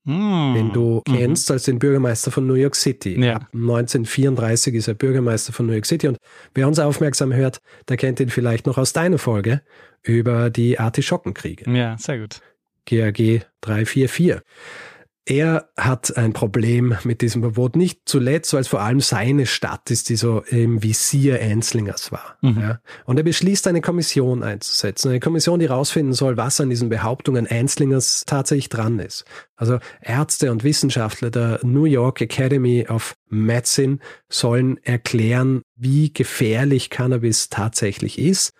Mm. 0.05 0.55
Den 0.55 0.73
du 0.73 1.03
mhm. 1.07 1.13
kennst 1.13 1.51
als 1.53 1.65
den 1.65 1.79
Bürgermeister 1.79 2.33
von 2.33 2.47
New 2.47 2.55
York 2.55 2.75
City. 2.75 3.21
Ja. 3.23 3.37
1934 3.55 4.75
ist 4.75 4.89
er 4.89 4.95
Bürgermeister 4.95 5.53
von 5.53 5.67
New 5.67 5.73
York 5.73 5.87
City 5.87 6.09
und 6.09 6.19
wer 6.55 6.67
uns 6.67 6.81
aufmerksam 6.81 7.33
hört, 7.33 7.61
der 7.89 7.97
kennt 7.97 8.19
ihn 8.19 8.29
vielleicht 8.29 8.67
noch 8.67 8.79
aus 8.79 8.93
deiner 8.93 9.19
Folge 9.19 9.63
über 10.03 10.51
die 10.51 10.81
Artischockenkriege. 10.81 11.71
Ja, 11.71 11.97
sehr 11.99 12.19
gut. 12.19 12.41
GAG 12.85 13.47
344. 13.61 14.41
Er 15.25 15.69
hat 15.77 16.17
ein 16.17 16.33
Problem 16.33 16.97
mit 17.05 17.21
diesem 17.21 17.43
Verbot, 17.43 17.77
nicht 17.77 18.01
zuletzt, 18.07 18.53
weil 18.55 18.63
es 18.63 18.69
vor 18.69 18.81
allem 18.81 19.01
seine 19.01 19.47
Stadt 19.47 19.89
ist, 19.91 20.09
die 20.09 20.17
so 20.17 20.41
im 20.49 20.83
Visier 20.83 21.41
Einslingers 21.41 22.11
war. 22.11 22.39
Mhm. 22.41 22.61
Ja. 22.61 22.81
Und 23.05 23.19
er 23.19 23.23
beschließt, 23.23 23.69
eine 23.69 23.81
Kommission 23.81 24.43
einzusetzen. 24.43 25.11
Eine 25.11 25.21
Kommission, 25.21 25.61
die 25.61 25.69
herausfinden 25.69 26.13
soll, 26.13 26.37
was 26.37 26.61
an 26.61 26.71
diesen 26.71 26.89
Behauptungen 26.89 27.47
Einslingers 27.47 28.25
tatsächlich 28.27 28.69
dran 28.69 28.99
ist. 28.99 29.25
Also 29.55 29.79
Ärzte 30.01 30.51
und 30.51 30.65
Wissenschaftler 30.65 31.31
der 31.31 31.61
New 31.63 31.85
York 31.85 32.21
Academy 32.21 32.87
of 32.89 33.15
Medicine 33.29 33.99
sollen 34.29 34.79
erklären, 34.83 35.63
wie 35.77 36.13
gefährlich 36.13 36.91
Cannabis 36.91 37.49
tatsächlich 37.49 38.19
ist 38.19 38.55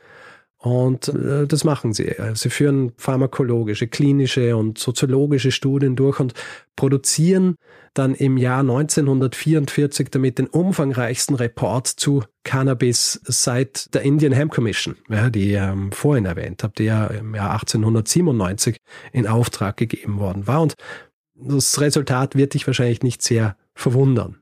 und 0.63 1.09
äh, 1.09 1.47
das 1.49 1.65
machen 1.65 1.93
sie. 1.93 2.15
Sie 2.35 2.49
führen 2.49 2.93
pharmakologische, 2.97 3.89
klinische 3.89 4.57
und 4.57 4.79
soziologische 4.79 5.51
Studien 5.51 5.97
durch 5.97 6.21
und 6.21 6.35
produzieren 6.77 7.57
dann 7.95 8.15
im 8.15 8.37
Jahr 8.37 8.61
1944 8.61 10.09
damit 10.11 10.39
den 10.39 10.47
umfangreichsten 10.47 11.35
Report 11.35 11.89
zu 11.89 12.23
Cannabis 12.45 13.21
seit 13.25 13.93
der 13.93 14.03
Indian 14.03 14.33
Hemp 14.33 14.53
Commission, 14.53 14.95
ja, 15.09 15.31
die 15.31 15.51
ich 15.51 15.57
ähm, 15.59 15.91
vorhin 15.91 16.27
erwähnt 16.27 16.63
habe, 16.63 16.75
die 16.79 16.85
ja 16.85 17.09
im 17.09 17.35
Jahr 17.35 17.51
1897 17.55 18.77
in 19.13 19.27
Auftrag 19.27 19.77
gegeben 19.77 20.21
worden 20.21 20.47
war. 20.47 20.63
Und 20.63 20.75
das 21.35 21.81
Resultat 21.81 22.37
wird 22.37 22.55
dich 22.55 22.69
wahrscheinlich 22.69 23.03
nicht 23.03 23.21
sehr 23.21 23.57
verwundern. 23.75 24.39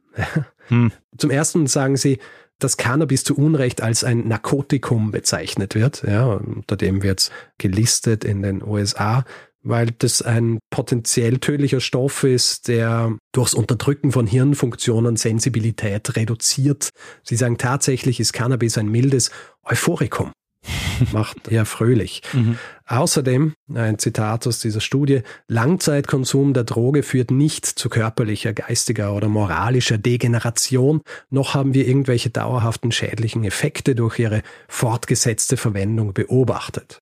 Hm. 0.68 0.93
Zum 1.18 1.31
ersten 1.31 1.66
sagen 1.66 1.97
sie, 1.97 2.21
dass 2.63 2.77
Cannabis 2.77 3.25
zu 3.25 3.37
Unrecht 3.37 3.83
als 3.83 4.05
ein 4.05 4.29
Narkotikum 4.29 5.11
bezeichnet 5.11 5.75
wird. 5.75 6.03
Ja, 6.07 6.27
unter 6.35 6.77
dem 6.77 7.03
wird 7.03 7.21
es 7.21 7.31
gelistet 7.59 8.25
in 8.25 8.43
den 8.43 8.63
USA, 8.63 9.25
weil 9.63 9.89
das 9.99 10.23
ein 10.23 10.59
potenziell 10.71 11.39
tödlicher 11.39 11.81
Stoff 11.81 12.25
ist, 12.25 12.69
der 12.69 13.17
durchs 13.33 13.55
Unterdrücken 13.55 14.13
von 14.13 14.27
Hirnfunktionen 14.27 15.17
Sensibilität 15.17 16.17
reduziert. 16.17 16.91
Sie 17.23 17.37
sagen 17.37 17.59
tatsächlich 17.59 18.21
ist 18.21 18.33
Cannabis 18.33 18.79
ein 18.79 18.89
mildes 18.89 19.31
Euphorikum. 19.65 20.33
macht 21.13 21.49
eher 21.49 21.65
fröhlich. 21.65 22.23
Mhm. 22.33 22.59
Außerdem, 22.87 23.55
ein 23.75 23.99
Zitat 23.99 24.47
aus 24.47 24.59
dieser 24.59 24.81
Studie, 24.81 25.23
Langzeitkonsum 25.49 26.55
der 26.55 26.65
Droge 26.65 27.03
führt 27.03 27.31
nicht 27.31 27.67
zu 27.67 27.89
körperlicher, 27.89 28.53
geistiger 28.53 29.15
oder 29.15 29.29
moralischer 29.29 29.99
Degeneration, 29.99 31.03
noch 31.31 31.55
haben 31.55 31.75
wir 31.75 31.87
irgendwelche 31.87 32.31
dauerhaften 32.31 32.93
schädlichen 32.93 33.45
Effekte 33.45 33.95
durch 33.95 34.19
ihre 34.19 34.43
fortgesetzte 34.69 35.57
Verwendung 35.57 36.13
beobachtet. 36.13 36.99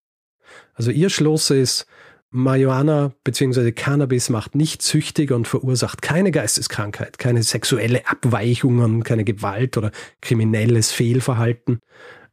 Also 0.75 0.91
ihr 0.91 1.11
Schluss 1.11 1.51
ist, 1.51 1.87
Marihuana 2.31 3.13
bzw. 3.25 3.73
Cannabis 3.73 4.29
macht 4.29 4.55
nicht 4.55 4.83
süchtig 4.83 5.33
und 5.33 5.49
verursacht 5.49 6.03
keine 6.03 6.31
Geisteskrankheit, 6.31 7.19
keine 7.19 7.43
sexuelle 7.43 8.07
Abweichungen, 8.07 9.03
keine 9.03 9.25
Gewalt 9.25 9.79
oder 9.79 9.93
kriminelles 10.21 10.93
Fehlverhalten. 10.93 11.81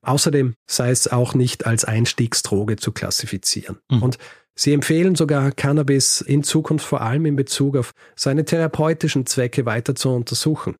Außerdem 0.05 0.53
sei 0.69 0.91
es 0.91 1.11
auch 1.11 1.33
nicht 1.33 1.65
als 1.65 1.83
Einstiegsdroge 1.83 2.75
zu 2.75 2.91
klassifizieren. 2.91 3.79
Mhm. 3.89 4.03
Und 4.03 4.17
Sie 4.57 4.71
empfehlen 4.71 5.15
sogar, 5.15 5.51
Cannabis 5.51 6.21
in 6.21 6.41
Zukunft 6.41 6.85
vor 6.85 7.01
allem 7.01 7.25
in 7.25 7.35
Bezug 7.35 7.75
auf 7.75 7.91
seine 8.15 8.45
therapeutischen 8.45 9.25
Zwecke 9.25 9.65
weiter 9.65 9.95
zu 9.95 10.09
untersuchen. 10.09 10.75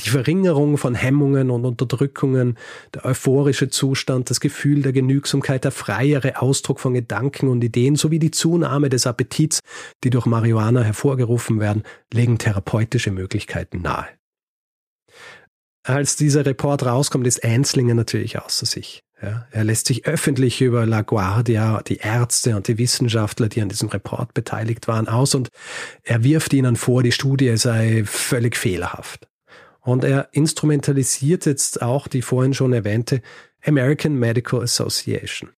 Die 0.00 0.08
Verringerung 0.08 0.78
von 0.78 0.96
Hemmungen 0.96 1.50
und 1.50 1.64
Unterdrückungen, 1.64 2.58
der 2.94 3.04
euphorische 3.04 3.68
Zustand, 3.68 4.30
das 4.30 4.40
Gefühl 4.40 4.82
der 4.82 4.92
Genügsamkeit, 4.92 5.62
der 5.62 5.70
freiere 5.70 6.42
Ausdruck 6.42 6.80
von 6.80 6.94
Gedanken 6.94 7.46
und 7.48 7.62
Ideen 7.62 7.94
sowie 7.94 8.18
die 8.18 8.32
Zunahme 8.32 8.88
des 8.88 9.06
Appetits, 9.06 9.60
die 10.02 10.10
durch 10.10 10.26
Marihuana 10.26 10.82
hervorgerufen 10.82 11.60
werden, 11.60 11.84
legen 12.12 12.38
therapeutische 12.38 13.12
Möglichkeiten 13.12 13.82
nahe 13.82 14.08
als 15.84 16.16
dieser 16.16 16.46
Report 16.46 16.84
rauskommt, 16.84 17.26
ist 17.26 17.44
Einslinger 17.44 17.94
natürlich 17.94 18.38
außer 18.38 18.66
sich. 18.66 19.02
Ja, 19.22 19.46
er 19.52 19.64
lässt 19.64 19.86
sich 19.86 20.04
öffentlich 20.04 20.60
über 20.60 20.84
La 20.84 21.02
Guardia, 21.02 21.80
die 21.82 21.98
Ärzte 21.98 22.56
und 22.56 22.66
die 22.66 22.78
Wissenschaftler, 22.78 23.48
die 23.48 23.62
an 23.62 23.68
diesem 23.68 23.88
Report 23.88 24.34
beteiligt 24.34 24.88
waren, 24.88 25.06
aus 25.06 25.36
und 25.36 25.48
er 26.02 26.24
wirft 26.24 26.52
ihnen 26.52 26.74
vor, 26.74 27.04
die 27.04 27.12
Studie 27.12 27.56
sei 27.56 28.02
völlig 28.04 28.56
fehlerhaft. 28.56 29.28
Und 29.80 30.02
er 30.02 30.28
instrumentalisiert 30.32 31.46
jetzt 31.46 31.82
auch 31.82 32.08
die 32.08 32.22
vorhin 32.22 32.54
schon 32.54 32.72
erwähnte 32.72 33.22
American 33.64 34.16
Medical 34.16 34.62
Association. 34.62 35.50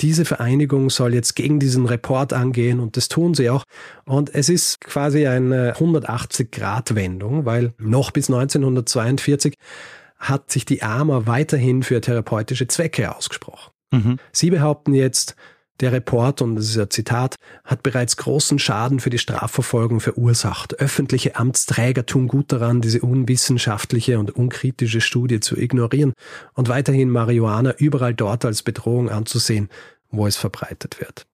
Diese 0.00 0.24
Vereinigung 0.24 0.90
soll 0.90 1.14
jetzt 1.14 1.34
gegen 1.34 1.60
diesen 1.60 1.86
Report 1.86 2.32
angehen 2.32 2.80
und 2.80 2.96
das 2.96 3.08
tun 3.08 3.34
sie 3.34 3.50
auch. 3.50 3.64
Und 4.04 4.34
es 4.34 4.48
ist 4.48 4.80
quasi 4.80 5.26
eine 5.26 5.74
180-Grad-Wendung, 5.74 7.44
weil 7.44 7.72
noch 7.78 8.10
bis 8.10 8.28
1942 8.28 9.54
hat 10.18 10.50
sich 10.50 10.64
die 10.64 10.82
AMA 10.82 11.26
weiterhin 11.26 11.82
für 11.82 12.00
therapeutische 12.00 12.68
Zwecke 12.68 13.14
ausgesprochen. 13.14 13.72
Mhm. 13.92 14.18
Sie 14.32 14.50
behaupten 14.50 14.94
jetzt, 14.94 15.36
der 15.80 15.92
Report, 15.92 16.42
und 16.42 16.56
das 16.56 16.68
ist 16.68 16.78
ein 16.78 16.90
Zitat, 16.90 17.36
hat 17.64 17.82
bereits 17.82 18.16
großen 18.16 18.58
Schaden 18.58 19.00
für 19.00 19.10
die 19.10 19.18
Strafverfolgung 19.18 20.00
verursacht. 20.00 20.78
Öffentliche 20.78 21.36
Amtsträger 21.36 22.06
tun 22.06 22.28
gut 22.28 22.52
daran, 22.52 22.80
diese 22.80 23.00
unwissenschaftliche 23.00 24.18
und 24.18 24.30
unkritische 24.36 25.00
Studie 25.00 25.40
zu 25.40 25.56
ignorieren 25.56 26.12
und 26.54 26.68
weiterhin 26.68 27.10
Marihuana 27.10 27.74
überall 27.76 28.14
dort 28.14 28.44
als 28.44 28.62
Bedrohung 28.62 29.08
anzusehen, 29.10 29.68
wo 30.10 30.26
es 30.26 30.36
verbreitet 30.36 31.00
wird. 31.00 31.26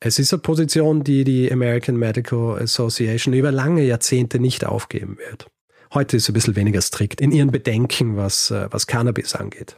Es 0.00 0.18
ist 0.18 0.32
eine 0.32 0.42
Position, 0.42 1.04
die 1.04 1.22
die 1.22 1.52
American 1.52 1.96
Medical 1.96 2.60
Association 2.60 3.34
über 3.34 3.52
lange 3.52 3.84
Jahrzehnte 3.84 4.40
nicht 4.40 4.64
aufgeben 4.64 5.16
wird. 5.18 5.46
Heute 5.94 6.16
ist 6.16 6.24
sie 6.24 6.32
ein 6.32 6.34
bisschen 6.34 6.56
weniger 6.56 6.80
strikt 6.80 7.20
in 7.20 7.30
ihren 7.30 7.52
Bedenken, 7.52 8.16
was, 8.16 8.50
äh, 8.50 8.66
was 8.70 8.86
Cannabis 8.86 9.34
angeht. 9.34 9.76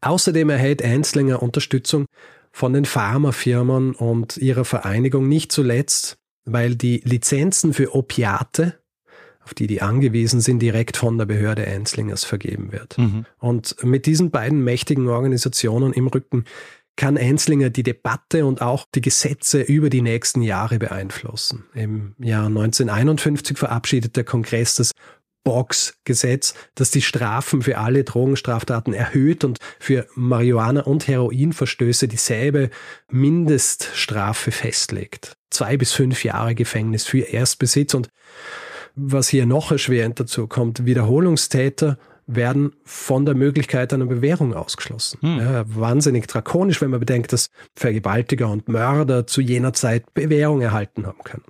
Außerdem 0.00 0.50
erhält 0.50 0.82
Einslinger 0.82 1.42
Unterstützung 1.42 2.06
von 2.52 2.72
den 2.72 2.84
Pharmafirmen 2.84 3.94
und 3.94 4.36
ihrer 4.36 4.64
Vereinigung 4.64 5.28
nicht 5.28 5.52
zuletzt, 5.52 6.18
weil 6.44 6.74
die 6.74 7.02
Lizenzen 7.04 7.74
für 7.74 7.94
Opiate, 7.94 8.78
auf 9.44 9.54
die 9.54 9.66
die 9.66 9.80
angewiesen 9.80 10.40
sind, 10.40 10.60
direkt 10.60 10.96
von 10.96 11.18
der 11.18 11.26
Behörde 11.26 11.66
Einslingers 11.66 12.24
vergeben 12.24 12.72
wird. 12.72 12.98
Mhm. 12.98 13.26
Und 13.38 13.76
mit 13.84 14.06
diesen 14.06 14.30
beiden 14.30 14.64
mächtigen 14.64 15.08
Organisationen 15.08 15.92
im 15.92 16.06
Rücken 16.06 16.44
kann 16.98 17.16
Einslinger 17.16 17.70
die 17.70 17.84
Debatte 17.84 18.44
und 18.44 18.60
auch 18.60 18.84
die 18.92 19.00
Gesetze 19.00 19.62
über 19.62 19.88
die 19.88 20.02
nächsten 20.02 20.42
Jahre 20.42 20.80
beeinflussen. 20.80 21.64
Im 21.72 22.16
Jahr 22.18 22.46
1951 22.46 23.56
verabschiedet 23.56 24.16
der 24.16 24.24
Kongress 24.24 24.74
das 24.74 24.90
Box-Gesetz, 25.48 26.52
das 26.74 26.90
die 26.90 27.00
Strafen 27.00 27.62
für 27.62 27.78
alle 27.78 28.04
Drogenstraftaten 28.04 28.92
erhöht 28.92 29.44
und 29.44 29.58
für 29.78 30.06
Marihuana- 30.14 30.82
und 30.82 31.08
Heroinverstöße 31.08 32.06
dieselbe 32.06 32.68
Mindeststrafe 33.10 34.50
festlegt. 34.50 35.38
Zwei 35.48 35.78
bis 35.78 35.92
fünf 35.92 36.22
Jahre 36.22 36.54
Gefängnis 36.54 37.06
für 37.06 37.20
Erstbesitz 37.20 37.94
und 37.94 38.10
was 38.94 39.28
hier 39.28 39.46
noch 39.46 39.72
erschwerend 39.72 40.20
dazu 40.20 40.48
kommt, 40.48 40.84
Wiederholungstäter 40.84 41.96
werden 42.26 42.74
von 42.84 43.24
der 43.24 43.34
Möglichkeit 43.34 43.94
einer 43.94 44.04
Bewährung 44.04 44.52
ausgeschlossen. 44.52 45.18
Hm. 45.22 45.38
Ja, 45.38 45.64
wahnsinnig 45.66 46.26
drakonisch, 46.26 46.82
wenn 46.82 46.90
man 46.90 47.00
bedenkt, 47.00 47.32
dass 47.32 47.48
Vergewaltiger 47.74 48.50
und 48.50 48.68
Mörder 48.68 49.26
zu 49.26 49.40
jener 49.40 49.72
Zeit 49.72 50.12
Bewährung 50.12 50.60
erhalten 50.60 51.06
haben 51.06 51.24
können. 51.24 51.44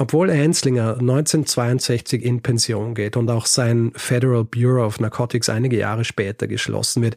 Obwohl 0.00 0.30
Anslinger 0.30 0.98
1962 0.98 2.24
in 2.24 2.40
Pension 2.40 2.94
geht 2.94 3.16
und 3.16 3.28
auch 3.30 3.46
sein 3.46 3.92
Federal 3.96 4.44
Bureau 4.44 4.86
of 4.86 5.00
Narcotics 5.00 5.48
einige 5.48 5.76
Jahre 5.76 6.04
später 6.04 6.46
geschlossen 6.46 7.02
wird, 7.02 7.16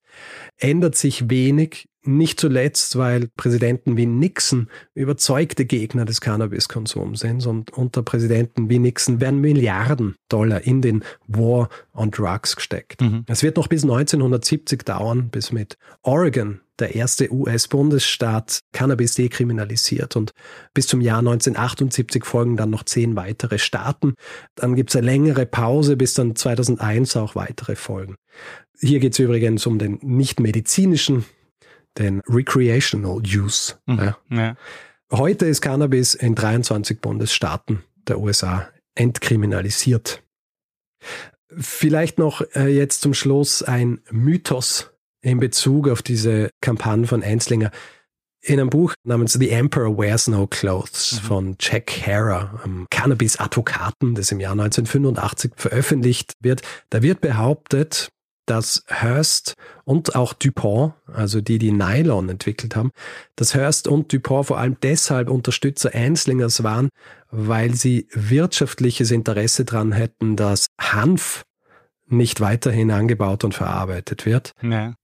ändert 0.57 0.95
sich 0.95 1.29
wenig, 1.29 1.85
nicht 2.03 2.39
zuletzt, 2.39 2.97
weil 2.97 3.27
Präsidenten 3.37 3.97
wie 3.97 4.05
Nixon 4.05 4.67
überzeugte 4.93 5.65
Gegner 5.65 6.05
des 6.05 6.21
Cannabiskonsums 6.21 7.19
sind 7.19 7.45
und 7.45 7.71
unter 7.71 8.01
Präsidenten 8.01 8.69
wie 8.69 8.79
Nixon 8.79 9.21
werden 9.21 9.41
Milliarden 9.41 10.15
Dollar 10.29 10.61
in 10.61 10.81
den 10.81 11.03
War 11.27 11.69
on 11.93 12.11
Drugs 12.11 12.55
gesteckt. 12.55 13.01
Mhm. 13.01 13.25
Es 13.27 13.43
wird 13.43 13.57
noch 13.57 13.67
bis 13.67 13.83
1970 13.83 14.83
dauern, 14.83 15.29
bis 15.29 15.51
mit 15.51 15.77
Oregon 16.01 16.61
der 16.79 16.95
erste 16.95 17.31
US-Bundesstaat 17.31 18.61
Cannabis 18.73 19.13
dekriminalisiert 19.13 20.15
und 20.15 20.31
bis 20.73 20.87
zum 20.87 20.99
Jahr 20.99 21.19
1978 21.19 22.25
folgen 22.25 22.57
dann 22.57 22.71
noch 22.71 22.83
zehn 22.83 23.15
weitere 23.15 23.59
Staaten. 23.59 24.15
Dann 24.55 24.75
gibt 24.75 24.89
es 24.89 24.95
eine 24.95 25.05
längere 25.05 25.45
Pause, 25.45 25.95
bis 25.95 26.15
dann 26.15 26.35
2001 26.35 27.15
auch 27.15 27.35
weitere 27.35 27.75
folgen. 27.75 28.15
Hier 28.79 28.99
geht 28.99 29.13
es 29.13 29.19
übrigens 29.19 29.67
um 29.67 29.77
den 29.77 29.99
nicht 30.01 30.39
medizinischen, 30.39 31.25
den 31.97 32.21
Recreational 32.27 33.21
Use. 33.25 33.75
Mhm. 33.85 34.13
Ja. 34.29 34.55
Heute 35.11 35.45
ist 35.45 35.61
Cannabis 35.61 36.13
in 36.13 36.35
23 36.35 37.01
Bundesstaaten 37.01 37.83
der 38.07 38.19
USA 38.19 38.69
entkriminalisiert. 38.95 40.23
Vielleicht 41.57 42.17
noch 42.17 42.41
äh, 42.55 42.67
jetzt 42.67 43.01
zum 43.01 43.13
Schluss 43.13 43.61
ein 43.61 43.99
Mythos, 44.09 44.91
in 45.21 45.39
Bezug 45.39 45.87
auf 45.87 46.01
diese 46.01 46.49
Kampagne 46.61 47.07
von 47.07 47.21
Enslinger 47.21 47.71
in 48.43 48.59
einem 48.59 48.69
Buch 48.69 48.93
namens 49.03 49.33
The 49.33 49.51
Emperor 49.51 49.97
Wears 49.97 50.27
No 50.27 50.47
Clothes 50.47 51.13
mhm. 51.13 51.25
von 51.27 51.55
Jack 51.59 52.07
einem 52.07 52.87
Cannabis-Advokaten, 52.89 54.15
das 54.15 54.31
im 54.31 54.39
Jahr 54.39 54.53
1985 54.53 55.53
veröffentlicht 55.55 56.33
wird. 56.39 56.63
Da 56.89 57.03
wird 57.03 57.21
behauptet, 57.21 58.09
dass 58.45 58.83
Hearst 58.87 59.55
und 59.85 60.15
auch 60.15 60.33
Dupont, 60.33 60.93
also 61.07 61.41
die, 61.41 61.59
die 61.59 61.71
Nylon 61.71 62.29
entwickelt 62.29 62.75
haben, 62.75 62.91
dass 63.35 63.53
Hearst 63.53 63.87
und 63.87 64.11
Dupont 64.11 64.47
vor 64.47 64.57
allem 64.57 64.77
deshalb 64.81 65.29
Unterstützer 65.29 65.93
Einslingers 65.93 66.63
waren, 66.63 66.89
weil 67.29 67.73
sie 67.75 68.07
wirtschaftliches 68.11 69.11
Interesse 69.11 69.65
daran 69.65 69.91
hätten, 69.91 70.35
dass 70.35 70.67
Hanf 70.79 71.43
nicht 72.07 72.41
weiterhin 72.41 72.91
angebaut 72.91 73.43
und 73.43 73.53
verarbeitet 73.53 74.25
wird. 74.25 74.51
Ja. 74.61 74.95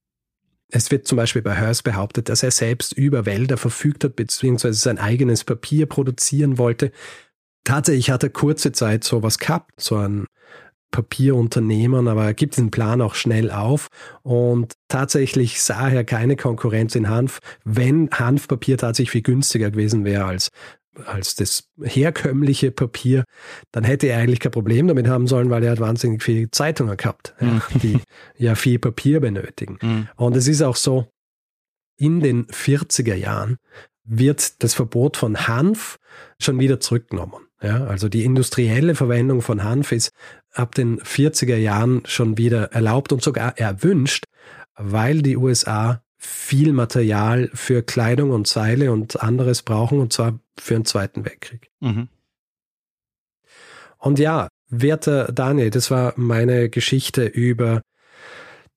Es 0.69 0.91
wird 0.91 1.07
zum 1.07 1.15
Beispiel 1.15 1.41
bei 1.41 1.55
Hearst 1.55 1.85
behauptet, 1.85 2.27
dass 2.27 2.43
er 2.43 2.51
selbst 2.51 2.91
über 2.91 3.25
Wälder 3.25 3.55
verfügt 3.55 4.03
hat, 4.03 4.17
beziehungsweise 4.17 4.77
sein 4.77 4.97
eigenes 4.97 5.45
Papier 5.45 5.85
produzieren 5.85 6.57
wollte. 6.57 6.91
Tatsächlich 7.63 8.11
hat 8.11 8.23
er 8.23 8.29
kurze 8.29 8.73
Zeit 8.73 9.05
sowas 9.05 9.37
gehabt, 9.37 9.71
so 9.77 9.95
ein 9.95 10.25
Papierunternehmen, 10.91 12.07
aber 12.07 12.25
er 12.25 12.33
gibt 12.33 12.55
diesen 12.55 12.71
Plan 12.71 13.01
auch 13.01 13.15
schnell 13.15 13.51
auf 13.51 13.87
und 14.23 14.73
tatsächlich 14.87 15.61
sah 15.61 15.89
er 15.89 16.03
keine 16.03 16.35
Konkurrenz 16.35 16.95
in 16.95 17.09
Hanf, 17.09 17.39
wenn 17.63 18.09
Hanfpapier 18.11 18.77
tatsächlich 18.77 19.11
viel 19.11 19.21
günstiger 19.21 19.71
gewesen 19.71 20.05
wäre 20.05 20.25
als 20.25 20.49
als 21.05 21.35
das 21.35 21.69
herkömmliche 21.83 22.71
Papier, 22.71 23.23
dann 23.71 23.83
hätte 23.83 24.07
er 24.07 24.19
eigentlich 24.19 24.39
kein 24.39 24.51
Problem 24.51 24.87
damit 24.87 25.07
haben 25.07 25.27
sollen, 25.27 25.49
weil 25.51 25.63
er 25.63 25.71
hat 25.71 25.79
wahnsinnig 25.79 26.23
viele 26.23 26.49
Zeitungen 26.49 26.97
gehabt, 26.97 27.35
mhm. 27.39 27.61
die 27.83 27.99
ja 28.37 28.55
viel 28.55 28.79
Papier 28.79 29.19
benötigen. 29.19 29.77
Mhm. 29.81 30.07
Und 30.15 30.35
es 30.35 30.47
ist 30.47 30.61
auch 30.61 30.75
so, 30.75 31.07
in 31.97 32.19
den 32.19 32.45
40er 32.47 33.15
Jahren 33.15 33.57
wird 34.03 34.63
das 34.63 34.73
Verbot 34.73 35.17
von 35.17 35.47
Hanf 35.47 35.97
schon 36.39 36.59
wieder 36.59 36.79
zurückgenommen. 36.79 37.47
Ja, 37.61 37.85
also 37.85 38.07
die 38.07 38.23
industrielle 38.23 38.93
Verwendung 38.93 39.41
von 39.41 39.63
Hanf 39.63 39.91
ist 39.91 40.11
ab 40.57 40.75
den 40.75 40.99
40er 40.99 41.55
Jahren 41.55 42.03
schon 42.05 42.37
wieder 42.37 42.71
erlaubt 42.73 43.13
und 43.13 43.21
sogar 43.21 43.57
erwünscht, 43.57 44.25
weil 44.75 45.21
die 45.21 45.37
USA 45.37 46.01
viel 46.17 46.73
Material 46.73 47.49
für 47.53 47.83
Kleidung 47.83 48.31
und 48.31 48.47
Seile 48.47 48.91
und 48.91 49.21
anderes 49.21 49.61
brauchen, 49.61 49.99
und 49.99 50.13
zwar 50.13 50.39
für 50.57 50.73
den 50.73 50.85
Zweiten 50.85 51.25
Weltkrieg. 51.25 51.69
Mhm. 51.79 52.09
Und 53.99 54.19
ja, 54.19 54.47
werter 54.69 55.31
Daniel, 55.31 55.69
das 55.69 55.91
war 55.91 56.13
meine 56.17 56.69
Geschichte 56.69 57.25
über 57.25 57.81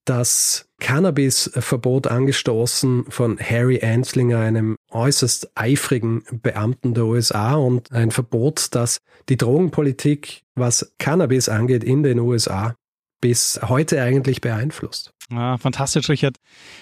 das 0.04 0.66
Cannabis-Verbot 0.80 2.06
angestoßen 2.06 3.04
von 3.08 3.38
Harry 3.38 3.80
Anslinger, 3.82 4.38
einem 4.38 4.76
äußerst 4.90 5.52
eifrigen 5.54 6.22
Beamten 6.42 6.94
der 6.94 7.04
USA 7.04 7.54
und 7.54 7.92
ein 7.92 8.10
Verbot, 8.10 8.68
das 8.72 9.00
die 9.28 9.36
Drogenpolitik, 9.36 10.42
was 10.54 10.92
Cannabis 10.98 11.48
angeht, 11.48 11.84
in 11.84 12.02
den 12.02 12.18
USA 12.18 12.74
bis 13.20 13.60
heute 13.62 14.02
eigentlich 14.02 14.40
beeinflusst. 14.40 15.12
Ja, 15.30 15.58
fantastisch, 15.58 16.08
Richard. 16.08 16.36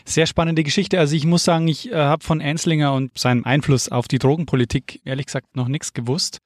Sehr 0.05 0.27
spannende 0.27 0.63
Geschichte. 0.63 0.99
Also 0.99 1.15
ich 1.15 1.27
muss 1.27 1.45
sagen, 1.45 1.69
ich 1.69 1.93
äh, 1.93 1.95
habe 1.95 2.25
von 2.25 2.41
Anslinger 2.41 2.95
und 2.95 3.17
seinem 3.19 3.45
Einfluss 3.45 3.91
auf 3.91 4.09
die 4.09 4.19
Drogenpolitik 4.19 5.01
ehrlich 5.05 5.27
gesagt 5.27 5.55
noch 5.55 5.69
nichts 5.69 5.93
gewusst. 5.93 6.39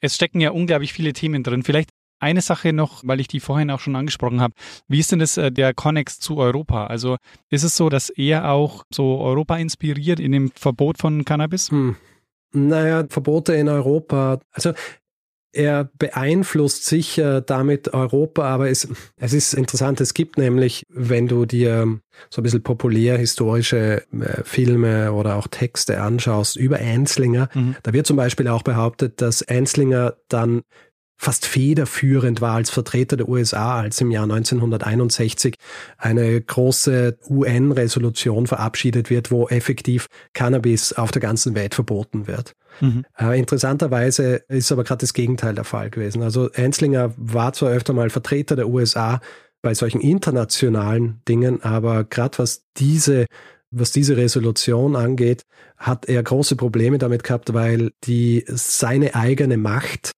Es 0.00 0.14
stecken 0.14 0.40
ja 0.40 0.50
unglaublich 0.50 0.92
viele 0.92 1.12
Themen 1.12 1.42
drin. 1.42 1.62
Vielleicht 1.62 1.90
eine 2.20 2.40
Sache 2.40 2.72
noch, 2.72 3.02
weil 3.04 3.20
ich 3.20 3.28
die 3.28 3.40
vorhin 3.40 3.70
auch 3.70 3.80
schon 3.80 3.96
angesprochen 3.96 4.40
habe. 4.40 4.54
Wie 4.88 5.00
ist 5.00 5.12
denn 5.12 5.18
das 5.18 5.36
äh, 5.36 5.50
der 5.50 5.74
Connex 5.74 6.18
zu 6.20 6.38
Europa? 6.38 6.86
Also 6.86 7.16
ist 7.50 7.64
es 7.64 7.76
so, 7.76 7.88
dass 7.88 8.10
er 8.10 8.50
auch 8.50 8.84
so 8.92 9.20
Europa 9.20 9.56
inspiriert 9.56 10.20
in 10.20 10.32
dem 10.32 10.50
Verbot 10.50 10.98
von 10.98 11.24
Cannabis? 11.24 11.70
Hm. 11.70 11.96
Naja, 12.52 13.04
Verbote 13.08 13.54
in 13.54 13.68
Europa. 13.68 14.40
Also 14.52 14.72
er 15.52 15.90
beeinflusst 15.98 16.84
sicher 16.84 17.40
damit 17.40 17.94
Europa, 17.94 18.44
aber 18.44 18.68
es, 18.68 18.86
es 19.16 19.32
ist 19.32 19.54
interessant, 19.54 20.00
es 20.00 20.12
gibt 20.12 20.36
nämlich, 20.36 20.84
wenn 20.88 21.26
du 21.26 21.46
dir 21.46 21.98
so 22.28 22.40
ein 22.40 22.44
bisschen 22.44 22.62
populär 22.62 23.16
historische 23.16 24.02
äh, 24.12 24.44
Filme 24.44 25.12
oder 25.12 25.36
auch 25.36 25.46
Texte 25.48 26.00
anschaust 26.00 26.56
über 26.56 26.78
Anslinger, 26.78 27.48
mhm. 27.54 27.76
da 27.82 27.92
wird 27.92 28.06
zum 28.06 28.16
Beispiel 28.16 28.48
auch 28.48 28.62
behauptet, 28.62 29.22
dass 29.22 29.42
Anslinger 29.42 30.16
dann 30.28 30.62
fast 31.18 31.46
federführend 31.46 32.40
war 32.40 32.54
als 32.54 32.70
Vertreter 32.70 33.16
der 33.16 33.28
USA, 33.28 33.80
als 33.80 34.00
im 34.00 34.10
Jahr 34.10 34.22
1961 34.22 35.56
eine 35.98 36.40
große 36.40 37.18
UN-Resolution 37.28 38.46
verabschiedet 38.46 39.10
wird, 39.10 39.30
wo 39.30 39.48
effektiv 39.48 40.06
Cannabis 40.32 40.92
auf 40.92 41.10
der 41.10 41.20
ganzen 41.20 41.56
Welt 41.56 41.74
verboten 41.74 42.28
wird. 42.28 42.54
Mhm. 42.80 43.04
Äh, 43.18 43.38
interessanterweise 43.38 44.42
ist 44.48 44.70
aber 44.70 44.84
gerade 44.84 45.00
das 45.00 45.12
Gegenteil 45.12 45.54
der 45.54 45.64
Fall 45.64 45.90
gewesen. 45.90 46.22
Also 46.22 46.48
Enslinger 46.50 47.12
war 47.16 47.52
zwar 47.52 47.70
öfter 47.70 47.92
mal 47.92 48.10
Vertreter 48.10 48.54
der 48.54 48.68
USA 48.68 49.20
bei 49.60 49.74
solchen 49.74 50.00
internationalen 50.00 51.20
Dingen, 51.26 51.62
aber 51.62 52.04
gerade 52.04 52.38
was 52.38 52.62
diese 52.76 53.26
was 53.70 53.92
diese 53.92 54.16
Resolution 54.16 54.96
angeht, 54.96 55.42
hat 55.76 56.08
er 56.08 56.22
große 56.22 56.56
Probleme 56.56 56.96
damit 56.96 57.22
gehabt, 57.22 57.52
weil 57.52 57.90
die 58.04 58.44
seine 58.46 59.14
eigene 59.14 59.58
Macht 59.58 60.12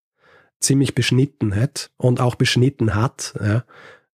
ziemlich 0.60 0.94
beschnitten 0.94 1.56
hat 1.56 1.90
und 1.96 2.20
auch 2.20 2.34
beschnitten 2.34 2.94
hat. 2.94 3.34
Ja. 3.42 3.64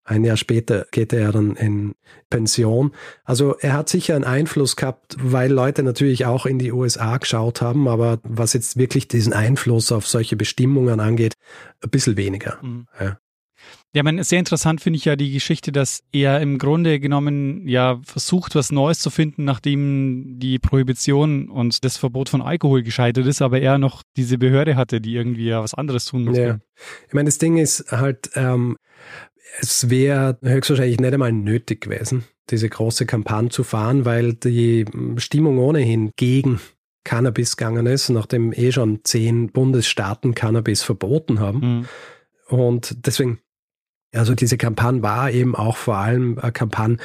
Ein 0.04 0.24
Jahr 0.24 0.36
später 0.36 0.86
geht 0.92 1.12
er 1.12 1.32
dann 1.32 1.56
in 1.56 1.96
Pension. 2.30 2.92
Also 3.24 3.56
er 3.58 3.72
hat 3.72 3.88
sicher 3.88 4.14
einen 4.14 4.24
Einfluss 4.24 4.76
gehabt, 4.76 5.16
weil 5.18 5.50
Leute 5.50 5.82
natürlich 5.82 6.26
auch 6.26 6.46
in 6.46 6.60
die 6.60 6.70
USA 6.70 7.16
geschaut 7.18 7.60
haben, 7.60 7.88
aber 7.88 8.20
was 8.22 8.52
jetzt 8.52 8.76
wirklich 8.76 9.08
diesen 9.08 9.32
Einfluss 9.32 9.90
auf 9.90 10.06
solche 10.06 10.36
Bestimmungen 10.36 11.00
angeht, 11.00 11.34
ein 11.82 11.90
bisschen 11.90 12.16
weniger. 12.16 12.58
Mhm. 12.62 12.86
Ja. 13.00 13.18
Ja, 13.96 14.02
man, 14.02 14.22
sehr 14.22 14.40
interessant 14.40 14.82
finde 14.82 14.98
ich 14.98 15.06
ja 15.06 15.16
die 15.16 15.32
Geschichte, 15.32 15.72
dass 15.72 16.02
er 16.12 16.42
im 16.42 16.58
Grunde 16.58 17.00
genommen 17.00 17.66
ja 17.66 17.98
versucht, 18.04 18.54
was 18.54 18.70
Neues 18.70 18.98
zu 18.98 19.08
finden, 19.08 19.44
nachdem 19.44 20.38
die 20.38 20.58
Prohibition 20.58 21.48
und 21.48 21.82
das 21.82 21.96
Verbot 21.96 22.28
von 22.28 22.42
Alkohol 22.42 22.82
gescheitert 22.82 23.26
ist, 23.26 23.40
aber 23.40 23.58
er 23.58 23.78
noch 23.78 24.02
diese 24.18 24.36
Behörde 24.36 24.76
hatte, 24.76 25.00
die 25.00 25.14
irgendwie 25.14 25.46
ja 25.46 25.62
was 25.62 25.72
anderes 25.72 26.04
tun 26.04 26.26
musste. 26.26 26.42
Ja. 26.42 26.58
Ich 27.08 27.14
meine, 27.14 27.24
das 27.24 27.38
Ding 27.38 27.56
ist 27.56 27.90
halt, 27.90 28.28
ähm, 28.34 28.76
es 29.60 29.88
wäre 29.88 30.36
höchstwahrscheinlich 30.42 31.00
nicht 31.00 31.14
einmal 31.14 31.32
nötig 31.32 31.80
gewesen, 31.80 32.24
diese 32.50 32.68
große 32.68 33.06
Kampagne 33.06 33.48
zu 33.48 33.64
fahren, 33.64 34.04
weil 34.04 34.34
die 34.34 34.84
Stimmung 35.16 35.56
ohnehin 35.56 36.10
gegen 36.16 36.60
Cannabis 37.02 37.56
gegangen 37.56 37.86
ist, 37.86 38.10
nachdem 38.10 38.52
eh 38.52 38.72
schon 38.72 39.00
zehn 39.04 39.50
Bundesstaaten 39.52 40.34
Cannabis 40.34 40.82
verboten 40.82 41.40
haben. 41.40 41.60
Mhm. 41.60 41.86
Und 42.48 43.06
deswegen 43.06 43.40
also 44.14 44.34
diese 44.34 44.56
Kampagne 44.56 45.02
war 45.02 45.30
eben 45.30 45.54
auch 45.54 45.76
vor 45.76 45.96
allem 45.96 46.38
eine 46.38 46.52
Kampagne 46.52 46.98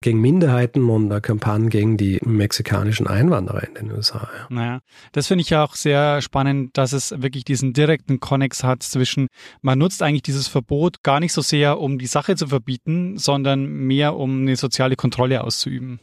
gegen 0.00 0.20
Minderheiten 0.20 0.88
und 0.88 1.10
eine 1.10 1.20
Kampagne 1.20 1.68
gegen 1.70 1.96
die 1.96 2.20
mexikanischen 2.24 3.08
Einwanderer 3.08 3.66
in 3.66 3.74
den 3.74 3.92
USA. 3.92 4.28
Ja. 4.32 4.46
Naja, 4.48 4.80
das 5.12 5.26
finde 5.26 5.42
ich 5.42 5.50
ja 5.50 5.64
auch 5.64 5.74
sehr 5.74 6.22
spannend, 6.22 6.76
dass 6.76 6.92
es 6.92 7.10
wirklich 7.20 7.44
diesen 7.44 7.72
direkten 7.72 8.20
Konnex 8.20 8.62
hat 8.62 8.82
zwischen, 8.84 9.26
man 9.60 9.78
nutzt 9.78 10.02
eigentlich 10.02 10.22
dieses 10.22 10.46
Verbot 10.46 11.02
gar 11.02 11.18
nicht 11.18 11.32
so 11.32 11.42
sehr, 11.42 11.80
um 11.80 11.98
die 11.98 12.06
Sache 12.06 12.36
zu 12.36 12.46
verbieten, 12.46 13.18
sondern 13.18 13.66
mehr, 13.66 14.14
um 14.14 14.42
eine 14.42 14.56
soziale 14.56 14.94
Kontrolle 14.94 15.42
auszuüben. 15.42 16.00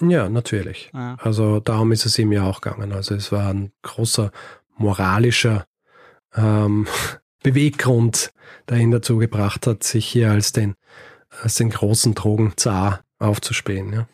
Ja, 0.00 0.28
natürlich. 0.28 0.90
Ja. 0.92 1.16
Also 1.20 1.60
darum 1.60 1.92
ist 1.92 2.06
es 2.06 2.18
ihm 2.18 2.32
ja 2.32 2.44
auch 2.44 2.60
gegangen. 2.60 2.92
Also 2.92 3.14
es 3.14 3.30
war 3.30 3.50
ein 3.50 3.72
großer 3.82 4.32
moralischer 4.76 5.64
ähm, 6.34 6.86
Beweggrund, 7.42 8.32
der 8.68 8.78
ihn 8.78 8.90
dazu 8.90 9.18
gebracht 9.18 9.66
hat, 9.66 9.84
sich 9.84 10.06
hier 10.06 10.30
als 10.30 10.52
den, 10.52 10.74
als 11.42 11.56
den 11.56 11.70
großen 11.70 12.14
Drogenzar 12.14 13.04
aufzuspähen. 13.18 13.92
Ja 13.92 14.08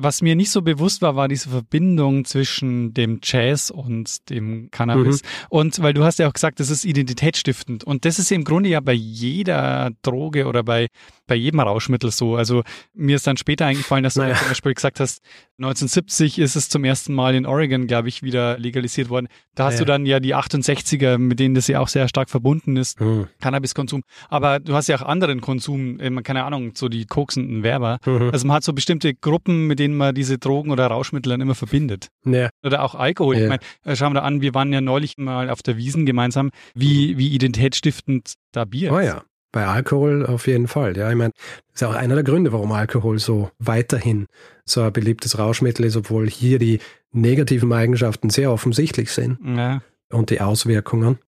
was 0.00 0.22
mir 0.22 0.36
nicht 0.36 0.50
so 0.50 0.62
bewusst 0.62 1.02
war, 1.02 1.16
war 1.16 1.26
diese 1.26 1.48
Verbindung 1.48 2.24
zwischen 2.24 2.94
dem 2.94 3.18
Jazz 3.22 3.70
und 3.70 4.30
dem 4.30 4.70
Cannabis. 4.70 5.22
Mhm. 5.22 5.26
Und 5.48 5.82
weil 5.82 5.92
du 5.92 6.04
hast 6.04 6.20
ja 6.20 6.28
auch 6.28 6.32
gesagt, 6.32 6.60
das 6.60 6.70
ist 6.70 6.84
identitätsstiftend. 6.84 7.82
Und 7.82 8.04
das 8.04 8.20
ist 8.20 8.30
im 8.30 8.44
Grunde 8.44 8.68
ja 8.68 8.80
bei 8.80 8.92
jeder 8.92 9.90
Droge 10.02 10.46
oder 10.46 10.62
bei, 10.62 10.86
bei 11.26 11.34
jedem 11.34 11.58
Rauschmittel 11.58 12.12
so. 12.12 12.36
Also 12.36 12.62
mir 12.94 13.16
ist 13.16 13.26
dann 13.26 13.36
später 13.36 13.66
eingefallen, 13.66 14.04
dass 14.04 14.14
naja. 14.14 14.34
du 14.34 14.38
zum 14.38 14.48
Beispiel 14.48 14.74
gesagt 14.74 15.00
hast, 15.00 15.20
1970 15.58 16.38
ist 16.38 16.54
es 16.54 16.68
zum 16.68 16.84
ersten 16.84 17.12
Mal 17.12 17.34
in 17.34 17.44
Oregon, 17.44 17.88
glaube 17.88 18.08
ich, 18.08 18.22
wieder 18.22 18.56
legalisiert 18.58 19.08
worden. 19.08 19.26
Da 19.56 19.64
hast 19.64 19.74
ja. 19.74 19.80
du 19.80 19.84
dann 19.86 20.06
ja 20.06 20.20
die 20.20 20.36
68er, 20.36 21.18
mit 21.18 21.40
denen 21.40 21.56
das 21.56 21.66
ja 21.66 21.80
auch 21.80 21.88
sehr 21.88 22.06
stark 22.06 22.30
verbunden 22.30 22.76
ist, 22.76 23.00
mhm. 23.00 23.26
Cannabiskonsum. 23.40 24.02
Aber 24.28 24.60
du 24.60 24.74
hast 24.74 24.86
ja 24.86 24.96
auch 24.96 25.02
anderen 25.02 25.40
Konsum, 25.40 25.98
keine 26.22 26.44
Ahnung, 26.44 26.72
so 26.74 26.88
die 26.88 27.06
koksenden 27.06 27.64
Werber. 27.64 27.98
Mhm. 28.06 28.30
Also 28.32 28.46
man 28.46 28.56
hat 28.56 28.64
so 28.64 28.72
bestimmte 28.72 29.12
Gruppen, 29.14 29.66
mit 29.66 29.80
denen 29.80 29.87
denen 29.88 29.96
man 29.96 30.14
diese 30.14 30.38
Drogen 30.38 30.70
oder 30.70 30.86
Rauschmittel 30.86 31.30
dann 31.30 31.40
immer 31.40 31.54
verbindet. 31.54 32.08
Ja. 32.24 32.50
Oder 32.62 32.82
auch 32.82 32.94
Alkohol. 32.94 33.36
Ja. 33.36 33.42
Ich 33.42 33.48
meine, 33.48 33.60
äh, 33.84 33.96
schauen 33.96 34.12
wir 34.12 34.20
da 34.20 34.26
an, 34.26 34.40
wir 34.40 34.54
waren 34.54 34.72
ja 34.72 34.80
neulich 34.80 35.16
mal 35.16 35.50
auf 35.50 35.62
der 35.62 35.76
Wiesen 35.76 36.06
gemeinsam, 36.06 36.50
wie, 36.74 37.18
wie 37.18 37.28
identitätsstiftend 37.28 38.34
da 38.52 38.64
Bier 38.64 38.90
ist. 38.90 38.94
Oh 38.94 39.00
ja. 39.00 39.22
Bei 39.50 39.66
Alkohol 39.66 40.26
auf 40.26 40.46
jeden 40.46 40.68
Fall. 40.68 40.94
Ja, 40.94 41.08
ich 41.08 41.16
meine, 41.16 41.32
das 41.32 41.76
ist 41.76 41.80
ja 41.80 41.88
auch 41.88 41.94
einer 41.94 42.14
der 42.14 42.24
Gründe, 42.24 42.52
warum 42.52 42.70
Alkohol 42.70 43.18
so 43.18 43.50
weiterhin 43.58 44.26
so 44.66 44.82
ein 44.82 44.92
beliebtes 44.92 45.38
Rauschmittel 45.38 45.86
ist, 45.86 45.96
obwohl 45.96 46.28
hier 46.28 46.58
die 46.58 46.80
negativen 47.12 47.72
Eigenschaften 47.72 48.28
sehr 48.28 48.52
offensichtlich 48.52 49.10
sind. 49.10 49.38
Ja. 49.42 49.80
Und 50.10 50.28
die 50.28 50.42
Auswirkungen. 50.42 51.18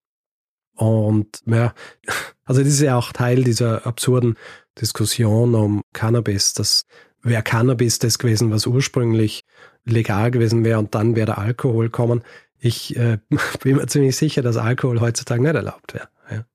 Und 0.75 1.41
ja, 1.47 1.73
also 2.45 2.61
das 2.61 2.69
ist 2.69 2.81
ja 2.81 2.95
auch 2.95 3.11
Teil 3.11 3.43
dieser 3.43 3.87
absurden 3.87 4.35
Diskussion 4.79 5.55
um 5.55 5.81
Cannabis, 5.91 6.53
dass 6.53 6.85
wäre 7.23 7.43
Cannabis 7.43 7.99
das 7.99 8.19
gewesen, 8.19 8.51
was 8.51 8.67
ursprünglich 8.67 9.43
legal 9.85 10.31
gewesen 10.31 10.63
wäre 10.63 10.79
und 10.79 10.95
dann 10.95 11.15
wäre 11.15 11.27
der 11.27 11.37
Alkohol 11.37 11.89
kommen. 11.89 12.21
Ich 12.59 12.95
äh, 12.95 13.19
bin 13.63 13.77
mir 13.77 13.87
ziemlich 13.87 14.15
sicher, 14.15 14.41
dass 14.41 14.57
Alkohol 14.57 15.01
heutzutage 15.01 15.41
nicht 15.41 15.55
erlaubt 15.55 15.93
wäre. 15.93 16.09
Ja. 16.29 16.45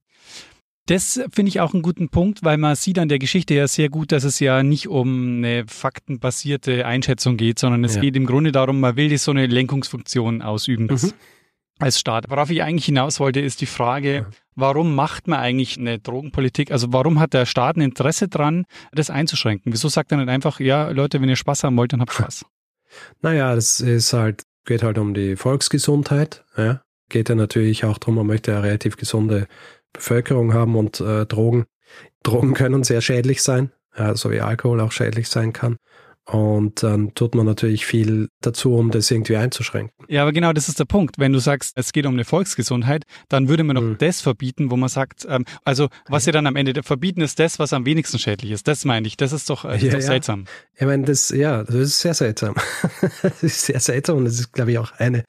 Das 0.87 1.21
finde 1.33 1.49
ich 1.49 1.61
auch 1.61 1.75
einen 1.75 1.83
guten 1.83 2.09
Punkt, 2.09 2.45
weil 2.45 2.59
man 2.59 2.77
sieht 2.77 2.99
an 2.99 3.09
der 3.09 3.19
Geschichte 3.19 3.55
ja 3.55 3.67
sehr 3.67 3.89
gut, 3.89 4.13
dass 4.13 4.25
es 4.25 4.39
ja 4.39 4.63
nicht 4.63 4.89
um 4.89 5.39
eine 5.39 5.65
faktenbasierte 5.67 6.87
Einschätzung 6.87 7.37
geht, 7.37 7.59
sondern 7.59 7.83
es 7.85 7.97
ja. 7.97 8.03
geht 8.03 8.17
im 8.17 8.27
Grunde 8.27 8.53
darum, 8.53 8.81
man 8.81 8.97
will 8.97 9.17
so 9.19 9.33
eine 9.33 9.47
Lenkungsfunktion 9.47 10.43
ausüben. 10.43 10.87
Mhm 10.87 11.13
als 11.79 12.01
Staat. 12.01 12.31
Worauf 12.31 12.51
ich 12.51 12.63
eigentlich 12.63 12.87
hinaus 12.87 13.21
wollte, 13.21 13.41
ist 13.41 13.61
die 13.61 13.67
Frage, 13.67 14.27
warum 14.57 14.95
macht 14.95 15.29
man 15.29 15.39
eigentlich 15.39 15.79
eine 15.79 15.99
Drogenpolitik? 15.99 16.73
Also 16.73 16.93
warum 16.93 17.21
hat 17.21 17.35
der 17.35 17.47
Staat 17.47 17.77
ein 17.77 17.83
Interesse 17.83 18.29
dran, 18.29 18.65
das 18.93 19.11
einzuschränken? 19.11 19.73
Wieso 19.73 19.89
sagt 19.89 20.11
er 20.11 20.19
nicht 20.19 20.29
einfach, 20.29 20.59
ja, 20.59 20.91
Leute, 20.91 21.21
wenn 21.21 21.29
ihr 21.29 21.37
Spaß 21.37 21.65
haben 21.65 21.77
wollt, 21.77 21.93
dann 21.93 22.01
habt 22.01 22.13
Spaß? 22.13 22.45
Naja, 23.21 23.55
das 23.55 23.81
ist 23.81 24.13
halt, 24.13 24.43
geht 24.65 24.83
halt 24.83 24.99
um 24.99 25.15
die 25.15 25.37
Volksgesundheit. 25.37 26.45
Ja. 26.57 26.83
Geht 27.09 27.29
ja 27.29 27.35
natürlich 27.37 27.85
auch 27.85 27.99
darum, 27.99 28.17
man 28.17 28.27
möchte 28.27 28.53
eine 28.53 28.65
relativ 28.65 28.97
gesunde 28.97 29.47
Bevölkerung 29.93 30.55
haben 30.55 30.75
und 30.75 31.01
äh, 31.01 31.27
Drogen. 31.27 31.67
Drogen 32.23 32.55
können 32.55 32.83
sehr 32.83 33.01
schädlich 33.01 33.43
sein, 33.43 33.71
ja, 33.97 34.17
so 34.17 34.31
wie 34.33 34.41
Alkohol 34.41 34.81
auch 34.81 34.91
schädlich 34.91 35.29
sein 35.29 35.53
kann. 35.53 35.77
Und 36.27 36.83
dann 36.83 37.15
tut 37.15 37.37
man 37.37 37.47
natürlich 37.47 37.87
viel 37.87 38.29
dazu, 38.41 38.75
um 38.75 38.91
das 38.91 39.11
irgendwie 39.13 39.37
einzuschränken. 39.37 39.95
Ja, 40.09 40.23
aber 40.23 40.33
genau 40.33 40.53
das 40.53 40.69
ist 40.69 40.81
der 40.81 40.85
Punkt. 40.85 41.19
Wenn 41.19 41.33
du 41.33 41.39
sagst, 41.39 41.73
es 41.77 41.93
geht 41.93 42.05
um 42.05 42.15
eine 42.15 42.25
Volksgesundheit, 42.25 43.05
dann 43.29 43.49
würde 43.49 43.63
man 43.63 43.77
doch 43.77 43.83
mhm. 43.83 43.99
das 43.99 44.21
verbieten, 44.21 44.73
wo 44.73 44.77
man 44.77 44.89
sagt, 44.89 45.25
ähm, 45.29 45.45
also 45.65 45.89
was 46.09 46.27
ja 46.27 46.33
dann 46.33 46.49
am 46.49 46.57
Ende 46.57 46.83
verbieten 46.83 47.21
ist 47.21 47.39
das, 47.39 47.61
was 47.61 47.73
am 47.73 47.87
wenigsten 47.87 48.19
schädlich 48.19 48.51
ist. 48.51 48.67
Das 48.67 48.85
meine 48.85 49.07
ich. 49.07 49.17
Das 49.17 49.33
ist 49.33 49.49
doch, 49.49 49.63
das 49.63 49.81
ja, 49.81 49.89
ist 49.89 49.95
doch 49.95 50.01
ja. 50.01 50.07
seltsam. 50.07 50.45
Ich 50.75 50.87
meine, 50.87 51.05
das, 51.05 51.29
ja, 51.29 51.63
das 51.63 51.77
ist 51.77 52.01
sehr 52.01 52.15
seltsam. 52.15 52.57
das 53.23 53.43
ist 53.45 53.65
sehr 53.65 53.79
seltsam 53.79 54.19
und 54.19 54.25
das 54.25 54.41
ist, 54.41 54.53
glaube 54.53 54.73
ich, 54.73 54.79
auch 54.79 54.93
eine, 54.99 55.25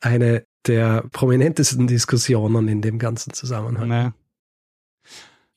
eine 0.00 0.44
der 0.66 1.04
prominentesten 1.12 1.86
Diskussionen 1.86 2.68
in 2.68 2.80
dem 2.80 2.98
ganzen 2.98 3.34
Zusammenhang. 3.34 3.88
Naja. 3.88 4.14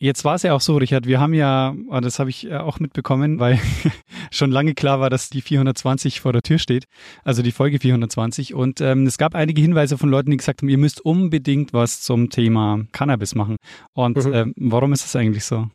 Jetzt 0.02 0.26
war 0.26 0.34
es 0.34 0.42
ja 0.42 0.56
auch 0.56 0.62
so, 0.62 0.78
Richard, 0.78 1.06
wir 1.06 1.20
haben 1.20 1.36
ja, 1.36 1.76
ah, 1.92 2.02
das 2.02 2.18
habe 2.18 2.32
ich 2.32 2.50
äh, 2.50 2.58
auch 2.58 2.80
mitbekommen, 2.80 3.40
weil 3.40 3.60
schon 4.32 4.50
lange 4.50 4.74
klar 4.74 5.00
war, 5.00 5.12
dass 5.12 5.30
die 5.30 5.42
420 5.42 6.22
vor 6.22 6.34
der 6.34 6.42
Tür 6.42 6.58
steht, 6.58 6.86
also 7.24 7.44
die 7.44 7.52
Folge 7.52 7.78
420. 7.78 8.56
Und 8.56 8.82
ähm, 8.82 9.06
es 9.06 9.20
gab 9.20 9.36
einige 9.36 9.62
Hinweise 9.62 10.00
von 10.00 10.10
Leuten, 10.10 10.32
die 10.32 10.38
gesagt 10.38 10.64
haben, 10.64 10.70
ihr 10.70 10.80
müsst 10.80 11.02
unbedingt 11.02 11.72
was 11.72 12.02
zum 12.02 12.32
Thema 12.32 12.84
Cannabis 12.94 13.36
machen. 13.36 13.58
Und 13.94 14.26
mhm. 14.26 14.34
ähm, 14.34 14.54
warum 14.58 14.92
ist 14.92 15.04
das 15.04 15.16
eigentlich 15.16 15.46
so? 15.46 15.68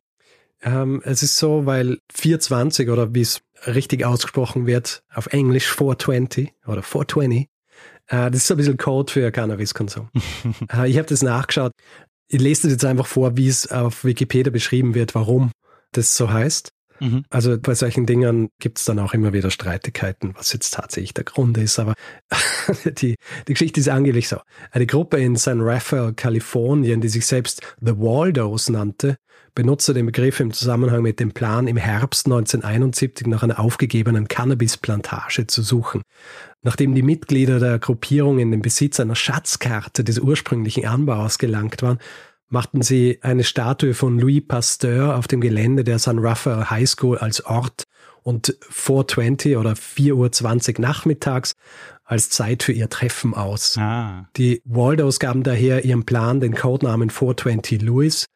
Ähm, 0.61 1.03
es 1.05 1.23
ist 1.23 1.37
so, 1.37 1.65
weil 1.67 1.99
420 2.13 2.89
oder 2.91 3.15
wie 3.15 3.21
es 3.21 3.43
richtig 3.69 4.05
ausgesprochen 4.05 4.67
wird, 4.67 5.05
auf 5.15 5.29
Englisch 5.29 5.69
420 5.69 6.53
oder 6.67 6.83
420, 6.83 7.49
äh, 8.09 8.31
das 8.31 8.37
ist 8.37 8.47
so 8.47 8.55
ein 8.55 8.59
bisschen 8.59 8.77
Code 8.77 9.13
für 9.13 9.31
Cannabiskonsum. 9.31 10.11
äh, 10.73 10.89
ich 10.89 10.99
habe 10.99 11.09
das 11.09 11.23
nachgeschaut. 11.23 11.73
Ich 12.29 12.41
lese 12.41 12.63
das 12.63 12.73
jetzt 12.73 12.85
einfach 12.85 13.07
vor, 13.07 13.37
wie 13.37 13.49
es 13.49 13.71
auf 13.71 14.05
Wikipedia 14.05 14.51
beschrieben 14.51 14.95
wird, 14.95 15.15
warum 15.15 15.53
das 15.93 16.17
so 16.17 16.31
heißt. 16.31 16.71
Mhm. 17.01 17.25
Also 17.31 17.59
bei 17.59 17.75
solchen 17.75 18.07
Dingen 18.07 18.49
gibt 18.59 18.79
es 18.79 18.85
dann 18.85 18.99
auch 18.99 19.15
immer 19.15 19.33
wieder 19.33 19.51
Streitigkeiten, 19.51 20.35
was 20.35 20.53
jetzt 20.53 20.75
tatsächlich 20.75 21.15
der 21.15 21.25
Grund 21.25 21.59
ist. 21.59 21.79
Aber 21.79 21.95
die, 22.85 23.17
die 23.47 23.53
Geschichte 23.53 23.81
ist 23.81 23.89
angeblich 23.89 24.29
so. 24.29 24.39
Eine 24.71 24.87
Gruppe 24.87 25.19
in 25.19 25.37
San 25.37 25.61
Rafael, 25.61 26.15
Kalifornien, 26.15 27.01
die 27.01 27.09
sich 27.09 27.27
selbst 27.27 27.63
The 27.81 27.97
Waldos 27.99 28.69
nannte, 28.69 29.17
benutzte 29.57 29.95
den 29.95 30.07
Begriff 30.07 30.39
im 30.39 30.53
Zusammenhang 30.53 31.03
mit 31.03 31.19
dem 31.19 31.33
Plan, 31.33 31.67
im 31.67 31.79
Herbst 31.79 32.27
1971 32.27 33.27
nach 33.27 33.43
einer 33.43 33.59
aufgegebenen 33.59 34.29
Cannabisplantage 34.29 35.49
zu 35.49 35.63
suchen. 35.63 36.03
Nachdem 36.63 36.95
die 36.95 37.03
Mitglieder 37.03 37.59
der 37.59 37.81
Gruppierung 37.81 38.39
in 38.39 38.53
den 38.53 38.63
Besitz 38.63 39.01
einer 39.01 39.17
Schatzkarte 39.17 40.05
des 40.05 40.21
ursprünglichen 40.21 40.87
Anbaus 40.87 41.39
gelangt 41.39 41.83
waren, 41.83 41.99
machten 42.49 42.83
sie 42.83 43.19
eine 43.23 43.43
Statue 43.43 43.95
von 43.95 44.21
Louis 44.21 44.43
Pasteur 44.47 45.17
auf 45.17 45.27
dem 45.27 45.41
Gelände 45.41 45.83
der 45.83 45.99
San 45.99 46.21
Rafael 46.21 46.71
High 46.71 46.89
School 46.89 47.19
als 47.19 47.45
Ort 47.45 47.85
und 48.23 48.57
4.20 48.71 49.59
oder 49.59 49.73
4.20 49.73 50.75
Uhr 50.75 50.81
nachmittags 50.83 51.55
als 52.05 52.29
Zeit 52.29 52.63
für 52.63 52.73
ihr 52.73 52.91
Treffen 52.91 53.35
aus. 53.35 53.77
Ah. 53.79 54.29
Die 54.37 54.61
Waldos 54.65 55.19
gaben 55.19 55.43
daher 55.43 55.85
ihrem 55.85 56.05
Plan 56.05 56.41
den 56.41 56.55
Codenamen 56.55 57.11
420 57.11 57.83
Louis. 57.83 58.27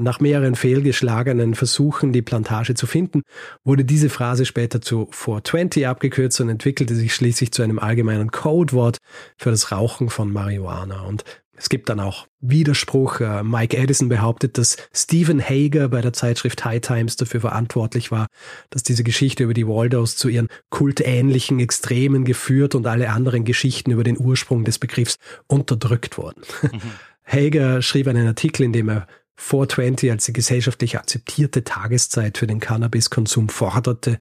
Nach 0.00 0.20
mehreren 0.20 0.54
fehlgeschlagenen 0.54 1.54
Versuchen, 1.54 2.12
die 2.12 2.22
Plantage 2.22 2.74
zu 2.74 2.86
finden, 2.86 3.22
wurde 3.64 3.84
diese 3.84 4.10
Phrase 4.10 4.46
später 4.46 4.80
zu 4.80 5.08
420 5.10 5.88
abgekürzt 5.88 6.40
und 6.40 6.48
entwickelte 6.48 6.94
sich 6.94 7.12
schließlich 7.12 7.50
zu 7.50 7.62
einem 7.62 7.80
allgemeinen 7.80 8.30
Codewort 8.30 8.98
für 9.36 9.50
das 9.50 9.72
Rauchen 9.72 10.08
von 10.08 10.32
Marihuana. 10.32 11.02
Und 11.02 11.24
es 11.58 11.68
gibt 11.68 11.88
dann 11.88 11.98
auch 11.98 12.28
Widerspruch. 12.40 13.20
Äh, 13.20 13.42
Mike 13.42 13.76
Edison 13.76 14.08
behauptet, 14.08 14.56
dass 14.56 14.76
Stephen 14.92 15.42
Hager 15.42 15.88
bei 15.88 16.00
der 16.00 16.12
Zeitschrift 16.12 16.64
High 16.64 16.80
Times 16.80 17.16
dafür 17.16 17.40
verantwortlich 17.40 18.12
war, 18.12 18.28
dass 18.70 18.84
diese 18.84 19.02
Geschichte 19.02 19.42
über 19.42 19.54
die 19.54 19.66
Waldos 19.66 20.16
zu 20.16 20.28
ihren 20.28 20.46
kultähnlichen 20.70 21.58
Extremen 21.58 22.24
geführt 22.24 22.76
und 22.76 22.86
alle 22.86 23.10
anderen 23.10 23.44
Geschichten 23.44 23.90
über 23.90 24.04
den 24.04 24.18
Ursprung 24.18 24.64
des 24.64 24.78
Begriffs 24.78 25.16
unterdrückt 25.48 26.16
wurden. 26.16 26.42
Mhm. 26.62 26.80
Hager 27.24 27.82
schrieb 27.82 28.06
einen 28.06 28.26
Artikel, 28.26 28.62
in 28.62 28.72
dem 28.72 28.88
er 28.88 29.06
420 29.38 30.10
als 30.10 30.24
die 30.24 30.32
gesellschaftlich 30.32 30.98
akzeptierte 30.98 31.62
Tageszeit 31.62 32.38
für 32.38 32.48
den 32.48 32.58
Cannabiskonsum 32.58 33.48
forderte. 33.48 34.18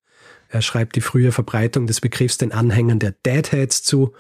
Er 0.48 0.62
schreibt 0.62 0.96
die 0.96 1.02
frühe 1.02 1.32
Verbreitung 1.32 1.88
des 1.88 2.02
Begriffs 2.02 2.38
den 2.38 2.52
Anhängern 2.52 3.00
der 3.00 3.12
Deadheads 3.26 3.84
zu, 3.84 4.14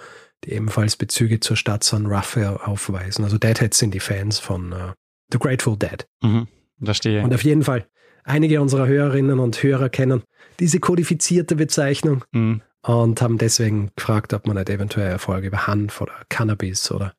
die 0.43 0.53
ebenfalls 0.53 0.95
Bezüge 0.95 1.39
zur 1.39 1.55
Stadt 1.55 1.83
San 1.83 2.07
Rafael 2.07 2.57
aufweisen. 2.57 3.23
Also 3.23 3.37
Deadheads 3.37 3.77
sind 3.77 3.93
die 3.93 3.99
Fans 3.99 4.39
von 4.39 4.73
uh, 4.73 4.93
The 5.31 5.37
Grateful 5.37 5.77
Dead. 5.77 6.05
Mhm, 6.21 6.47
verstehe. 6.83 7.23
Und 7.23 7.33
auf 7.33 7.43
jeden 7.43 7.63
Fall, 7.63 7.85
einige 8.23 8.59
unserer 8.59 8.87
Hörerinnen 8.87 9.39
und 9.39 9.61
Hörer 9.61 9.89
kennen 9.89 10.23
diese 10.59 10.79
kodifizierte 10.79 11.55
Bezeichnung 11.55 12.25
mhm. 12.31 12.63
und 12.81 13.21
haben 13.21 13.37
deswegen 13.37 13.91
gefragt, 13.95 14.33
ob 14.33 14.47
man 14.47 14.57
nicht 14.57 14.69
eventuell 14.69 15.11
Erfolge 15.11 15.47
über 15.47 15.67
Hanf 15.67 16.01
oder 16.01 16.13
Cannabis 16.29 16.91
oder 16.91 17.13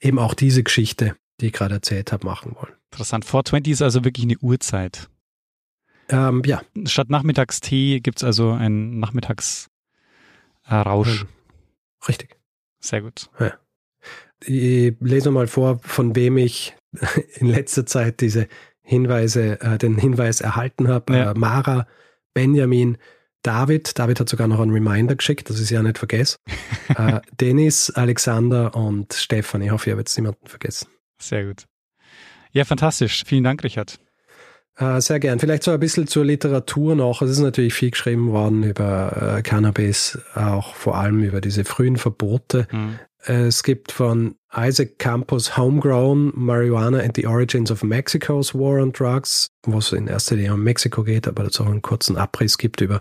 eben 0.00 0.20
auch 0.20 0.34
diese 0.34 0.62
Geschichte, 0.62 1.16
die 1.40 1.46
ich 1.46 1.52
gerade 1.52 1.74
erzählt 1.74 2.12
habe, 2.12 2.26
machen 2.26 2.54
wollen. 2.54 2.74
Interessant. 2.90 3.24
420 3.24 3.72
ist 3.72 3.82
also 3.82 4.04
wirklich 4.04 4.24
eine 4.24 4.38
Uhrzeit. 4.38 5.08
Ähm, 6.08 6.42
ja. 6.44 6.62
Statt 6.86 7.10
Nachmittagstee 7.10 8.00
gibt 8.00 8.18
es 8.18 8.24
also 8.24 8.52
einen 8.52 9.00
Nachmittagsrausch. 9.00 9.68
Hm. 11.20 11.28
Richtig. 12.08 12.36
Sehr 12.80 13.02
gut. 13.02 13.30
Ja. 13.40 13.54
Ich 14.44 14.94
lese 15.00 15.30
mal 15.30 15.46
vor, 15.46 15.78
von 15.82 16.14
wem 16.14 16.36
ich 16.36 16.76
in 17.36 17.46
letzter 17.46 17.86
Zeit 17.86 18.20
diese 18.20 18.48
Hinweise, 18.82 19.60
äh, 19.60 19.78
den 19.78 19.96
Hinweis 19.96 20.40
erhalten 20.42 20.88
habe. 20.88 21.16
Ja. 21.16 21.30
Äh, 21.32 21.34
Mara, 21.34 21.86
Benjamin, 22.34 22.98
David. 23.42 23.98
David 23.98 24.20
hat 24.20 24.28
sogar 24.28 24.46
noch 24.46 24.60
einen 24.60 24.72
Reminder 24.72 25.16
geschickt, 25.16 25.48
dass 25.48 25.56
ich 25.56 25.64
es 25.64 25.70
ja 25.70 25.82
nicht 25.82 25.98
vergesse. 25.98 26.36
äh, 26.96 27.20
Dennis, 27.40 27.90
Alexander 27.90 28.76
und 28.76 29.14
Stefan. 29.14 29.62
Ich 29.62 29.70
hoffe, 29.70 29.88
ich 29.88 29.92
habe 29.92 30.02
jetzt 30.02 30.16
niemanden 30.18 30.46
vergessen. 30.46 30.88
Sehr 31.20 31.46
gut. 31.46 31.64
Ja, 32.52 32.64
fantastisch. 32.64 33.24
Vielen 33.26 33.44
Dank, 33.44 33.64
Richard. 33.64 33.98
Äh, 34.76 35.00
sehr 35.00 35.20
gern. 35.20 35.38
Vielleicht 35.38 35.62
so 35.62 35.70
ein 35.70 35.80
bisschen 35.80 36.06
zur 36.06 36.24
Literatur 36.24 36.96
noch. 36.96 37.22
Es 37.22 37.30
ist 37.30 37.38
natürlich 37.38 37.74
viel 37.74 37.90
geschrieben 37.90 38.32
worden 38.32 38.64
über 38.64 39.36
äh, 39.38 39.42
Cannabis, 39.42 40.18
auch 40.34 40.74
vor 40.74 40.96
allem 40.96 41.22
über 41.22 41.40
diese 41.40 41.64
frühen 41.64 41.96
Verbote. 41.96 42.66
Mhm. 42.72 42.98
Es 43.26 43.62
gibt 43.62 43.90
von 43.90 44.34
Isaac 44.54 44.98
Campos 44.98 45.56
Homegrown 45.56 46.32
Marijuana 46.34 46.98
and 46.98 47.16
the 47.16 47.26
Origins 47.26 47.70
of 47.70 47.82
Mexico's 47.82 48.54
War 48.54 48.82
on 48.82 48.92
Drugs, 48.92 49.48
wo 49.64 49.78
es 49.78 49.92
in 49.92 50.08
erster 50.08 50.36
Linie 50.36 50.52
um 50.52 50.62
Mexiko 50.62 51.04
geht, 51.04 51.26
aber 51.26 51.44
es 51.44 51.58
auch 51.58 51.66
einen 51.66 51.80
kurzen 51.80 52.18
Abriss 52.18 52.58
gibt 52.58 52.80
über 52.80 53.00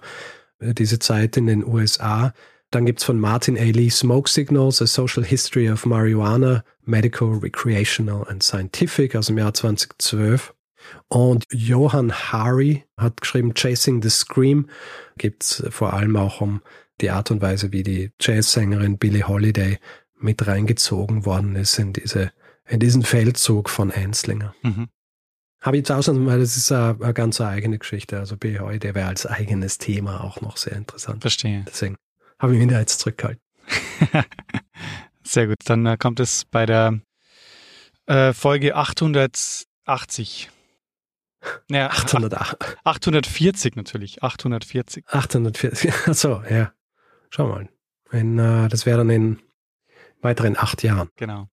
äh, 0.60 0.74
diese 0.74 1.00
Zeit 1.00 1.36
in 1.38 1.48
den 1.48 1.66
USA. 1.66 2.34
Dann 2.74 2.88
gibt 2.88 3.02
es 3.02 3.06
von 3.06 3.20
Martin 3.20 3.56
A. 3.56 3.66
Lee 3.66 3.92
Smoke 3.92 4.28
Signals, 4.28 4.82
A 4.82 4.88
Social 4.88 5.24
History 5.24 5.70
of 5.70 5.86
Marijuana, 5.86 6.64
Medical, 6.84 7.38
Recreational 7.38 8.28
and 8.28 8.42
Scientific 8.42 9.16
aus 9.16 9.28
dem 9.28 9.38
Jahr 9.38 9.54
2012. 9.54 10.56
Und 11.08 11.46
Johann 11.52 12.12
Hari 12.12 12.84
hat 12.98 13.22
geschrieben 13.22 13.54
Chasing 13.54 14.02
the 14.02 14.10
Scream. 14.10 14.68
Gibt 15.20 15.44
es 15.44 15.64
vor 15.70 15.94
allem 15.94 16.16
auch 16.16 16.42
um 16.42 16.64
die 17.00 17.12
Art 17.12 17.30
und 17.30 17.44
Weise, 17.44 17.72
wie 17.72 17.84
die 17.84 18.12
Jazzsängerin 18.20 18.98
Billie 18.98 19.28
Holiday 19.28 19.78
mit 20.20 20.48
reingezogen 20.48 21.28
worden 21.28 21.56
ist 21.56 21.78
in 21.78 21.94
diese 21.94 22.32
in 22.68 22.80
diesen 22.80 23.04
Feldzug 23.04 23.70
von 23.70 23.92
Einslinger. 23.92 24.56
Mhm. 24.64 24.88
Habe 25.62 25.78
ich 25.78 25.82
jetzt 25.82 25.92
ausnahmsweise, 25.92 26.32
weil 26.32 26.40
das 26.40 26.58
ist 26.58 26.72
eine, 26.72 26.98
eine 27.02 27.14
ganz 27.14 27.40
eigene 27.40 27.78
Geschichte. 27.78 28.18
Also 28.18 28.36
Billie 28.36 28.62
Holiday 28.62 28.96
wäre 28.96 29.10
als 29.10 29.28
eigenes 29.28 29.78
Thema 29.78 30.24
auch 30.24 30.42
noch 30.42 30.58
sehr 30.58 30.74
interessant. 30.74 31.22
Verstehe. 31.22 31.66
Deswegen 31.68 31.98
habe 32.40 32.54
ich 32.54 32.60
mich 32.60 32.70
da 32.70 32.80
jetzt 32.80 33.00
zurückgehalten. 33.00 33.42
sehr 35.24 35.48
gut. 35.48 35.58
Dann 35.66 35.86
äh, 35.86 35.98
kommt 35.98 36.20
es 36.20 36.46
bei 36.46 36.66
der 36.66 37.00
äh, 38.08 38.34
Folge 38.34 38.76
880 38.76 40.50
ja, 41.70 41.88
800, 41.92 42.34
840 42.84 43.76
natürlich, 43.76 44.24
840. 44.24 45.06
840, 45.08 45.94
achso, 46.08 46.44
ja. 46.50 46.74
Schau 47.30 47.48
mal. 47.48 47.70
In, 48.12 48.38
äh, 48.38 48.68
das 48.70 48.86
wäre 48.86 49.00
dann 49.00 49.10
in 49.10 49.40
weiteren 50.22 50.58
acht 50.58 50.84
Jahren. 50.84 51.10
Genau. 51.16 51.48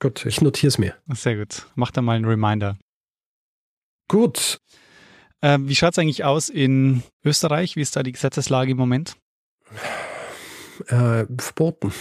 Gut, 0.00 0.24
ich 0.26 0.40
notiere 0.40 0.68
es 0.68 0.78
mir. 0.78 0.94
Sehr 1.08 1.36
gut. 1.36 1.66
Mach 1.74 1.90
da 1.90 2.02
mal 2.02 2.16
einen 2.16 2.24
Reminder. 2.24 2.78
Gut. 4.08 4.60
Äh, 5.40 5.58
wie 5.60 5.76
schaut 5.76 5.92
es 5.92 5.98
eigentlich 5.98 6.24
aus 6.24 6.48
in 6.48 7.02
Österreich? 7.24 7.76
Wie 7.76 7.82
ist 7.82 7.94
da 7.94 8.02
die 8.02 8.12
Gesetzeslage 8.12 8.72
im 8.72 8.76
Moment? 8.76 9.16
Äh, 10.86 11.26
verboten 11.38 11.92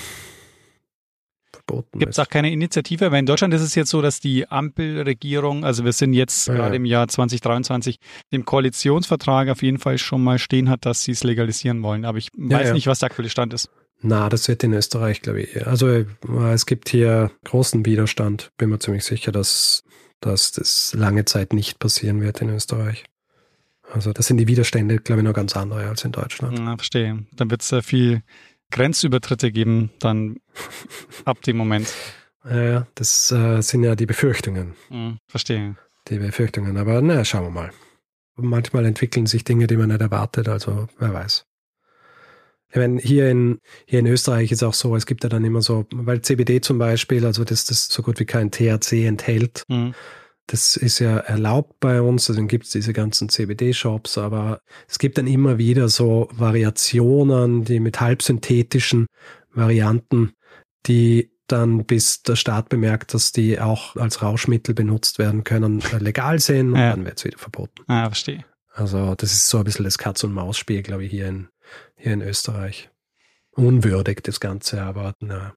verboten 1.67 1.99
Gibt 1.99 2.13
es 2.13 2.19
auch 2.19 2.29
keine 2.29 2.51
Initiative? 2.51 3.11
Weil 3.11 3.19
in 3.19 3.25
Deutschland 3.25 3.53
ist 3.53 3.61
es 3.61 3.75
jetzt 3.75 3.89
so, 3.89 4.01
dass 4.01 4.19
die 4.19 4.49
Ampelregierung, 4.49 5.65
also 5.65 5.85
wir 5.85 5.93
sind 5.93 6.13
jetzt 6.13 6.47
ja. 6.47 6.55
gerade 6.55 6.75
im 6.75 6.85
Jahr 6.85 7.07
2023, 7.07 7.99
dem 8.31 8.45
Koalitionsvertrag 8.45 9.49
auf 9.49 9.61
jeden 9.61 9.79
Fall 9.79 9.97
schon 9.97 10.23
mal 10.23 10.39
stehen 10.39 10.69
hat, 10.69 10.85
dass 10.85 11.03
sie 11.03 11.11
es 11.11 11.23
legalisieren 11.23 11.83
wollen. 11.83 12.05
Aber 12.05 12.17
ich 12.17 12.29
ja, 12.37 12.57
weiß 12.57 12.67
ja. 12.69 12.73
nicht, 12.73 12.87
was 12.87 12.99
der 12.99 13.07
aktuelle 13.07 13.29
Stand 13.29 13.53
ist. 13.53 13.69
Na, 14.01 14.29
das 14.29 14.47
wird 14.47 14.63
in 14.63 14.73
Österreich, 14.73 15.21
glaube 15.21 15.41
ich. 15.41 15.65
Also 15.67 15.87
äh, 15.87 16.05
es 16.53 16.65
gibt 16.65 16.89
hier 16.89 17.31
großen 17.45 17.85
Widerstand. 17.85 18.51
Bin 18.57 18.69
mir 18.69 18.79
ziemlich 18.79 19.03
sicher, 19.03 19.31
dass, 19.31 19.83
dass 20.19 20.51
das 20.51 20.93
lange 20.95 21.25
Zeit 21.25 21.53
nicht 21.53 21.79
passieren 21.79 22.21
wird 22.21 22.41
in 22.41 22.49
Österreich. 22.49 23.05
Also 23.91 24.11
das 24.11 24.27
sind 24.27 24.37
die 24.37 24.47
Widerstände, 24.47 24.97
glaube 24.97 25.21
ich, 25.21 25.25
noch 25.25 25.33
ganz 25.33 25.55
andere 25.55 25.87
als 25.87 26.03
in 26.03 26.11
Deutschland. 26.11 26.59
Ja, 26.59 26.75
verstehe. 26.75 27.25
Dann 27.31 27.49
wird 27.49 27.61
es 27.61 27.71
äh, 27.71 27.81
viel 27.81 28.21
Grenzübertritte 28.71 29.51
geben, 29.51 29.91
dann 29.99 30.37
ab 31.25 31.41
dem 31.41 31.57
Moment. 31.57 31.93
Ja, 32.49 32.87
das 32.95 33.31
äh, 33.31 33.61
sind 33.61 33.83
ja 33.83 33.95
die 33.95 34.05
Befürchtungen. 34.05 34.75
Mhm, 34.89 35.17
verstehe. 35.27 35.75
Die 36.07 36.19
Befürchtungen. 36.19 36.77
Aber 36.77 37.01
na, 37.01 37.25
schauen 37.25 37.45
wir 37.45 37.49
mal. 37.49 37.71
Manchmal 38.35 38.85
entwickeln 38.85 39.25
sich 39.25 39.43
Dinge, 39.43 39.67
die 39.67 39.77
man 39.77 39.89
nicht 39.89 40.01
erwartet, 40.01 40.47
also 40.47 40.87
wer 40.99 41.13
weiß. 41.13 41.45
Ich 42.69 42.75
meine, 42.75 42.99
hier 42.99 43.29
in, 43.29 43.59
hier 43.85 43.99
in 43.99 44.07
Österreich 44.07 44.51
ist 44.51 44.63
auch 44.63 44.73
so, 44.73 44.95
es 44.95 45.05
gibt 45.05 45.23
ja 45.23 45.29
dann 45.29 45.45
immer 45.45 45.61
so, 45.61 45.85
weil 45.93 46.21
CBD 46.21 46.61
zum 46.61 46.77
Beispiel, 46.77 47.25
also 47.25 47.43
das, 47.43 47.65
das 47.65 47.87
so 47.87 48.03
gut 48.03 48.19
wie 48.19 48.25
kein 48.25 48.51
THC 48.51 49.05
enthält, 49.05 49.63
mhm. 49.69 49.93
Das 50.47 50.77
ist 50.77 50.99
ja 50.99 51.17
erlaubt 51.17 51.79
bei 51.81 52.01
uns, 52.01 52.29
also 52.29 52.39
dann 52.39 52.47
gibt 52.47 52.65
es 52.65 52.71
diese 52.71 52.93
ganzen 52.93 53.27
CBD-Shops, 53.27 54.17
aber 54.17 54.61
es 54.87 54.97
gibt 54.97 55.17
dann 55.17 55.27
immer 55.27 55.57
wieder 55.57 55.89
so 55.89 56.29
Variationen, 56.31 57.65
die 57.65 57.81
mit 57.81 57.99
halbsynthetischen 57.99 59.07
Varianten, 59.53 60.31
die 60.85 61.31
dann 61.47 61.85
bis 61.85 62.23
der 62.23 62.35
Staat 62.35 62.69
bemerkt, 62.69 63.13
dass 63.13 63.31
die 63.31 63.59
auch 63.59 63.95
als 63.95 64.21
Rauschmittel 64.21 64.73
benutzt 64.73 65.19
werden 65.19 65.43
können, 65.43 65.81
äh, 65.93 65.97
legal 65.97 66.39
sind 66.39 66.73
und 66.73 66.79
ja. 66.79 66.91
dann 66.91 67.05
wird 67.05 67.17
es 67.17 67.25
wieder 67.25 67.37
verboten. 67.37 67.83
Ah, 67.87 68.05
verstehe. 68.05 68.45
Also 68.73 69.15
das 69.15 69.33
ist 69.33 69.49
so 69.49 69.57
ein 69.57 69.63
bisschen 69.63 69.85
das 69.85 69.97
Katz-und-Maus-Spiel, 69.97 70.83
glaube 70.83 71.05
ich, 71.05 71.11
hier 71.11 71.27
in, 71.27 71.47
hier 71.95 72.13
in 72.13 72.21
Österreich. 72.21 72.89
Unwürdig 73.51 74.21
das 74.23 74.39
Ganze, 74.39 74.81
aber 74.83 75.13
na. 75.19 75.55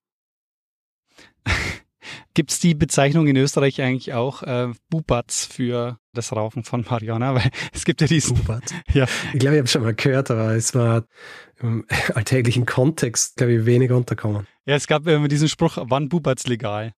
Gibt 2.33 2.51
es 2.51 2.59
die 2.59 2.73
Bezeichnung 2.73 3.27
in 3.27 3.35
Österreich 3.35 3.81
eigentlich 3.81 4.13
auch 4.13 4.43
äh, 4.43 4.69
Bubatz 4.89 5.45
für 5.45 5.97
das 6.13 6.31
Rauchen 6.31 6.63
von 6.63 6.85
Marihuana? 6.89 7.35
Weil 7.35 7.51
es 7.73 7.85
gibt 7.85 8.01
ja 8.01 8.07
diesen. 8.07 8.37
Bubatz? 8.37 8.73
Ja. 8.93 9.05
Ich 9.33 9.39
glaube, 9.39 9.55
ich 9.55 9.59
habe 9.59 9.67
schon 9.67 9.83
mal 9.83 9.93
gehört, 9.93 10.31
aber 10.31 10.55
es 10.55 10.73
war 10.75 11.05
im 11.59 11.85
alltäglichen 12.15 12.65
Kontext, 12.65 13.37
glaube 13.37 13.53
ich, 13.53 13.65
wenig 13.65 13.91
unterkommen. 13.91 14.47
Ja, 14.65 14.75
es 14.75 14.87
gab 14.87 15.07
immer 15.07 15.27
diesen 15.27 15.49
Spruch, 15.49 15.77
wann 15.81 16.09
Bubatz 16.09 16.47
legal? 16.47 16.93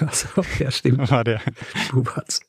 Also, 0.00 0.28
ja, 0.58 0.70
stimmt. 0.70 1.10
War 1.10 1.24
der. 1.24 1.40
Bubatz. 1.90 2.40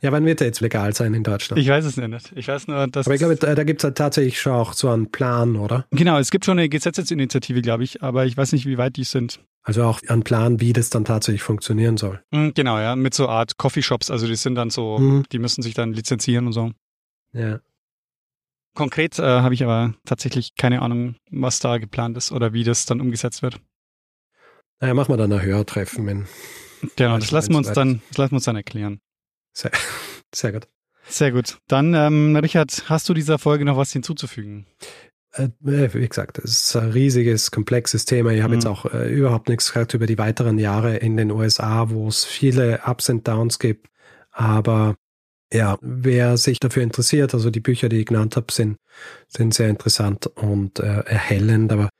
Ja, 0.00 0.12
wann 0.12 0.24
wird 0.24 0.40
er 0.40 0.46
jetzt 0.46 0.60
legal 0.60 0.94
sein 0.94 1.14
in 1.14 1.22
Deutschland? 1.22 1.60
Ich 1.60 1.68
weiß 1.68 1.84
es 1.84 1.96
nicht. 1.96 2.32
Ich 2.34 2.48
weiß 2.48 2.68
nur, 2.68 2.86
dass. 2.86 3.06
Aber 3.06 3.14
ich 3.14 3.20
glaube, 3.20 3.36
da, 3.36 3.64
gibt 3.64 3.80
es 3.80 3.84
halt 3.84 3.96
tatsächlich 3.96 4.40
schon 4.40 4.52
auch 4.52 4.72
so 4.72 4.88
einen 4.88 5.10
Plan, 5.10 5.56
oder? 5.56 5.86
Genau, 5.90 6.18
es 6.18 6.30
gibt 6.30 6.44
schon 6.44 6.58
eine 6.58 6.68
Gesetzesinitiative, 6.68 7.62
glaube 7.62 7.84
ich, 7.84 8.02
aber 8.02 8.26
ich 8.26 8.36
weiß 8.36 8.52
nicht, 8.52 8.66
wie 8.66 8.78
weit 8.78 8.96
die 8.96 9.04
sind. 9.04 9.40
Also 9.62 9.84
auch 9.84 10.00
einen 10.08 10.24
Plan, 10.24 10.60
wie 10.60 10.72
das 10.74 10.90
dann 10.90 11.04
tatsächlich 11.04 11.42
funktionieren 11.42 11.96
soll. 11.96 12.22
Mhm, 12.30 12.52
genau, 12.54 12.78
ja, 12.78 12.96
mit 12.96 13.14
so 13.14 13.28
Art 13.28 13.56
Coffeeshops. 13.56 14.10
Also 14.10 14.26
die 14.26 14.36
sind 14.36 14.56
dann 14.56 14.70
so, 14.70 14.98
mhm. 14.98 15.24
die 15.32 15.38
müssen 15.38 15.62
sich 15.62 15.74
dann 15.74 15.92
lizenzieren 15.92 16.46
und 16.46 16.52
so. 16.52 16.72
Ja. 17.32 17.60
Konkret 18.74 19.18
äh, 19.18 19.22
habe 19.22 19.54
ich 19.54 19.62
aber 19.62 19.94
tatsächlich 20.04 20.56
keine 20.56 20.82
Ahnung, 20.82 21.16
was 21.30 21.60
da 21.60 21.78
geplant 21.78 22.16
ist 22.16 22.32
oder 22.32 22.52
wie 22.52 22.64
das 22.64 22.86
dann 22.86 23.00
umgesetzt 23.00 23.42
wird. 23.42 23.60
Naja, 24.80 24.94
machen 24.94 25.12
wir 25.12 25.16
dann 25.16 25.32
ein 25.32 25.42
Hörtreffen. 25.42 26.06
Wenn 26.06 26.26
genau, 26.96 27.16
das 27.18 27.30
lassen 27.30 27.52
wir 27.52 27.58
uns 27.58 27.72
dann, 27.72 28.02
das 28.08 28.18
lassen 28.18 28.32
wir 28.32 28.36
uns 28.36 28.44
dann 28.44 28.56
erklären. 28.56 29.00
Sehr, 29.54 29.70
sehr 30.34 30.52
gut. 30.52 30.68
Sehr 31.06 31.32
gut. 31.32 31.58
Dann, 31.68 31.94
ähm, 31.94 32.36
Richard, 32.36 32.84
hast 32.88 33.08
du 33.08 33.14
dieser 33.14 33.38
Folge 33.38 33.64
noch 33.64 33.76
was 33.76 33.92
hinzuzufügen? 33.92 34.66
Äh, 35.32 35.48
wie 35.60 36.08
gesagt, 36.08 36.38
es 36.38 36.62
ist 36.62 36.76
ein 36.76 36.90
riesiges, 36.90 37.50
komplexes 37.50 38.04
Thema. 38.04 38.30
Ich 38.30 38.42
habe 38.42 38.54
mhm. 38.54 38.60
jetzt 38.60 38.66
auch 38.66 38.86
äh, 38.86 39.12
überhaupt 39.12 39.48
nichts 39.48 39.72
gesagt 39.72 39.94
über 39.94 40.06
die 40.06 40.18
weiteren 40.18 40.58
Jahre 40.58 40.96
in 40.96 41.16
den 41.16 41.30
USA, 41.30 41.90
wo 41.90 42.08
es 42.08 42.24
viele 42.24 42.80
Ups 42.86 43.08
und 43.10 43.26
Downs 43.26 43.58
gibt. 43.58 43.88
Aber 44.30 44.96
ja, 45.52 45.78
wer 45.80 46.36
sich 46.36 46.58
dafür 46.58 46.82
interessiert, 46.82 47.34
also 47.34 47.50
die 47.50 47.60
Bücher, 47.60 47.88
die 47.88 48.00
ich 48.00 48.06
genannt 48.06 48.36
habe, 48.36 48.52
sind, 48.52 48.76
sind 49.28 49.54
sehr 49.54 49.68
interessant 49.68 50.26
und 50.26 50.80
äh, 50.80 51.00
erhellend. 51.00 51.72
Aber 51.72 51.90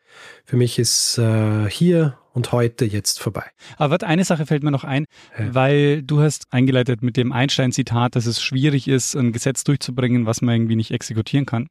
für 0.45 0.57
mich 0.57 0.79
ist 0.79 1.19
äh, 1.19 1.69
hier 1.69 2.19
und 2.35 2.53
heute 2.53 2.85
jetzt 2.85 3.21
vorbei. 3.21 3.45
Aber 3.79 4.03
eine 4.03 4.25
Sache 4.25 4.45
fällt 4.45 4.65
mir 4.65 4.73
noch 4.73 4.85
ein, 4.85 5.07
ja. 5.39 5.55
weil 5.55 6.03
du 6.03 6.21
hast 6.21 6.47
eingeleitet 6.51 7.03
mit 7.03 7.17
dem 7.17 7.33
Einstein-Zitat, 7.33 8.17
dass 8.17 8.27
es 8.27 8.43
schwierig 8.43 8.89
ist, 8.89 9.15
ein 9.15 9.33
Gesetz 9.33 9.65
durchzubringen, 9.65 10.27
was 10.27 10.43
man 10.43 10.57
irgendwie 10.57 10.77
nicht 10.77 10.91
exekutieren 10.91 11.47
kann 11.47 11.69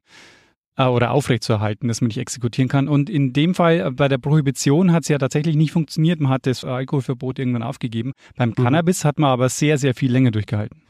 äh, 0.76 0.84
oder 0.84 1.12
aufrechtzuerhalten, 1.12 1.86
dass 1.86 2.00
man 2.00 2.08
nicht 2.08 2.18
exekutieren 2.18 2.68
kann. 2.68 2.88
Und 2.88 3.10
in 3.10 3.34
dem 3.34 3.54
Fall 3.54 3.80
äh, 3.80 3.90
bei 3.90 4.08
der 4.08 4.18
Prohibition 4.18 4.92
hat 4.92 5.02
es 5.02 5.08
ja 5.08 5.18
tatsächlich 5.18 5.54
nicht 5.54 5.70
funktioniert. 5.70 6.18
Man 6.18 6.32
hat 6.32 6.46
das 6.46 6.64
Alkoholverbot 6.64 7.38
irgendwann 7.38 7.62
aufgegeben. 7.62 8.12
Beim 8.34 8.50
mhm. 8.50 8.54
Cannabis 8.54 9.04
hat 9.04 9.18
man 9.18 9.30
aber 9.30 9.50
sehr, 9.50 9.76
sehr 9.76 9.94
viel 9.94 10.10
länger 10.10 10.30
durchgehalten. 10.30 10.82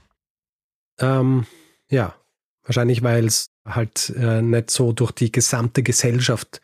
Ähm, 1.01 1.47
ja, 1.91 2.15
wahrscheinlich, 2.63 3.03
weil 3.03 3.27
es 3.27 3.51
halt 3.67 4.11
äh, 4.17 4.41
nicht 4.41 4.71
so 4.71 4.93
durch 4.93 5.11
die 5.11 5.33
gesamte 5.33 5.83
Gesellschaft 5.83 6.61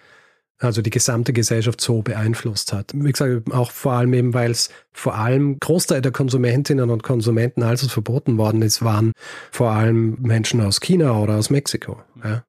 also 0.61 0.83
die 0.83 0.91
gesamte 0.91 1.33
Gesellschaft 1.33 1.81
so 1.81 2.03
beeinflusst 2.03 2.73
hat. 2.73 2.93
Wie 2.95 3.11
gesagt, 3.11 3.51
auch 3.53 3.71
vor 3.71 3.93
allem 3.93 4.13
eben, 4.13 4.35
weil 4.35 4.51
es 4.51 4.71
vor 4.93 5.17
allem 5.17 5.59
Großteil 5.59 6.03
der 6.03 6.13
Konsumentinnen 6.13 6.91
und 6.91 7.03
Konsumenten, 7.03 7.63
als 7.63 7.83
es 7.83 7.93
verboten 7.93 8.37
worden 8.37 8.63
ist, 8.63 8.83
waren 8.83 9.13
vor 9.51 9.71
allem 9.71 10.19
Menschen 10.21 10.61
aus 10.61 10.81
China 10.81 11.19
oder 11.19 11.37
aus 11.37 11.51
Mexiko. 11.51 12.03
Ja. 12.23 12.45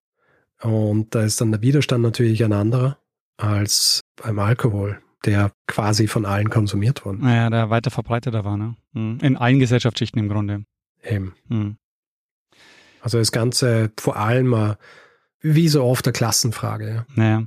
Und 0.61 1.15
da 1.15 1.23
ist 1.23 1.41
dann 1.41 1.51
der 1.51 1.61
Widerstand 1.61 2.03
natürlich 2.03 2.43
ein 2.43 2.53
anderer 2.53 2.97
als 3.37 4.01
beim 4.21 4.37
Alkohol, 4.39 5.01
der 5.25 5.51
quasi 5.67 6.07
von 6.07 6.25
allen 6.25 6.49
konsumiert 6.49 7.05
wurde. 7.05 7.23
Naja, 7.23 7.49
der 7.49 7.69
weiter 7.69 7.89
verbreiteter 7.89 8.45
war, 8.45 8.57
ne? 8.57 8.75
Hm. 8.93 9.19
In 9.21 9.37
allen 9.37 9.59
Gesellschaftsschichten 9.59 10.19
im 10.19 10.29
Grunde. 10.29 10.65
Eben. 11.03 11.33
Mhm. 11.47 11.77
Also 12.99 13.17
das 13.17 13.31
Ganze 13.31 13.91
vor 13.99 14.17
allem 14.17 14.75
wie 15.39 15.67
so 15.69 15.83
oft 15.83 16.05
eine 16.05 16.13
Klassenfrage. 16.13 16.87
Ja. 16.87 17.05
Naja. 17.15 17.43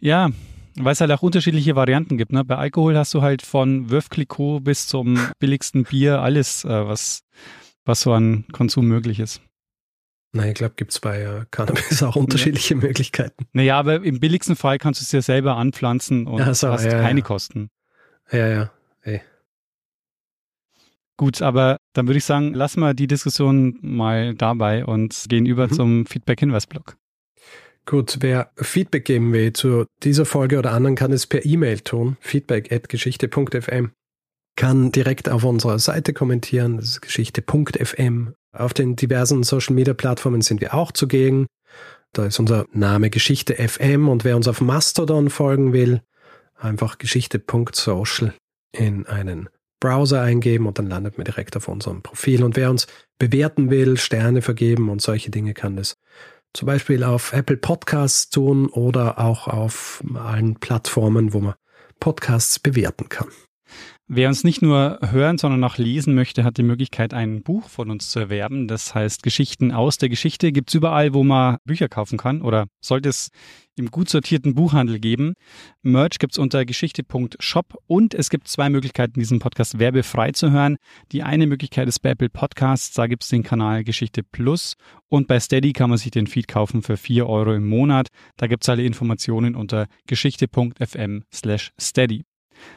Ja, 0.00 0.30
weil 0.76 0.92
es 0.92 1.00
halt 1.00 1.10
auch 1.12 1.22
unterschiedliche 1.22 1.76
Varianten 1.76 2.16
gibt. 2.16 2.32
Ne? 2.32 2.44
Bei 2.44 2.56
Alkohol 2.56 2.96
hast 2.96 3.14
du 3.14 3.22
halt 3.22 3.42
von 3.42 3.88
Clicquot 3.88 4.60
bis 4.60 4.86
zum 4.86 5.18
billigsten 5.38 5.84
Bier 5.84 6.20
alles, 6.20 6.64
äh, 6.64 6.86
was, 6.86 7.22
was 7.84 8.00
so 8.00 8.12
an 8.12 8.44
Konsum 8.52 8.86
möglich 8.86 9.20
ist. 9.20 9.42
Nein, 10.32 10.50
ich 10.50 10.54
glaube, 10.54 10.74
gibt 10.76 10.92
es 10.92 11.00
bei 11.00 11.22
äh, 11.22 11.44
Cannabis 11.50 12.02
auch 12.02 12.16
unterschiedliche 12.16 12.74
ja. 12.74 12.80
Möglichkeiten. 12.80 13.46
Naja, 13.52 13.78
aber 13.78 14.02
im 14.02 14.20
billigsten 14.20 14.54
Fall 14.54 14.78
kannst 14.78 15.00
du 15.00 15.02
es 15.02 15.10
dir 15.10 15.22
selber 15.22 15.56
anpflanzen 15.56 16.26
und 16.26 16.54
so, 16.54 16.68
hast 16.68 16.84
ja, 16.84 17.00
keine. 17.00 17.22
Kosten. 17.22 17.68
Ja, 18.30 18.46
ja. 18.46 18.70
Ey. 19.02 19.22
Gut, 21.16 21.42
aber 21.42 21.78
dann 21.92 22.06
würde 22.06 22.18
ich 22.18 22.24
sagen, 22.24 22.54
lassen 22.54 22.80
wir 22.80 22.94
die 22.94 23.08
Diskussion 23.08 23.76
mal 23.82 24.34
dabei 24.34 24.84
und 24.84 25.26
gehen 25.28 25.46
über 25.46 25.66
mhm. 25.66 25.72
zum 25.72 26.06
Feedback-Hinweis-Blog. 26.06 26.96
Gut, 27.86 28.18
wer 28.20 28.50
Feedback 28.56 29.04
geben 29.04 29.32
will 29.32 29.52
zu 29.52 29.86
dieser 30.02 30.24
Folge 30.24 30.58
oder 30.58 30.72
anderen, 30.72 30.96
kann 30.96 31.12
es 31.12 31.26
per 31.26 31.44
E-Mail 31.44 31.80
tun. 31.80 32.16
Feedback 32.20 32.70
at 32.72 32.88
geschichte.fm. 32.88 33.90
Kann 34.56 34.92
direkt 34.92 35.28
auf 35.28 35.44
unserer 35.44 35.78
Seite 35.78 36.12
kommentieren, 36.12 36.76
das 36.76 36.86
ist 36.86 37.00
geschichte.fm. 37.00 38.34
Auf 38.52 38.74
den 38.74 38.96
diversen 38.96 39.42
Social 39.42 39.74
Media 39.74 39.94
Plattformen 39.94 40.42
sind 40.42 40.60
wir 40.60 40.74
auch 40.74 40.92
zugegen. 40.92 41.46
Da 42.12 42.26
ist 42.26 42.38
unser 42.38 42.66
Name 42.72 43.10
Geschichte 43.10 43.54
FM 43.54 44.08
und 44.08 44.24
wer 44.24 44.36
uns 44.36 44.48
auf 44.48 44.60
Mastodon 44.60 45.30
folgen 45.30 45.72
will, 45.72 46.02
einfach 46.56 46.98
geschichte.social 46.98 48.34
in 48.72 49.06
einen 49.06 49.48
Browser 49.80 50.20
eingeben 50.20 50.66
und 50.66 50.78
dann 50.78 50.88
landet 50.88 51.16
man 51.16 51.24
direkt 51.24 51.56
auf 51.56 51.68
unserem 51.68 52.02
Profil. 52.02 52.44
Und 52.44 52.56
wer 52.56 52.70
uns 52.70 52.86
bewerten 53.18 53.70
will, 53.70 53.96
Sterne 53.96 54.42
vergeben 54.42 54.90
und 54.90 55.00
solche 55.00 55.30
Dinge 55.30 55.54
kann 55.54 55.76
das 55.76 55.96
zum 56.52 56.66
Beispiel 56.66 57.04
auf 57.04 57.32
Apple 57.32 57.56
Podcasts 57.56 58.30
tun 58.30 58.68
oder 58.68 59.18
auch 59.18 59.48
auf 59.48 60.02
allen 60.14 60.56
Plattformen, 60.56 61.32
wo 61.32 61.40
man 61.40 61.54
Podcasts 62.00 62.58
bewerten 62.58 63.08
kann. 63.08 63.28
Wer 64.12 64.26
uns 64.26 64.42
nicht 64.42 64.60
nur 64.60 64.98
hören, 65.08 65.38
sondern 65.38 65.62
auch 65.62 65.78
lesen 65.78 66.16
möchte, 66.16 66.42
hat 66.42 66.58
die 66.58 66.64
Möglichkeit, 66.64 67.14
ein 67.14 67.44
Buch 67.44 67.68
von 67.68 67.90
uns 67.90 68.10
zu 68.10 68.18
erwerben. 68.18 68.66
Das 68.66 68.92
heißt 68.92 69.22
Geschichten 69.22 69.70
aus 69.70 69.98
der 69.98 70.08
Geschichte. 70.08 70.50
Gibt 70.50 70.70
es 70.70 70.74
überall, 70.74 71.14
wo 71.14 71.22
man 71.22 71.58
Bücher 71.64 71.88
kaufen 71.88 72.18
kann 72.18 72.42
oder 72.42 72.66
sollte 72.80 73.08
es 73.08 73.30
im 73.76 73.92
gut 73.92 74.08
sortierten 74.08 74.56
Buchhandel 74.56 74.98
geben. 74.98 75.34
Merch 75.82 76.18
gibt 76.18 76.32
es 76.32 76.38
unter 76.38 76.64
geschichte.shop 76.64 77.76
und 77.86 78.12
es 78.14 78.30
gibt 78.30 78.48
zwei 78.48 78.68
Möglichkeiten, 78.68 79.20
diesen 79.20 79.38
Podcast 79.38 79.78
werbefrei 79.78 80.32
zu 80.32 80.50
hören. 80.50 80.78
Die 81.12 81.22
eine 81.22 81.46
Möglichkeit 81.46 81.86
ist 81.86 82.00
bei 82.00 82.10
Apple 82.10 82.30
Podcasts, 82.30 82.92
da 82.92 83.06
gibt 83.06 83.22
es 83.22 83.28
den 83.28 83.44
Kanal 83.44 83.84
Geschichte 83.84 84.24
Plus 84.24 84.74
und 85.06 85.28
bei 85.28 85.38
Steady 85.38 85.72
kann 85.72 85.88
man 85.88 85.98
sich 85.98 86.10
den 86.10 86.26
Feed 86.26 86.48
kaufen 86.48 86.82
für 86.82 86.96
4 86.96 87.28
Euro 87.28 87.54
im 87.54 87.68
Monat. 87.68 88.08
Da 88.36 88.48
gibt 88.48 88.64
es 88.64 88.68
alle 88.68 88.82
Informationen 88.82 89.54
unter 89.54 89.86
geschichte.fm 90.08 91.22
slash 91.32 91.70
steady. 91.80 92.24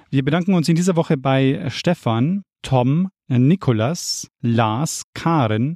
Wir 0.09 0.23
bedanken 0.23 0.53
uns 0.53 0.69
in 0.69 0.75
dieser 0.75 0.95
Woche 0.95 1.17
bei 1.17 1.69
Stefan, 1.69 2.43
Tom, 2.61 3.09
Nikolas, 3.27 4.29
Lars, 4.41 5.03
Karen, 5.13 5.75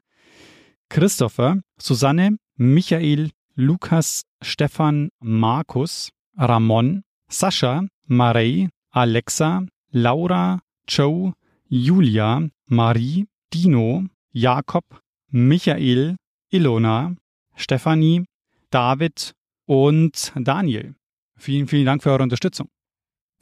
Christopher, 0.89 1.61
Susanne, 1.79 2.37
Michael, 2.55 3.31
Lukas, 3.55 4.23
Stefan, 4.41 5.09
Markus, 5.19 6.11
Ramon, 6.37 7.03
Sascha, 7.29 7.87
Marei, 8.05 8.69
Alexa, 8.91 9.65
Laura, 9.91 10.59
Joe, 10.87 11.33
Julia, 11.67 12.47
Marie, 12.67 13.25
Dino, 13.53 14.05
Jakob, 14.31 14.85
Michael, 15.29 16.15
Ilona, 16.49 17.15
Stefanie, 17.55 18.25
David 18.69 19.33
und 19.65 20.31
Daniel. 20.35 20.95
Vielen, 21.35 21.67
vielen 21.67 21.85
Dank 21.85 22.03
für 22.03 22.11
eure 22.11 22.23
Unterstützung. 22.23 22.69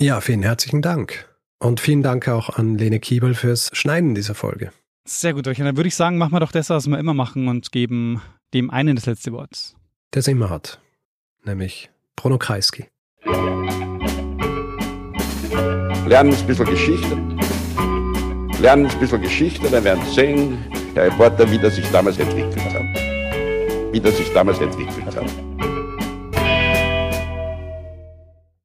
Ja, 0.02 0.20
vielen 0.20 0.44
herzlichen 0.44 0.82
Dank. 0.82 1.26
Und 1.58 1.80
vielen 1.80 2.04
Dank 2.04 2.28
auch 2.28 2.50
an 2.50 2.78
Lene 2.78 3.00
Kiebel 3.00 3.34
fürs 3.34 3.70
Schneiden 3.72 4.14
dieser 4.14 4.36
Folge. 4.36 4.72
Sehr 5.08 5.34
gut, 5.34 5.48
Dann 5.48 5.58
würde 5.78 5.88
ich 5.88 5.96
sagen, 5.96 6.18
machen 6.18 6.34
wir 6.34 6.42
doch 6.42 6.52
das, 6.52 6.70
was 6.70 6.88
wir 6.88 7.00
immer 7.00 7.14
machen 7.14 7.48
und 7.48 7.72
geben 7.72 8.22
dem 8.54 8.70
einen 8.70 8.98
das 8.98 9.06
letzte 9.06 9.32
Wort. 9.32 9.74
Der 10.14 10.20
es 10.20 10.28
immer 10.28 10.50
hat. 10.50 10.82
Nämlich 11.46 11.90
Bruno 12.18 12.38
Kreisky. 12.38 12.88
Lernen 16.06 16.34
ein 16.36 16.48
bisschen 16.48 16.66
Geschichte. 16.66 17.16
Lernen 18.60 18.88
ein 18.88 19.00
bisschen 19.00 19.22
Geschichte, 19.22 19.70
dann 19.70 19.86
werden 19.86 20.04
Sie 20.08 20.14
sehen, 20.14 20.58
der 20.94 21.06
Reporter, 21.06 21.50
wie 21.50 21.58
das 21.58 21.74
sich 21.78 21.90
damals 21.92 22.18
entwickelt 22.20 22.74
hat. 22.74 23.94
Wie 23.94 24.02
das 24.02 24.18
sich 24.18 24.34
damals 24.34 24.60
entwickelt 24.60 25.16
hat. 25.16 25.75